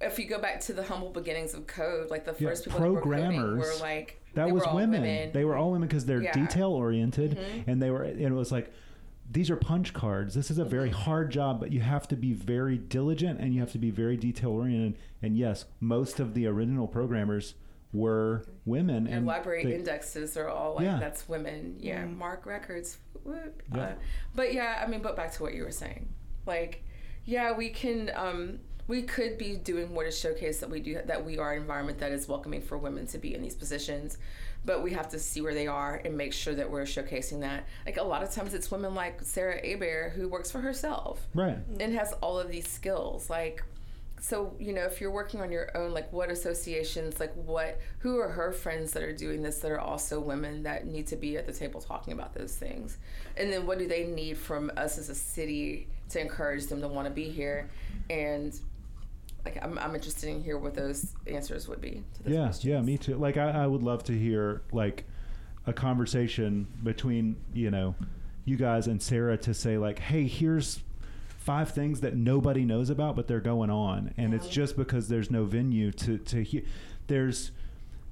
[0.01, 2.79] if you go back to the humble beginnings of code, like the Yeah, first people
[2.79, 5.31] that were programmers, were like that was were all women.
[5.33, 6.31] They were all women because they're Yeah.
[6.31, 6.45] Mm-hmm.
[6.45, 8.03] detail oriented, and they were.
[8.03, 8.71] And it was like,
[9.31, 10.33] these are punch cards.
[10.35, 10.99] This is a very Mm-hmm.
[11.01, 14.17] hard job, but you have to be very diligent and you have to be very
[14.17, 14.99] detail oriented.
[15.21, 17.55] And yes, most of the original programmers
[17.95, 19.05] were women.
[19.07, 20.99] Your and library they- indexes are all like Yeah.
[20.99, 21.77] that's women.
[21.79, 22.97] Yeah, MARC Records.
[23.23, 23.63] Whoop.
[23.73, 23.81] Yeah.
[23.81, 23.93] Uh,
[24.35, 26.09] but yeah, I mean, but back to what you were saying.
[26.45, 26.83] Like,
[27.25, 28.11] yeah, we can.
[28.15, 31.61] Um, we could be doing more to showcase that we do that we are an
[31.61, 34.19] environment that is welcoming for women to be in these positions,
[34.63, 37.65] but we have to see where they are and make sure that we're showcasing that.
[37.87, 41.57] Like a lot of times, it's women like Sarah Aber who works for herself right.
[41.79, 43.63] and has all of these skills like
[44.25, 48.17] so you know if you're working on your own like what associations like what who
[48.19, 51.37] are her friends that are doing this that are also women that need to be
[51.37, 52.97] at the table talking about those things
[53.37, 56.87] and then what do they need from us as a city to encourage them to
[56.87, 57.69] want to be here
[58.09, 58.59] and
[59.45, 62.65] like I'm, I'm interested in hear what those answers would be to those Yeah, questions.
[62.65, 63.17] yeah, me too.
[63.17, 65.03] Like I, I would love to hear like
[65.67, 67.93] a conversation between you know
[68.43, 70.81] you guys and Sarah to say like, hey, here's
[71.45, 75.29] five things that nobody knows about, but they're going on, and it's just because there's
[75.29, 76.63] no venue to to hear.
[77.07, 77.51] There's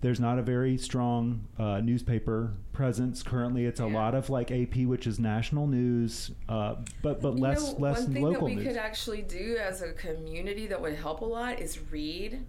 [0.01, 3.65] there's not a very strong uh, newspaper presence currently.
[3.65, 3.93] It's a Yeah.
[3.95, 8.03] lot of like AP, which is national news, uh, but but You less know, less
[8.03, 8.67] one thing local that we news.
[8.67, 12.45] could actually do as a community that would help a lot is read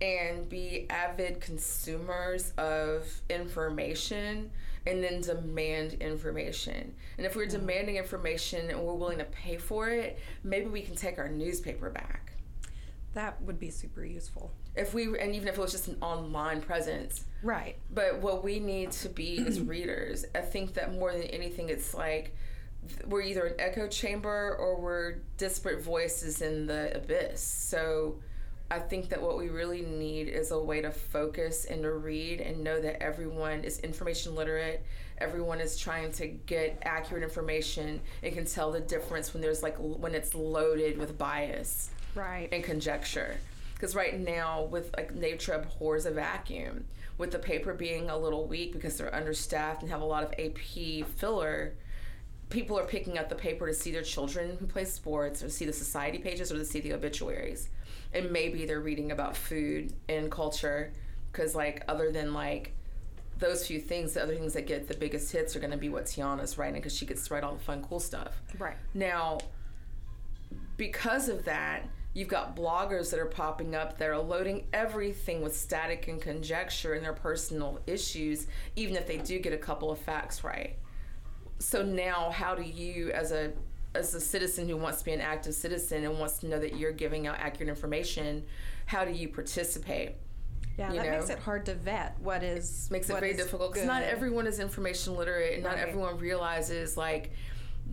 [0.00, 4.50] and be avid consumers of information
[4.86, 6.94] and then demand information.
[7.18, 7.50] And if we're Mm.
[7.50, 11.90] demanding information and we're willing to pay for it, maybe we can take our newspaper
[11.90, 12.32] back.
[13.14, 14.52] That would be super useful.
[14.76, 17.76] If we and even if it was just an online presence, Right.
[17.90, 20.24] but what we need to be is readers.
[20.34, 22.36] I think that more than anything, it's like
[23.08, 27.42] we're either an echo chamber or we're disparate voices in the abyss.
[27.42, 28.20] So
[28.70, 32.40] I think that what we really need is a way to focus and to read
[32.42, 34.84] and know that everyone is information literate.
[35.18, 39.76] Everyone is trying to get accurate information and can tell the difference when there's like
[39.78, 42.48] when it's loaded with bias Right.
[42.52, 43.36] and conjecture.
[43.72, 46.84] Because right now, with like nature abhors a vacuum,
[47.16, 50.32] with the paper being a little weak because they're understaffed and have a lot of
[50.38, 51.72] AP filler,
[52.50, 55.64] people are picking up the paper to see their children who play sports or see
[55.64, 57.68] the society pages or to see the obituaries.
[58.12, 60.92] And maybe they're reading about food and culture
[61.30, 62.72] because, like, other than like
[63.38, 65.88] those few things, the other things that get the biggest hits are going to be
[65.88, 68.40] what Tiana's writing because she gets to write all the fun, cool stuff.
[68.58, 68.76] Right.
[68.94, 69.38] Now,
[70.76, 75.54] because of that, you've got bloggers that are popping up that are loading everything with
[75.56, 79.98] static and conjecture and their personal issues, even if they do get a couple of
[79.98, 80.76] facts right.
[81.60, 83.52] So now, how do you, as a
[83.94, 86.76] as a citizen who wants to be an active citizen and wants to know that
[86.76, 88.44] you're giving out accurate information,
[88.86, 90.12] how do you participate?
[90.78, 91.16] Yeah, you that know?
[91.18, 94.02] makes it hard to vet what is makes it what very is difficult because not
[94.04, 95.88] everyone is information literate and not Right.
[95.88, 97.32] everyone realizes like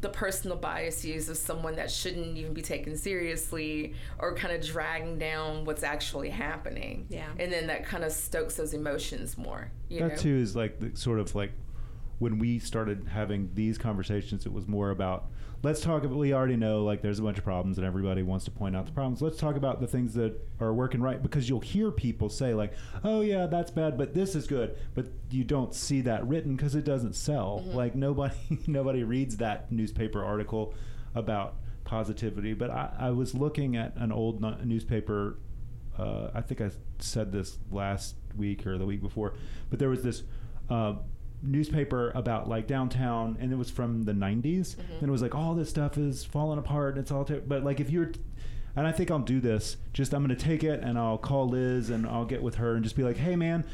[0.02, 5.18] the personal biases of someone that shouldn't even be taken seriously or kind of dragging
[5.18, 7.26] down what's actually happening Yeah.
[7.40, 10.80] and then that kind of stokes those emotions more you that know too is like
[10.80, 11.54] the, sort of like
[12.20, 15.30] when we started having these conversations it was more about
[15.66, 18.46] let's talk about we already know like there's a bunch of problems and everybody wants
[18.46, 19.20] to point out the problems.
[19.20, 22.74] Let's talk about the things that are working right because you'll hear people say like
[23.04, 26.76] oh yeah that's bad but this is good but you don't see that written because
[26.76, 27.64] it doesn't sell.
[27.66, 28.36] Like nobody
[28.68, 30.76] nobody reads that newspaper article
[31.16, 35.38] about positivity but I, I was looking at an old newspaper
[35.98, 39.34] uh, I think I said this last week or the week before,
[39.70, 40.24] but there was this
[40.70, 40.96] uh,
[41.46, 45.56] newspaper about like downtown, and it was from the 90s, and it was like all
[45.56, 47.26] this stuff is falling apart, and it's all.
[47.26, 47.42] Ter-.
[47.42, 48.12] But like if you're,
[48.76, 49.78] and I think I'll do this.
[49.94, 52.76] Just I'm going to take it, and I'll call Liz, and I'll get with her,
[52.76, 53.66] and just be like, hey man.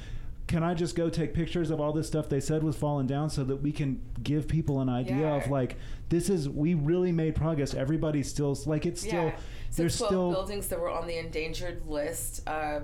[0.47, 3.29] Can I just go take pictures of all this stuff they said was falling down
[3.29, 5.77] so that we can give people an idea of like
[6.09, 7.73] this is we really made progress.
[7.73, 9.35] Everybody's still like it's still yeah
[9.71, 12.81] so there's 12 still buildings that were on the endangered list uh,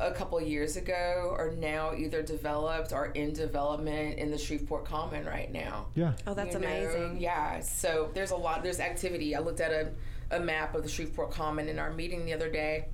[0.00, 5.26] a couple years ago are now either developed or in development in the Shreveport Common
[5.26, 5.86] right now.
[5.94, 6.66] yeah Oh, that's you know?
[6.68, 7.20] amazing.
[7.20, 7.60] Yeah.
[7.60, 8.62] So there's a lot.
[8.62, 9.34] There's activity.
[9.34, 9.90] I looked at a,
[10.30, 12.86] a map of the Shreveport Common in our meeting the other day,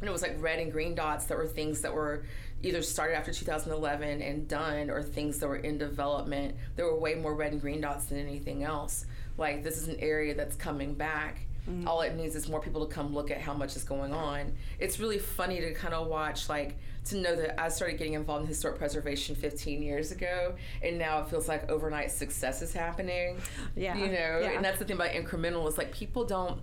[0.00, 2.24] and it was like red and green dots that were things that were
[2.62, 6.56] either started after 2011 and done, or things that were in development.
[6.76, 9.06] There were way more red and green dots than anything else.
[9.36, 11.46] Like this is an area that's coming back.
[11.68, 11.86] Mm-hmm.
[11.86, 14.52] All it needs is more people to come look at how much is going on.
[14.78, 18.42] It's really funny to kind of watch, like, to know that I started getting involved
[18.42, 23.38] in historic preservation 15 years ago, and now it feels like overnight success is happening.
[23.76, 24.50] Yeah, You know, yeah.
[24.56, 26.60] and that's the thing about incremental is like people don't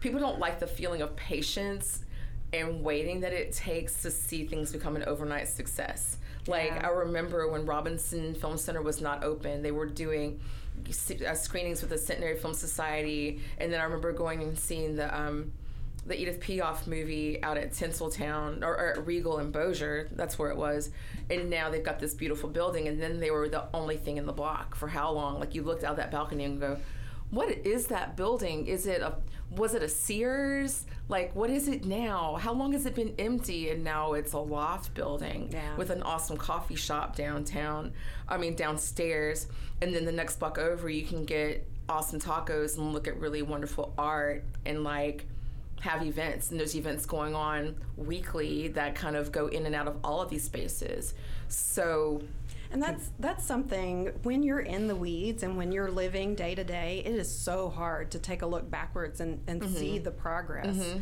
[0.00, 2.00] people don't like the feeling of patience
[2.52, 6.16] and waiting that it takes to see things become an overnight success.
[6.48, 6.86] Like Yeah.
[6.88, 10.40] I remember when Robinson Film Center was not open, they were doing
[10.90, 15.52] screenings with the Centenary Film Society, and then I remember going and seeing the um,
[16.04, 20.08] the Edith Piaf movie out at Tinseltown or, or at Regal in Bossier.
[20.12, 20.90] That's where it was.
[21.30, 24.26] And now they've got this beautiful building, and then they were the only thing in
[24.26, 25.38] the block for how long?
[25.38, 26.78] Like you looked out that balcony and go,
[27.30, 28.66] "What is that building?
[28.66, 29.14] Is it a
[29.56, 30.86] was it a Sears?
[31.08, 32.36] Like what is it now?
[32.36, 33.70] How long has it been empty?
[33.70, 35.76] And now it's a loft building Yeah.
[35.76, 37.92] with an awesome coffee shop downtown.
[38.28, 39.46] I mean downstairs,
[39.80, 43.42] and then the next block over you can get awesome tacos and look at really
[43.42, 45.26] wonderful art and like
[45.80, 49.88] have events and there's events going on weekly that kind of go in and out
[49.88, 51.12] of all of these spaces
[51.48, 52.22] so
[52.72, 56.64] And that's that's something when you're in the weeds and when you're living day to
[56.64, 60.04] day, it is so hard to take a look backwards and, and see Mm-hmm.
[60.04, 60.94] the progress.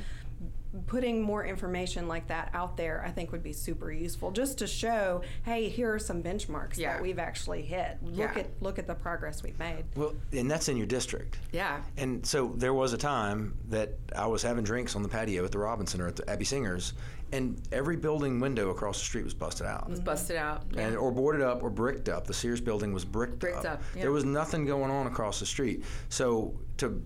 [0.86, 4.66] Putting more information like that out there, I think, would be super useful, just to
[4.68, 6.92] show, hey, here are some benchmarks Yeah.
[6.92, 7.98] that we've actually hit.
[8.02, 8.42] Look Yeah.
[8.42, 9.84] at look at the progress we've made.
[9.96, 11.38] Well, and that's in your district.
[11.50, 15.44] yeah And so there was a time that I was having drinks on the patio
[15.44, 16.92] at the Robinson or at the Abby Singer's,
[17.32, 19.88] and every building window across the street was busted out.
[19.90, 20.86] it's busted out yeah.
[20.88, 22.26] And, or boarded up or bricked up.
[22.26, 24.02] The Sears building was bricked, Bricked up, yeah.
[24.02, 25.84] There was nothing going on across the street.
[26.10, 27.02] So to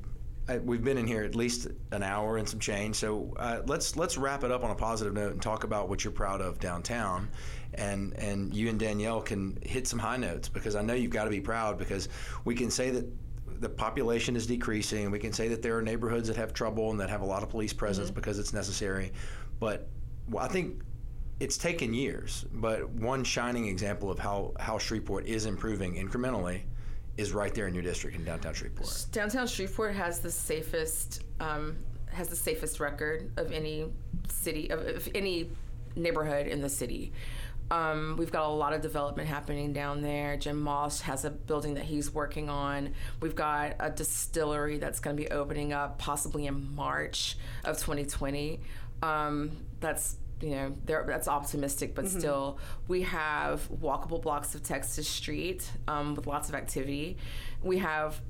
[0.48, 2.96] I, we've been in here at least an hour and some change.
[2.96, 6.04] So uh, let's let's wrap it up on a positive note and talk about what
[6.04, 7.30] you're proud of downtown,
[7.74, 11.24] and and you and Danielle can hit some high notes because I know you've got
[11.24, 12.08] to be proud because
[12.44, 13.06] we can say that
[13.60, 15.10] the population is decreasing.
[15.10, 17.42] We can say that there are neighborhoods that have trouble and that have a lot
[17.42, 18.14] of police presence Mm-hmm.
[18.16, 19.12] because it's necessary,
[19.60, 19.88] but
[20.28, 20.82] well, I think
[21.40, 26.62] it's taken years, but one shining example of how, how Shreveport is improving incrementally
[27.16, 29.06] is right there in your district in downtown Shreveport.
[29.12, 31.76] downtown Shreveport has the safest um,
[32.10, 33.92] has the safest record of any
[34.28, 35.50] city of, of any
[35.96, 37.12] neighborhood in the city.
[37.70, 40.36] Um, we've got a lot of development happening down there.
[40.36, 42.92] Jim Moss has a building that he's working on.
[43.20, 48.60] We've got a distillery that's going to be opening up possibly in March of 2020.
[49.02, 55.08] Um, that's you know there that's optimistic, but still we have walkable blocks of Texas
[55.08, 57.16] Street um, with lots of activity.
[57.62, 58.20] We have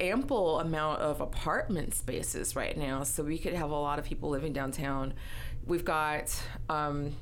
[0.00, 4.30] ample amount of apartment spaces right now, so we could have a lot of people
[4.30, 5.14] living downtown.
[5.64, 6.34] We've got.
[6.68, 7.14] Um,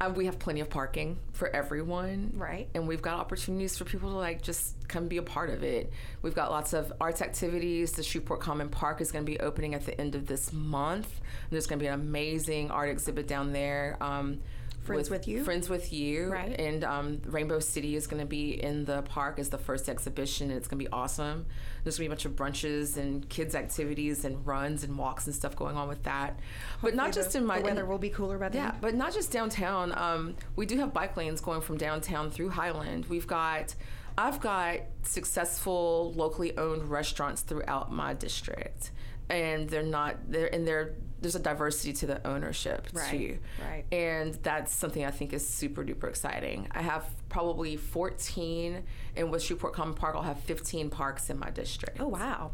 [0.00, 2.68] uh, we have plenty of parking for everyone, Right.
[2.74, 5.90] And we've got opportunities for people to like just come be a part of it.
[6.22, 7.92] We've got lots of arts activities.
[7.92, 11.20] The Shreveport Common Park is going to be opening at the end of this month.
[11.50, 13.96] There's going to be an amazing art exhibit down there.
[14.00, 14.40] Um,
[14.86, 15.44] Friends with You?
[15.44, 16.58] Friends with You, Right.
[16.58, 20.48] And um, Rainbow City is going to be in the park as the first exhibition,
[20.50, 21.46] and it's going to be awesome.
[21.84, 22.32] There's going to be a bunch of
[22.64, 26.38] brunches and kids activities and runs and walks and stuff going on with that.
[26.82, 28.62] But not Hopefully just in my the weather in- will be cooler by then.
[28.64, 29.96] yeah, but not just downtown.
[29.96, 33.06] Um, we do have bike lanes going from downtown through Highland.
[33.06, 33.74] We've got,
[34.18, 38.90] I've got successful locally owned restaurants throughout my district,
[39.28, 40.94] and they're not they're and they're
[41.26, 43.84] there's a diversity to the ownership Right, too, right.
[43.90, 46.68] And that's something I think is super duper exciting.
[46.70, 48.84] I have probably 14,
[49.16, 52.00] and with Shreveport Common Park, I'll have 15 parks in my district.
[52.00, 52.52] Oh wow.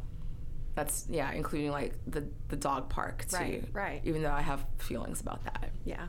[0.74, 3.36] That's yeah, including like the the dog park too.
[3.36, 4.00] Right, right.
[4.04, 5.70] Even though I have feelings about that.
[5.84, 6.06] Yeah.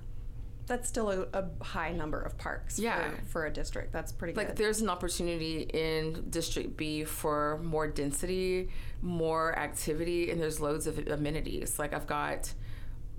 [0.66, 3.10] That's still a, a high number of parks Yeah.
[3.10, 3.92] for, for a district.
[3.92, 4.38] That's pretty good.
[4.40, 4.58] like good.
[4.58, 8.70] there's an opportunity in district b for more density
[9.02, 12.54] more activity and there's loads of amenities like i've got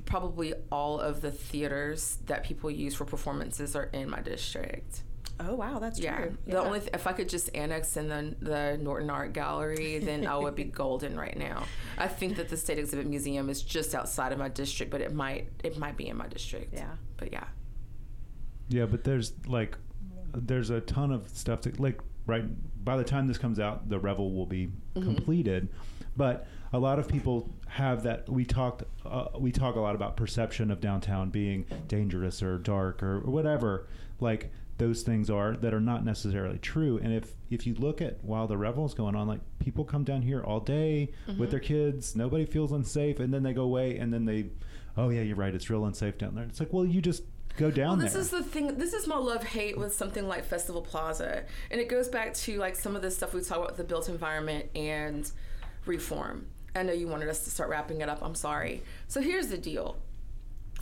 [0.07, 5.03] probably all of the theaters that people use for performances are in my district
[5.41, 6.17] oh wow, that's yeah.
[6.17, 6.37] true.
[6.47, 10.27] the only th- if i could just annex in the, the norton art gallery then
[10.27, 11.65] i would be golden right now.
[11.99, 15.13] I think that the state exhibit museum is just outside of my district but it
[15.15, 16.75] might it might be in my district.
[16.75, 16.93] Yeah.
[17.17, 17.45] but yeah.
[18.69, 19.77] Yeah, but there's like
[20.33, 22.45] there's a ton of stuff to like right
[22.85, 25.69] by the time this comes out, the revel will be completed.
[26.17, 30.17] But a lot of people have that we talked uh, we talk a lot about
[30.17, 33.89] perception of downtown being dangerous or dark or, or whatever.
[34.21, 38.23] Like those things are that are not necessarily true and if if you look at
[38.25, 41.51] while the revel is going on like people come down here all day with mm-hmm.
[41.51, 44.47] their kids nobody feels unsafe and then they go away and then they
[44.97, 47.23] oh yeah you're right it's real unsafe down there it's like well you just
[47.57, 48.79] go down Well, there this is the thing.
[48.79, 52.59] This is my love hate with something like Festival Plaza, and it goes back to
[52.59, 55.31] like some of the stuff we talk about with the built environment and
[55.87, 56.47] reform.
[56.75, 58.19] I know you wanted us to start wrapping it up.
[58.23, 58.83] I'm sorry.
[59.07, 59.97] So here's the deal.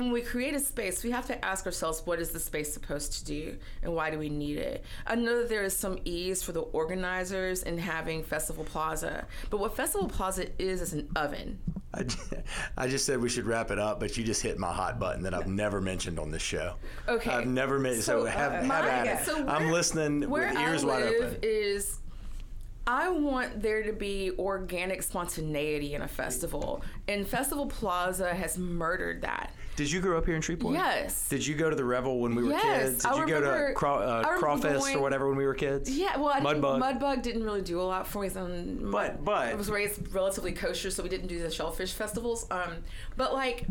[0.03, 3.13] When we create a space, we have to ask ourselves what is the space supposed
[3.13, 4.85] to do and why do we need it?
[5.07, 9.61] I know that there is some ease for the organizers in having Festival Plaza, but
[9.61, 11.57] what Festival Plaza is is an oven.
[12.77, 15.23] I just said we should wrap it up, but you just hit my hot button
[15.23, 16.75] that I've never mentioned on this show.
[17.07, 17.31] Okay.
[17.31, 18.03] I've never mentioned.
[18.03, 19.25] So, So, have, uh, have my- at it.
[19.25, 21.39] So I'm listening where with ears I wide live open.
[21.45, 22.01] Is
[22.89, 29.23] I want there to be organic spontaneity in a festival, and Festival Plaza has murdered
[29.23, 29.53] that.
[29.75, 30.75] Did you grow up here in Shreveport?
[30.75, 31.29] Yes.
[31.29, 33.03] Did you go to the Revel when we were Yes, kids?
[33.05, 35.55] Did I you go to remember- Craw, uh, Crawfest going- or whatever when we were
[35.55, 35.91] kids?
[35.91, 36.81] Yeah, well, I Mudbug.
[36.81, 38.29] Mudbug didn't really do a lot for me.
[38.29, 38.47] So
[38.83, 42.47] But- but- I was raised relatively kosher, so we didn't do the shellfish festivals.
[42.51, 42.85] Um,
[43.17, 43.65] but like,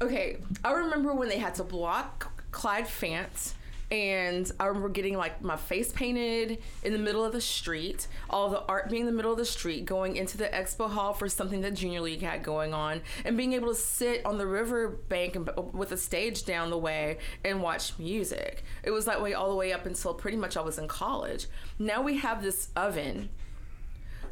[0.00, 3.52] okay, I remember when they had to block Clyde Fant.
[3.90, 8.48] And I remember getting like my face painted in the middle of the street, all
[8.48, 11.28] the art being in the middle of the street, going into the expo hall for
[11.28, 14.88] something that Junior League had going on, and being able to sit on the river
[14.88, 18.62] bank and, uh, with a stage down the way and watch music.
[18.84, 21.48] It was that way all the way up until pretty much I was in college.
[21.78, 23.30] Now we have this oven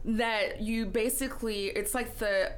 [0.05, 2.53] that you basically, it's like the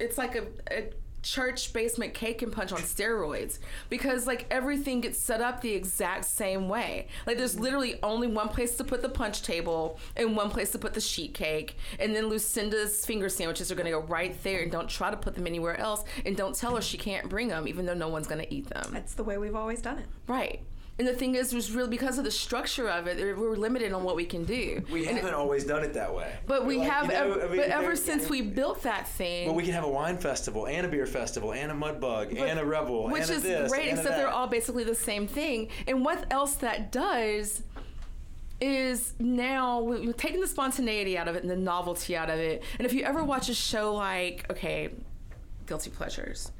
[0.00, 0.90] it's like a, a
[1.24, 6.26] church basement cake and punch on steroids because like everything gets set up the exact
[6.26, 7.08] same way.
[7.26, 10.78] Like there's literally only one place to put the punch table and one place to
[10.78, 14.62] put the sheet cake and then lucinda's finger sandwiches are going to go right there
[14.62, 17.48] and don't try to put them anywhere else and don't tell her she can't bring
[17.48, 18.90] them even though no one's going to eat them.
[18.92, 20.06] That's the way we've always done it.
[20.26, 20.60] right
[20.98, 24.04] and the thing is was really because of the structure of it we're limited on
[24.04, 26.32] what we can do We And haven't always done it that way.
[26.46, 29.08] but we Like, have you know, ev- I mean, but ever since we built that
[29.08, 32.00] thing But we can have a wine festival and a beer festival and a mud
[32.00, 35.26] bug and a revel which and is this great, except they're all basically the same
[35.26, 35.68] thing.
[35.88, 37.62] And what else that does
[38.60, 42.62] is now we're taking the spontaneity out of it and the novelty out of it.
[42.78, 44.90] And if you ever watch a show like, okay,
[45.66, 46.52] Guilty Pleasures,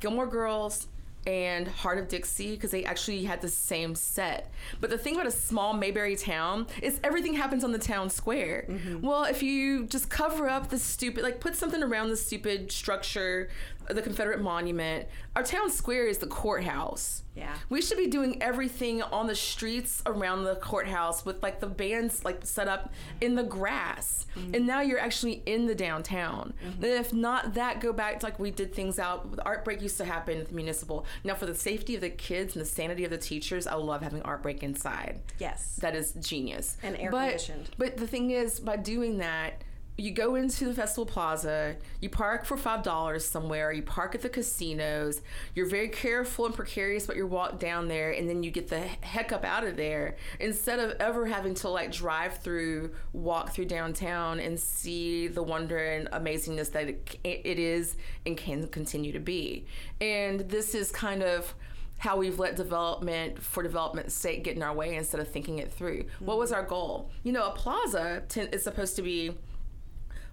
[0.00, 0.88] Gilmore Girls,
[1.26, 4.50] and Hart of Dixie, because they actually had the same set.
[4.80, 8.66] But the thing about a small Mayberry town is everything happens on the town square.
[8.68, 9.06] Mm-hmm.
[9.06, 13.50] Well, if you just cover up the stupid, like put something around the stupid structure,
[13.88, 17.22] the Confederate monument, our town square is the courthouse.
[17.34, 17.54] Yeah.
[17.70, 22.24] We should be doing everything on the streets around the courthouse with like the bands
[22.24, 22.92] like set up
[23.22, 24.26] in the grass.
[24.36, 24.54] Mm-hmm.
[24.54, 26.52] And now you're actually in the downtown.
[26.62, 26.84] Mm-hmm.
[26.84, 29.34] And if not that, go back to like we did things out.
[29.34, 31.06] The art break used to happen at the municipal.
[31.24, 34.02] Now for the safety of the kids and the sanity of the teachers, I love
[34.02, 35.20] having art break inside.
[35.38, 35.76] Yes.
[35.76, 36.76] That is genius.
[36.82, 37.70] And air But- conditioned.
[37.78, 39.62] But the thing is, by doing that,
[39.98, 44.22] you go into the festival plaza, you park for five dollars somewhere, you park at
[44.22, 45.20] the casinos,
[45.54, 48.80] you're very careful and precarious about your walk down there, and then you get the
[48.80, 53.66] heck up out of there instead of ever having to like drive through, walk through
[53.66, 59.20] downtown and see the wonder and amazingness that it, it is and can continue to
[59.20, 59.66] be.
[60.00, 61.54] And this is kind of
[61.98, 65.72] how we've let development for development's sake get in our way instead of thinking it
[65.72, 66.04] through.
[66.18, 66.60] What was mm-hmm.
[66.60, 67.10] our goal?
[67.22, 69.36] You know, a plaza is supposed to be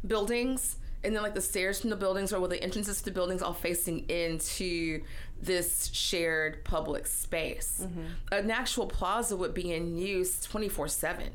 [0.06, 3.12] buildings and then like the stairs from the buildings or where the entrances to the
[3.12, 5.02] buildings all facing into
[5.42, 7.86] this shared public space.
[8.32, 11.30] An actual plaza would be in use 24 7.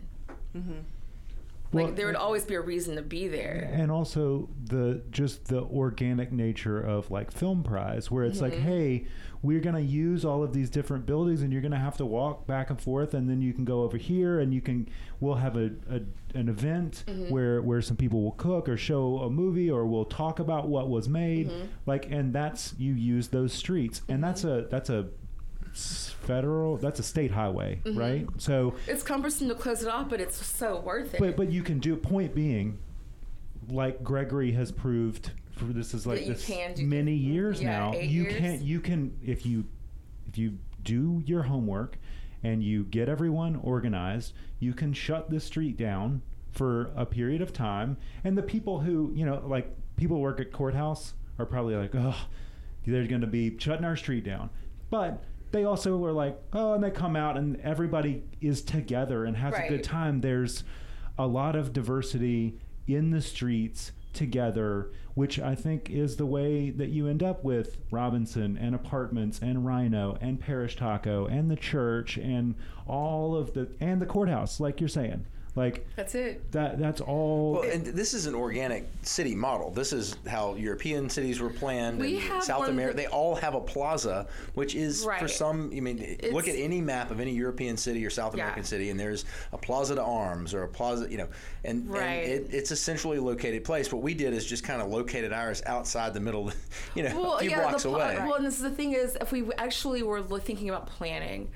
[1.73, 3.69] Like Well, there would always be a reason to be there.
[3.73, 8.51] and also the just the organic nature of like film prize where it's Mm-hmm.
[8.55, 9.07] like hey
[9.45, 12.07] we're going to use all of these different buildings and you're going to have to
[12.07, 14.89] walk back and forth and then you can go over here and you can
[15.21, 16.01] we'll have a, a
[16.37, 17.31] an event Mm-hmm.
[17.33, 20.89] where where some people will cook or show a movie or we'll talk about what
[20.89, 21.67] was made Mm-hmm.
[21.87, 25.07] like and that's you use those streets and that's a that's a
[25.75, 27.99] federal that's a state highway Mm-hmm.
[27.99, 31.21] right so It's cumbersome to close it off, but it's so worth it.
[31.21, 32.79] but but you can do point being
[33.69, 37.93] like gregory has proved for this is like this many years yeah, now.
[37.95, 38.37] you years.
[38.37, 39.65] can you can if you
[40.27, 41.99] if you do your homework
[42.43, 46.23] and you get everyone organized you can shut the street down
[46.55, 47.97] for a period of time.
[48.23, 52.17] And the people who you know like people work at courthouse are probably like oh
[52.87, 54.51] they're going to be shutting our street down.
[54.91, 55.23] But
[55.53, 59.55] they also were like oh and they come out and everybody is together and has
[59.55, 60.21] a good time.
[60.21, 60.65] There's
[61.19, 66.91] a lot of diversity in the streets together, which I think is the way that
[66.91, 72.17] you end up with Robinson and apartments and Rhino and Parish Taco and the church
[72.17, 72.55] and
[72.87, 75.27] all of the and the courthouse, like you're saying.
[75.57, 76.51] Like That's it.
[76.51, 79.71] that that's all Well, and this is an organic city model.
[79.71, 82.01] This is how European cities were planned.
[82.01, 82.97] We and have South America.
[82.97, 85.31] that- They all have a plaza, which is for Right.
[85.31, 85.71] some.
[85.73, 88.43] I mean, look at any map of any European city or South Yeah.
[88.43, 91.09] American city, and there's a Plaza de Arms or a plaza.
[91.09, 91.29] You know,
[91.65, 92.01] and, Right.
[92.25, 93.93] and it, it's a centrally located place.
[93.93, 96.51] What we did is just kind of located ours outside the middle.
[96.97, 98.17] You know, a few blocks the away.
[98.19, 101.49] Well, and this is the thing is, if we actually were thinking about planning,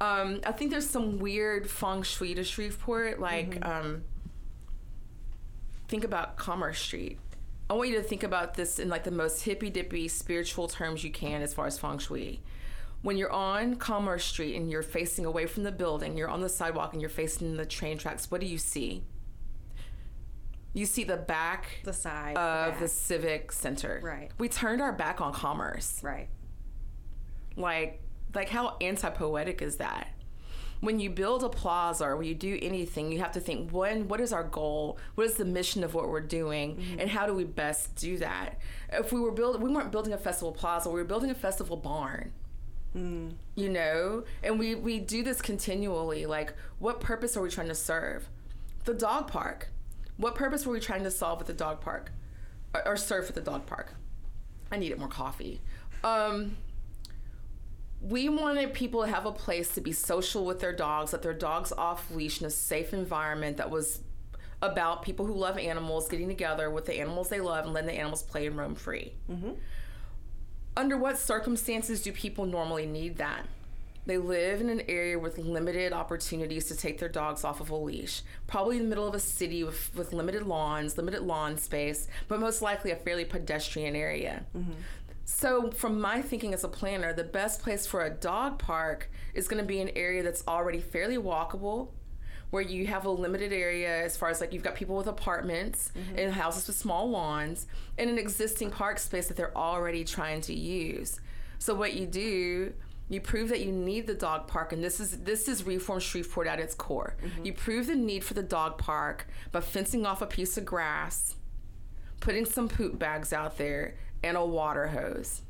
[0.00, 3.18] um, I think there's some weird feng shui to Shreveport.
[3.20, 4.04] Like, um,
[5.88, 7.18] think about Commerce Street.
[7.68, 11.02] I want you to think about this in like the most hippy dippy spiritual terms
[11.02, 12.40] you can as far as feng shui.
[13.02, 16.48] When you're on Commerce Street and you're facing away from the building, you're on the
[16.48, 19.04] sidewalk and you're facing the train tracks, what do you see?
[20.74, 22.36] You see the back The side.
[22.36, 24.00] of the civic center.
[24.02, 24.30] Right.
[24.38, 26.00] We turned our back on commerce.
[26.02, 26.28] Right.
[27.56, 28.00] Like
[28.34, 30.08] like how anti-poetic is that?
[30.80, 34.08] When you build a plaza or when you do anything, you have to think when
[34.08, 34.98] what is our goal?
[35.14, 36.82] What is the mission of what we're doing?
[36.98, 38.58] And how do we best do that?
[38.92, 41.78] If we were building we weren't building a festival plaza, we were building a festival
[41.78, 42.32] barn.
[43.54, 44.24] You know?
[44.42, 46.26] And we we do this continually.
[46.26, 48.28] Like what purpose are we trying to serve?
[48.84, 49.68] The dog park.
[50.18, 52.12] What purpose were we trying to solve with the dog park?
[52.74, 53.94] Or, or serve at the dog park?
[54.70, 55.60] I needed more coffee.
[56.04, 56.56] Um,
[58.00, 61.34] we wanted people to have a place to be social with their dogs, let their
[61.34, 64.00] dogs off leash in a safe environment that was
[64.62, 67.94] about people who love animals getting together with the animals they love and letting the
[67.94, 69.12] animals play and roam free.
[69.30, 69.52] Mm-hmm.
[70.76, 73.46] Under what circumstances do people normally need that?
[74.06, 77.76] They live in an area with limited opportunities to take their dogs off of a
[77.76, 82.06] leash, probably in the middle of a city with, with limited lawns, limited lawn space,
[82.28, 84.44] but most likely a fairly pedestrian area.
[84.56, 84.72] Mm-hmm.
[85.38, 89.48] So, from my thinking as a planner, the best place for a dog park is
[89.48, 91.88] going to be an area that's already fairly walkable,
[92.48, 95.92] where you have a limited area as far as like you've got people with apartments
[95.94, 96.18] mm-hmm.
[96.18, 97.66] and houses with small lawns
[97.98, 101.20] and an existing park space that they're already trying to use.
[101.58, 102.72] So, what you do
[103.10, 106.46] you prove that you need the dog park, and this is this is reform Shreveport
[106.46, 107.14] at its core.
[107.22, 107.44] Mm-hmm.
[107.44, 111.36] You prove the need for the dog park by fencing off a piece of grass,
[112.20, 113.96] putting some poop bags out there,
[114.26, 115.42] and a water hose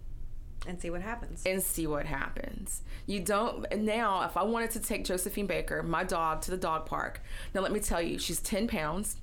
[0.67, 1.43] And see what happens.
[1.47, 2.83] and see what happens.
[3.07, 4.23] You don't now.
[4.25, 7.21] If I wanted to take Josephine Baker, my dog, to the dog park,
[7.55, 9.17] now let me tell you, she's ten pounds.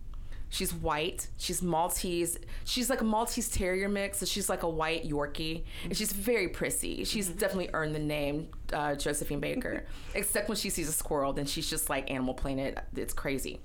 [0.50, 1.30] She's white.
[1.40, 2.38] She's Maltese.
[2.64, 4.20] She's like a Maltese Terrier mix.
[4.20, 5.64] So she's like a white Yorkie.
[5.86, 7.04] And she's very prissy.
[7.06, 9.84] She's definitely earned the name uh, Josephine Baker.
[10.14, 12.78] Except when she sees a squirrel, then she's just like Animal Planet.
[12.96, 13.62] It's crazy.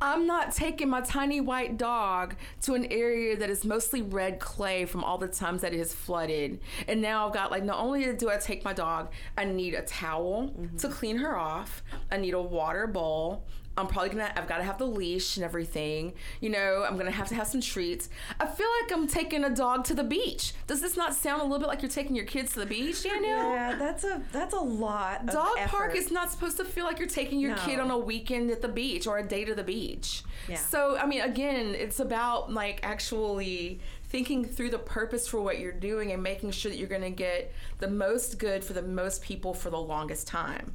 [0.00, 4.84] I'm not taking my tiny white dog to an area that is mostly red clay
[4.84, 6.60] from all the times that it has flooded.
[6.86, 9.82] And now I've got like, not only do I take my dog, I need a
[9.82, 10.76] towel mm-hmm.
[10.76, 13.44] to clean her off, I need a water bowl.
[13.78, 16.14] I'm probably gonna, I've gotta have the leash and everything.
[16.40, 18.08] You know, I'm gonna have to have some treats.
[18.40, 20.52] I feel like I'm taking a dog to the beach.
[20.66, 23.02] Does this not sound a little bit like you're taking your kids to the beach,
[23.02, 23.50] Danielle?
[23.50, 25.22] Yeah, that's a that's a lot.
[25.22, 25.96] Of Dog park effort.
[25.96, 28.68] is not supposed to feel like you're taking your kid on a weekend at the
[28.68, 30.22] beach or a day to the beach.
[30.48, 30.56] Yeah.
[30.56, 35.72] So, I mean, again, it's about like actually thinking through the purpose for what you're
[35.72, 39.22] doing and making sure that you're going to get the most good for the most
[39.22, 40.72] people for the longest time.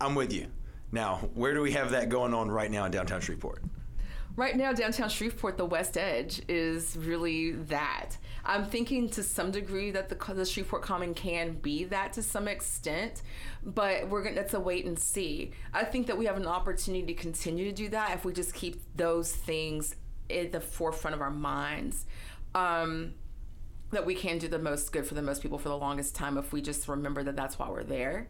[0.00, 0.48] I'm with you.
[0.92, 3.62] Now, where do we have that going on right now in downtown Shreveport?
[4.36, 8.10] Right now, downtown Shreveport, the West Edge is really that.
[8.44, 12.46] I'm thinking to some degree that the, the Shreveport Common can be that to some
[12.46, 13.22] extent,
[13.64, 14.42] but we're gonna.
[14.42, 15.52] It's a wait and see.
[15.72, 18.54] I think that we have an opportunity to continue to do that if we just
[18.54, 19.96] keep those things
[20.28, 22.04] at the forefront of our minds.
[22.54, 23.14] Um,
[23.90, 26.36] that we can do the most good for the most people for the longest time
[26.36, 28.28] if we just remember that that's why we're there.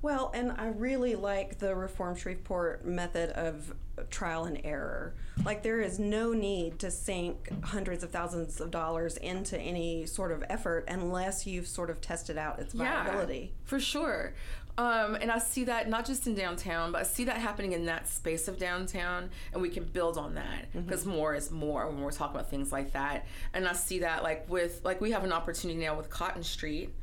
[0.00, 3.74] Well, and I really like the Reform Shreveport method of
[4.10, 5.14] trial and error.
[5.44, 10.30] Like, there is no need to sink hundreds of thousands of dollars into any sort
[10.30, 13.52] of effort unless you've sort of tested out its viability.
[13.64, 14.34] for sure.
[14.76, 17.86] Um, and I see that not just in downtown, but I see that happening in
[17.86, 22.00] that space of downtown, and we can build on that because more is more when
[22.00, 23.26] we're talking about things like that.
[23.52, 26.94] And I see that like with like we have an opportunity now with Cotton Street.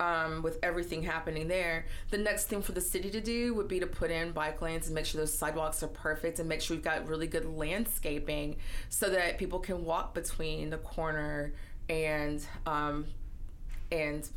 [0.00, 3.78] Um, with everything happening there, the next thing for the city to do would be
[3.78, 6.76] to put in bike lanes and make sure those sidewalks are perfect and make sure
[6.76, 8.56] we've got really good landscaping
[8.88, 11.52] so that people can walk between the corner
[11.88, 13.06] and um,
[13.92, 14.28] and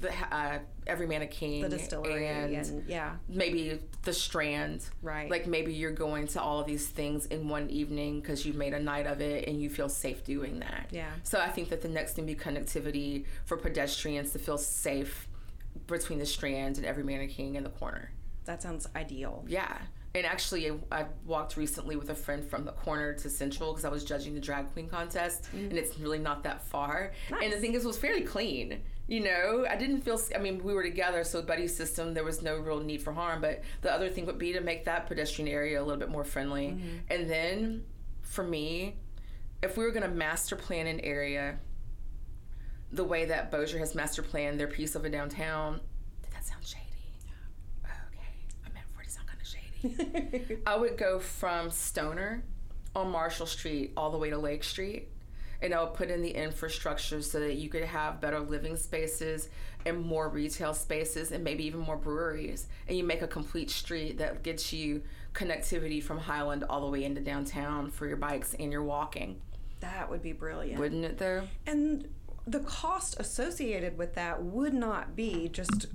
[0.00, 3.16] the uh, every mannequin The distillery and, and, yeah.
[3.28, 5.30] maybe the strand Right.
[5.30, 8.74] like maybe you're going to all of these things in one evening because you've made
[8.74, 11.10] a night of it and you feel safe doing that Yeah.
[11.24, 15.28] so i think that the next thing be connectivity for pedestrians to feel safe
[15.86, 18.12] between the strand and every mannequin in the corner
[18.44, 19.44] That sounds ideal.
[19.48, 19.78] yeah.
[20.14, 23.90] And actually, I walked recently with a friend from the corner to Central because I
[23.90, 27.12] was judging the drag queen contest, and it's really not that far.
[27.30, 27.42] Nice.
[27.44, 28.80] And the thing is, it was fairly clean.
[29.08, 30.20] You know, I didn't feel.
[30.34, 32.12] I mean, we were together, so buddy system.
[32.12, 33.40] There was no real need for harm.
[33.40, 36.24] But the other thing would be to make that pedestrian area a little bit more
[36.24, 36.68] friendly.
[36.68, 36.96] Mm-hmm.
[37.08, 37.84] And then,
[38.20, 38.96] for me,
[39.62, 41.58] if we were going to master plan an area,
[42.92, 45.80] the way that Bossier has master planned their piece of a downtown,
[46.22, 46.84] did that sound shady?
[47.84, 48.28] Okay,
[48.66, 50.58] I meant for it to sound kind of shady.
[50.66, 52.44] I would go from Stoner
[52.94, 55.08] on Marshall Street all the way to Lake Street.
[55.60, 59.48] And I would put in the infrastructure so that you could have better living spaces
[59.84, 62.68] and more retail spaces and maybe even more breweries.
[62.86, 65.02] And you make a complete street that gets you
[65.34, 69.40] connectivity from Highland all the way into downtown for your bikes and your walking.
[69.80, 70.78] That would be brilliant.
[70.80, 71.42] Wouldn't it though?
[71.66, 72.08] And
[72.46, 75.86] the cost associated with that would not be just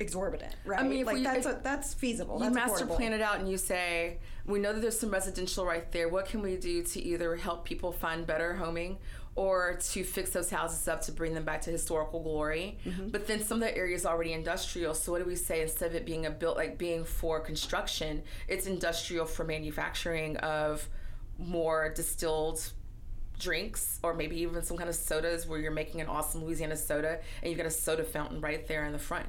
[0.00, 0.80] exorbitant, right?
[0.80, 2.36] I mean, like we- that's a, that's feasible.
[2.38, 2.96] you That's master affordable.
[2.96, 6.26] plan it out and you say we know that there's some residential right there what
[6.26, 8.98] can we do to either help people find better homing
[9.36, 13.08] or to fix those houses up to bring them back to historical glory Mm-hmm.
[13.08, 15.90] but then some of the area is already industrial so what do we say instead
[15.90, 20.88] of it being a built like being for construction it's industrial for manufacturing of
[21.38, 22.70] more distilled
[23.40, 27.18] drinks or maybe even some kind of sodas where you're making an awesome Louisiana soda
[27.42, 29.26] and you've got a soda fountain right there in the front.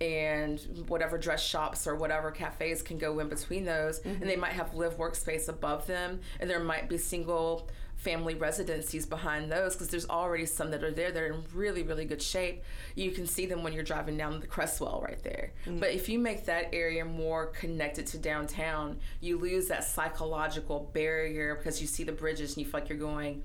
[0.00, 4.26] And whatever dress shops or whatever cafes can go in between those, and mm-hmm.
[4.26, 9.50] they might have live workspace above them, and there might be single family residencies behind
[9.50, 11.10] those because there's already some that are there.
[11.10, 12.62] They're in really, really good shape.
[12.94, 15.52] You can see them when you're driving down the Crestwell right there.
[15.64, 15.80] Mm-hmm.
[15.80, 21.56] But if you make that area more connected to downtown, you lose that psychological barrier
[21.56, 23.42] because you see the bridges and you feel like you're going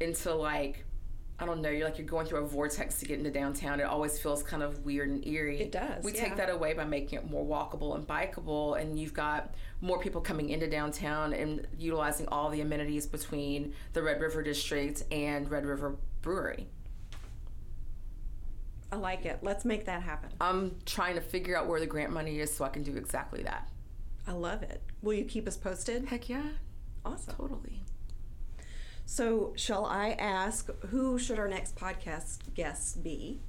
[0.00, 0.84] into like
[1.36, 3.80] I don't know, you're like you're going through a vortex to get into downtown.
[3.80, 5.60] It always feels kind of weird and eerie.
[5.60, 6.22] It does, We yeah.
[6.24, 10.20] take that away by making it more walkable and bikeable, and you've got more people
[10.20, 15.66] coming into downtown and utilizing all the amenities between the Red River District and Red
[15.66, 16.68] River Brewery.
[18.92, 19.40] I like it.
[19.42, 20.30] Let's make that happen.
[20.40, 23.42] I'm trying to figure out where the grant money is so I can do exactly
[23.42, 23.68] that.
[24.26, 24.80] I love it.
[25.02, 26.04] Will you keep us posted?
[26.06, 26.44] Heck yeah,
[27.04, 27.34] Awesome.
[27.34, 27.82] totally.
[29.06, 33.40] So, shall I ask who should our next podcast guest be?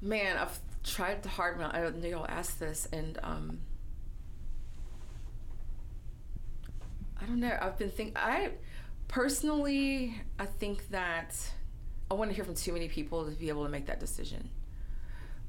[0.00, 1.60] Man, I've tried hard.
[1.60, 3.60] I know y'all asked this, and um,
[7.20, 7.56] I don't know.
[7.60, 8.52] I've been think I
[9.06, 11.36] personally I think that
[12.10, 14.50] I want to hear from too many people to be able to make that decision.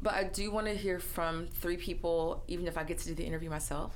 [0.02, 3.16] But I do want to hear from three people, even if I get to do
[3.16, 3.94] the interview myself.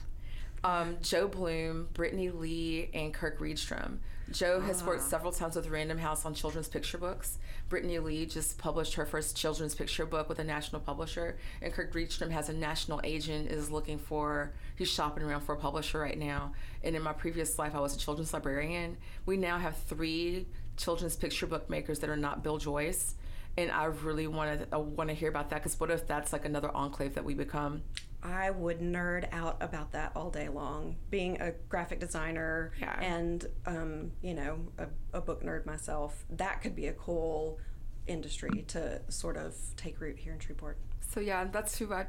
[0.64, 3.98] Um, Joe Bluhm, Brittany Lee, and Kirk Reedstrom.
[4.32, 5.10] Joe has worked ah.
[5.10, 7.38] several times with Random House on children's picture books.
[7.70, 11.94] Brittany Lee just published her first children's picture book with a national publisher, and Kirk
[11.94, 14.54] Reedstrom has a national agent is looking for.
[14.76, 16.54] He's shopping around for a publisher right now.
[16.84, 18.98] And in my previous life, I was a children's librarian.
[19.26, 23.16] We now have three children's picture book makers that are not Bill Joyce,
[23.58, 26.45] and I really want to want to hear about that because what if that's like
[26.45, 27.84] another enclave that we become?
[28.23, 30.95] I would nerd out about that all day long.
[31.10, 32.99] Being a graphic designer Yeah.
[32.99, 34.88] and, um, you know, a,
[35.18, 37.60] a book nerd myself, that could be a cool
[38.07, 40.77] industry to sort of take root here in Shreveport.
[41.02, 42.07] So yeah, that's who I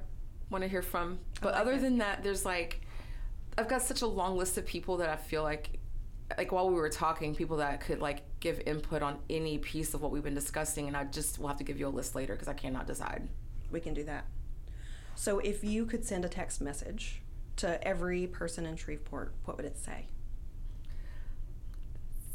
[0.50, 1.18] want to hear from.
[1.40, 1.80] But like other it.
[1.82, 2.80] than that, there's like
[3.56, 5.78] I've got such a long list of people that I feel like
[6.36, 10.02] like while we were talking, people that could like give input on any piece of
[10.02, 12.34] what we've been discussing, and I just will have to give you a list later
[12.34, 13.28] because I cannot decide.
[13.70, 14.26] We can do that.
[15.18, 17.22] So if you could send a text message
[17.56, 20.06] to every person in Shreveport, what would it say?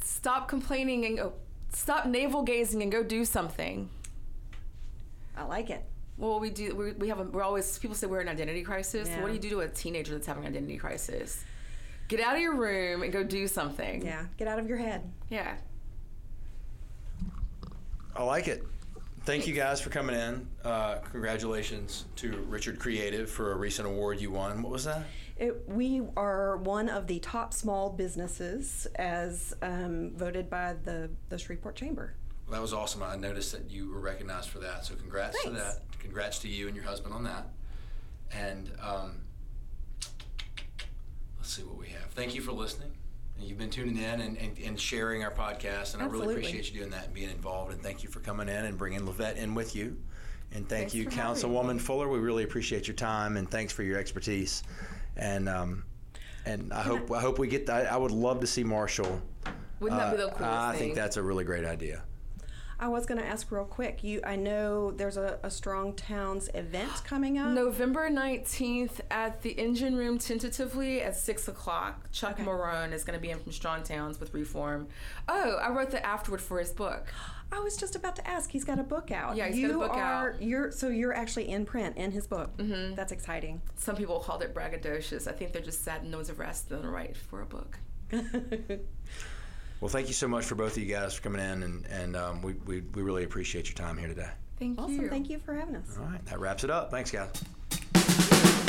[0.04, 1.34] Stop complaining and go.
[1.72, 3.90] Stop navel gazing and go do something.
[5.38, 5.86] I like it.
[6.18, 6.76] Well, we do.
[6.76, 7.22] We, we have.
[7.22, 7.80] A, we're always.
[7.80, 9.08] People say we're in an identity crisis.
[9.08, 9.22] Yeah.
[9.22, 11.42] What do you do to a teenager that's having an identity crisis?
[12.10, 14.06] Get out of your room and go do something.
[14.06, 15.10] Yeah, get out of your head.
[15.30, 15.56] Yeah.
[18.14, 18.62] I like it.
[19.26, 20.48] Thank you guys for coming in.
[20.66, 24.62] Uh, congratulations to Richard Creative for a recent award you won.
[24.62, 25.06] What was that?
[25.38, 31.38] It, we are one of the top small businesses as um, voted by the, the
[31.38, 32.16] Shreveport Chamber.
[32.52, 33.02] That was awesome.
[33.02, 34.84] I noticed that you were recognized for that.
[34.84, 35.84] So congrats to that.
[36.00, 37.48] Congrats to you and your husband on that.
[38.34, 39.22] And um,
[41.38, 42.12] let's see what we have.
[42.12, 42.92] Thank you for listening.
[43.44, 46.80] You've been tuning in and, and, and sharing our podcast, and I really appreciate you
[46.80, 47.72] doing that and being involved.
[47.74, 49.98] And thank you for coming in and bringing LeVette in with you.
[50.54, 51.82] And thank Thanks you, Councilwoman.
[51.82, 52.08] Fuller.
[52.08, 54.62] We really appreciate your time and thanks for your expertise.
[55.18, 55.84] And um,
[56.46, 57.70] and I hope I hope we get.
[57.70, 59.22] I, I would love to see Marshall.
[59.80, 60.80] Wouldn't that be the Uh, coolest I thing?
[60.80, 62.04] think that's a really great idea.
[62.80, 64.04] I was going to ask real quick.
[64.04, 67.52] You, I know there's a, a Strong Towns event coming up.
[67.52, 72.12] November 19th at the engine room, tentatively at 6 o'clock.
[72.12, 72.44] Chuck Okay.
[72.44, 74.88] Marohn is going to be in from Strong Towns with Reform.
[75.28, 77.14] Oh, I wrote the afterward for his book.
[77.52, 78.50] I was just about to ask.
[78.50, 79.36] He's got a book out.
[79.36, 80.42] Yeah, he's you got a book are, out.
[80.42, 82.58] You're so you're actually in print in his book.
[82.58, 82.96] Mm-hmm.
[82.96, 83.62] That's exciting.
[83.76, 85.28] Some people called it braggadocious.
[85.28, 87.78] I think they're just sad no one's asked them to write for a book.
[89.84, 92.16] Well, thank you so much for both of you guys for coming in, and, and
[92.16, 94.30] um, we, we, we really appreciate your time here today.
[94.58, 94.84] Thank you.
[94.86, 95.02] awesome.
[95.02, 95.10] you.
[95.10, 95.98] Thank you for having us.
[96.00, 96.90] All right, that wraps it up.
[96.90, 98.63] Thanks, guys.